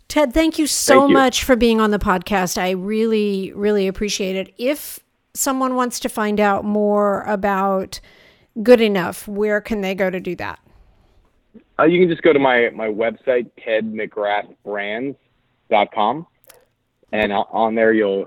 Ted, 0.08 0.34
thank 0.34 0.58
you 0.58 0.66
so 0.66 1.00
Thank 1.00 1.08
you. 1.08 1.14
much 1.14 1.44
for 1.44 1.56
being 1.56 1.80
on 1.80 1.90
the 1.90 1.98
podcast. 1.98 2.58
I 2.58 2.72
really, 2.72 3.50
really 3.54 3.88
appreciate 3.88 4.36
it. 4.36 4.52
If 4.58 5.00
someone 5.34 5.74
wants 5.74 5.98
to 6.00 6.10
find 6.10 6.38
out 6.38 6.64
more 6.64 7.22
about 7.22 7.98
Good 8.62 8.82
Enough, 8.82 9.26
where 9.26 9.62
can 9.62 9.80
they 9.80 9.94
go 9.94 10.10
to 10.10 10.20
do 10.20 10.36
that? 10.36 10.58
Uh, 11.78 11.84
you 11.84 11.98
can 11.98 12.10
just 12.10 12.20
go 12.22 12.34
to 12.34 12.38
my, 12.38 12.68
my 12.74 12.88
website, 12.88 13.50
tedmcgrathbrands.com. 13.66 16.26
And 17.12 17.32
on 17.32 17.74
there, 17.74 17.92
you'll 17.92 18.26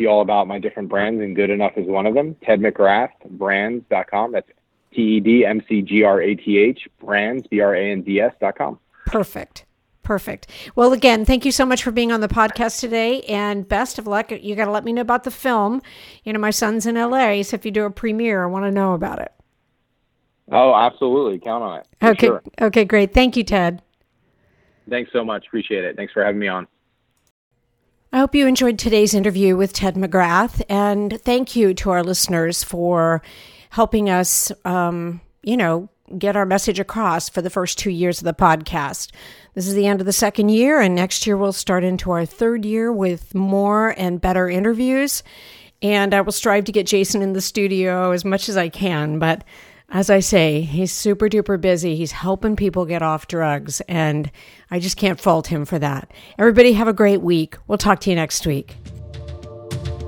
see 0.00 0.06
all 0.06 0.22
about 0.22 0.48
my 0.48 0.58
different 0.58 0.88
brands, 0.88 1.20
and 1.20 1.36
Good 1.36 1.50
Enough 1.50 1.72
is 1.76 1.86
one 1.86 2.06
of 2.06 2.14
them. 2.14 2.34
tedmcgrathbrands.com. 2.46 4.32
That's 4.32 4.48
T 4.92 5.02
E 5.02 5.20
D 5.20 5.44
M 5.44 5.62
C 5.68 5.82
G 5.82 6.02
R 6.02 6.20
A 6.20 6.34
T 6.34 6.58
H, 6.58 6.88
brands, 6.98 7.46
B 7.46 7.60
R 7.60 7.74
A 7.74 7.92
N 7.92 8.02
D 8.02 8.20
S.com. 8.20 8.78
Perfect. 9.06 9.66
Perfect. 10.02 10.48
Well, 10.74 10.92
again, 10.92 11.24
thank 11.24 11.44
you 11.44 11.52
so 11.52 11.64
much 11.64 11.84
for 11.84 11.92
being 11.92 12.10
on 12.10 12.20
the 12.20 12.26
podcast 12.26 12.80
today 12.80 13.20
and 13.22 13.68
best 13.68 13.96
of 13.98 14.08
luck. 14.08 14.32
You 14.32 14.56
got 14.56 14.64
to 14.64 14.72
let 14.72 14.82
me 14.82 14.92
know 14.92 15.02
about 15.02 15.22
the 15.22 15.30
film. 15.30 15.82
You 16.24 16.32
know, 16.32 16.40
my 16.40 16.50
son's 16.50 16.84
in 16.86 16.96
LA, 16.96 17.42
so 17.42 17.54
if 17.54 17.64
you 17.64 17.70
do 17.70 17.84
a 17.84 17.90
premiere, 17.90 18.42
I 18.42 18.46
want 18.46 18.64
to 18.64 18.72
know 18.72 18.94
about 18.94 19.20
it. 19.20 19.30
Oh, 20.50 20.74
absolutely. 20.74 21.38
Count 21.38 21.62
on 21.62 21.78
it. 21.78 21.86
Okay. 22.02 22.26
Sure. 22.26 22.42
Okay, 22.60 22.84
great. 22.84 23.14
Thank 23.14 23.36
you, 23.36 23.44
Ted. 23.44 23.82
Thanks 24.88 25.12
so 25.12 25.24
much. 25.24 25.46
Appreciate 25.46 25.84
it. 25.84 25.94
Thanks 25.94 26.12
for 26.12 26.24
having 26.24 26.40
me 26.40 26.48
on. 26.48 26.66
I 28.12 28.18
hope 28.18 28.34
you 28.34 28.48
enjoyed 28.48 28.76
today's 28.76 29.14
interview 29.14 29.56
with 29.56 29.72
Ted 29.72 29.94
McGrath, 29.94 30.62
and 30.68 31.22
thank 31.22 31.54
you 31.54 31.74
to 31.74 31.90
our 31.90 32.02
listeners 32.02 32.64
for 32.64 33.22
helping 33.68 34.10
us, 34.10 34.50
um, 34.64 35.20
you 35.44 35.56
know, 35.56 35.88
get 36.18 36.34
our 36.34 36.44
message 36.44 36.80
across 36.80 37.28
for 37.28 37.40
the 37.40 37.50
first 37.50 37.78
two 37.78 37.90
years 37.90 38.18
of 38.18 38.24
the 38.24 38.34
podcast. 38.34 39.12
This 39.54 39.68
is 39.68 39.74
the 39.74 39.86
end 39.86 40.00
of 40.00 40.06
the 40.06 40.12
second 40.12 40.48
year, 40.48 40.80
and 40.80 40.96
next 40.96 41.24
year 41.24 41.36
we'll 41.36 41.52
start 41.52 41.84
into 41.84 42.10
our 42.10 42.26
third 42.26 42.64
year 42.64 42.92
with 42.92 43.32
more 43.32 43.94
and 43.96 44.20
better 44.20 44.50
interviews. 44.50 45.22
And 45.80 46.12
I 46.12 46.20
will 46.22 46.32
strive 46.32 46.64
to 46.64 46.72
get 46.72 46.88
Jason 46.88 47.22
in 47.22 47.32
the 47.32 47.40
studio 47.40 48.10
as 48.10 48.24
much 48.24 48.48
as 48.48 48.56
I 48.56 48.70
can, 48.70 49.20
but 49.20 49.44
as 49.90 50.08
I 50.08 50.20
say, 50.20 50.60
he's 50.60 50.92
super 50.92 51.28
duper 51.28 51.60
busy. 51.60 51.96
He's 51.96 52.12
helping 52.12 52.56
people 52.56 52.84
get 52.84 53.02
off 53.02 53.26
drugs, 53.26 53.80
and 53.82 54.30
I 54.70 54.78
just 54.78 54.96
can't 54.96 55.20
fault 55.20 55.48
him 55.48 55.64
for 55.64 55.78
that. 55.78 56.10
Everybody, 56.38 56.72
have 56.74 56.88
a 56.88 56.92
great 56.92 57.22
week. 57.22 57.56
We'll 57.66 57.78
talk 57.78 58.00
to 58.00 58.10
you 58.10 58.16
next 58.16 58.46
week. 58.46 58.76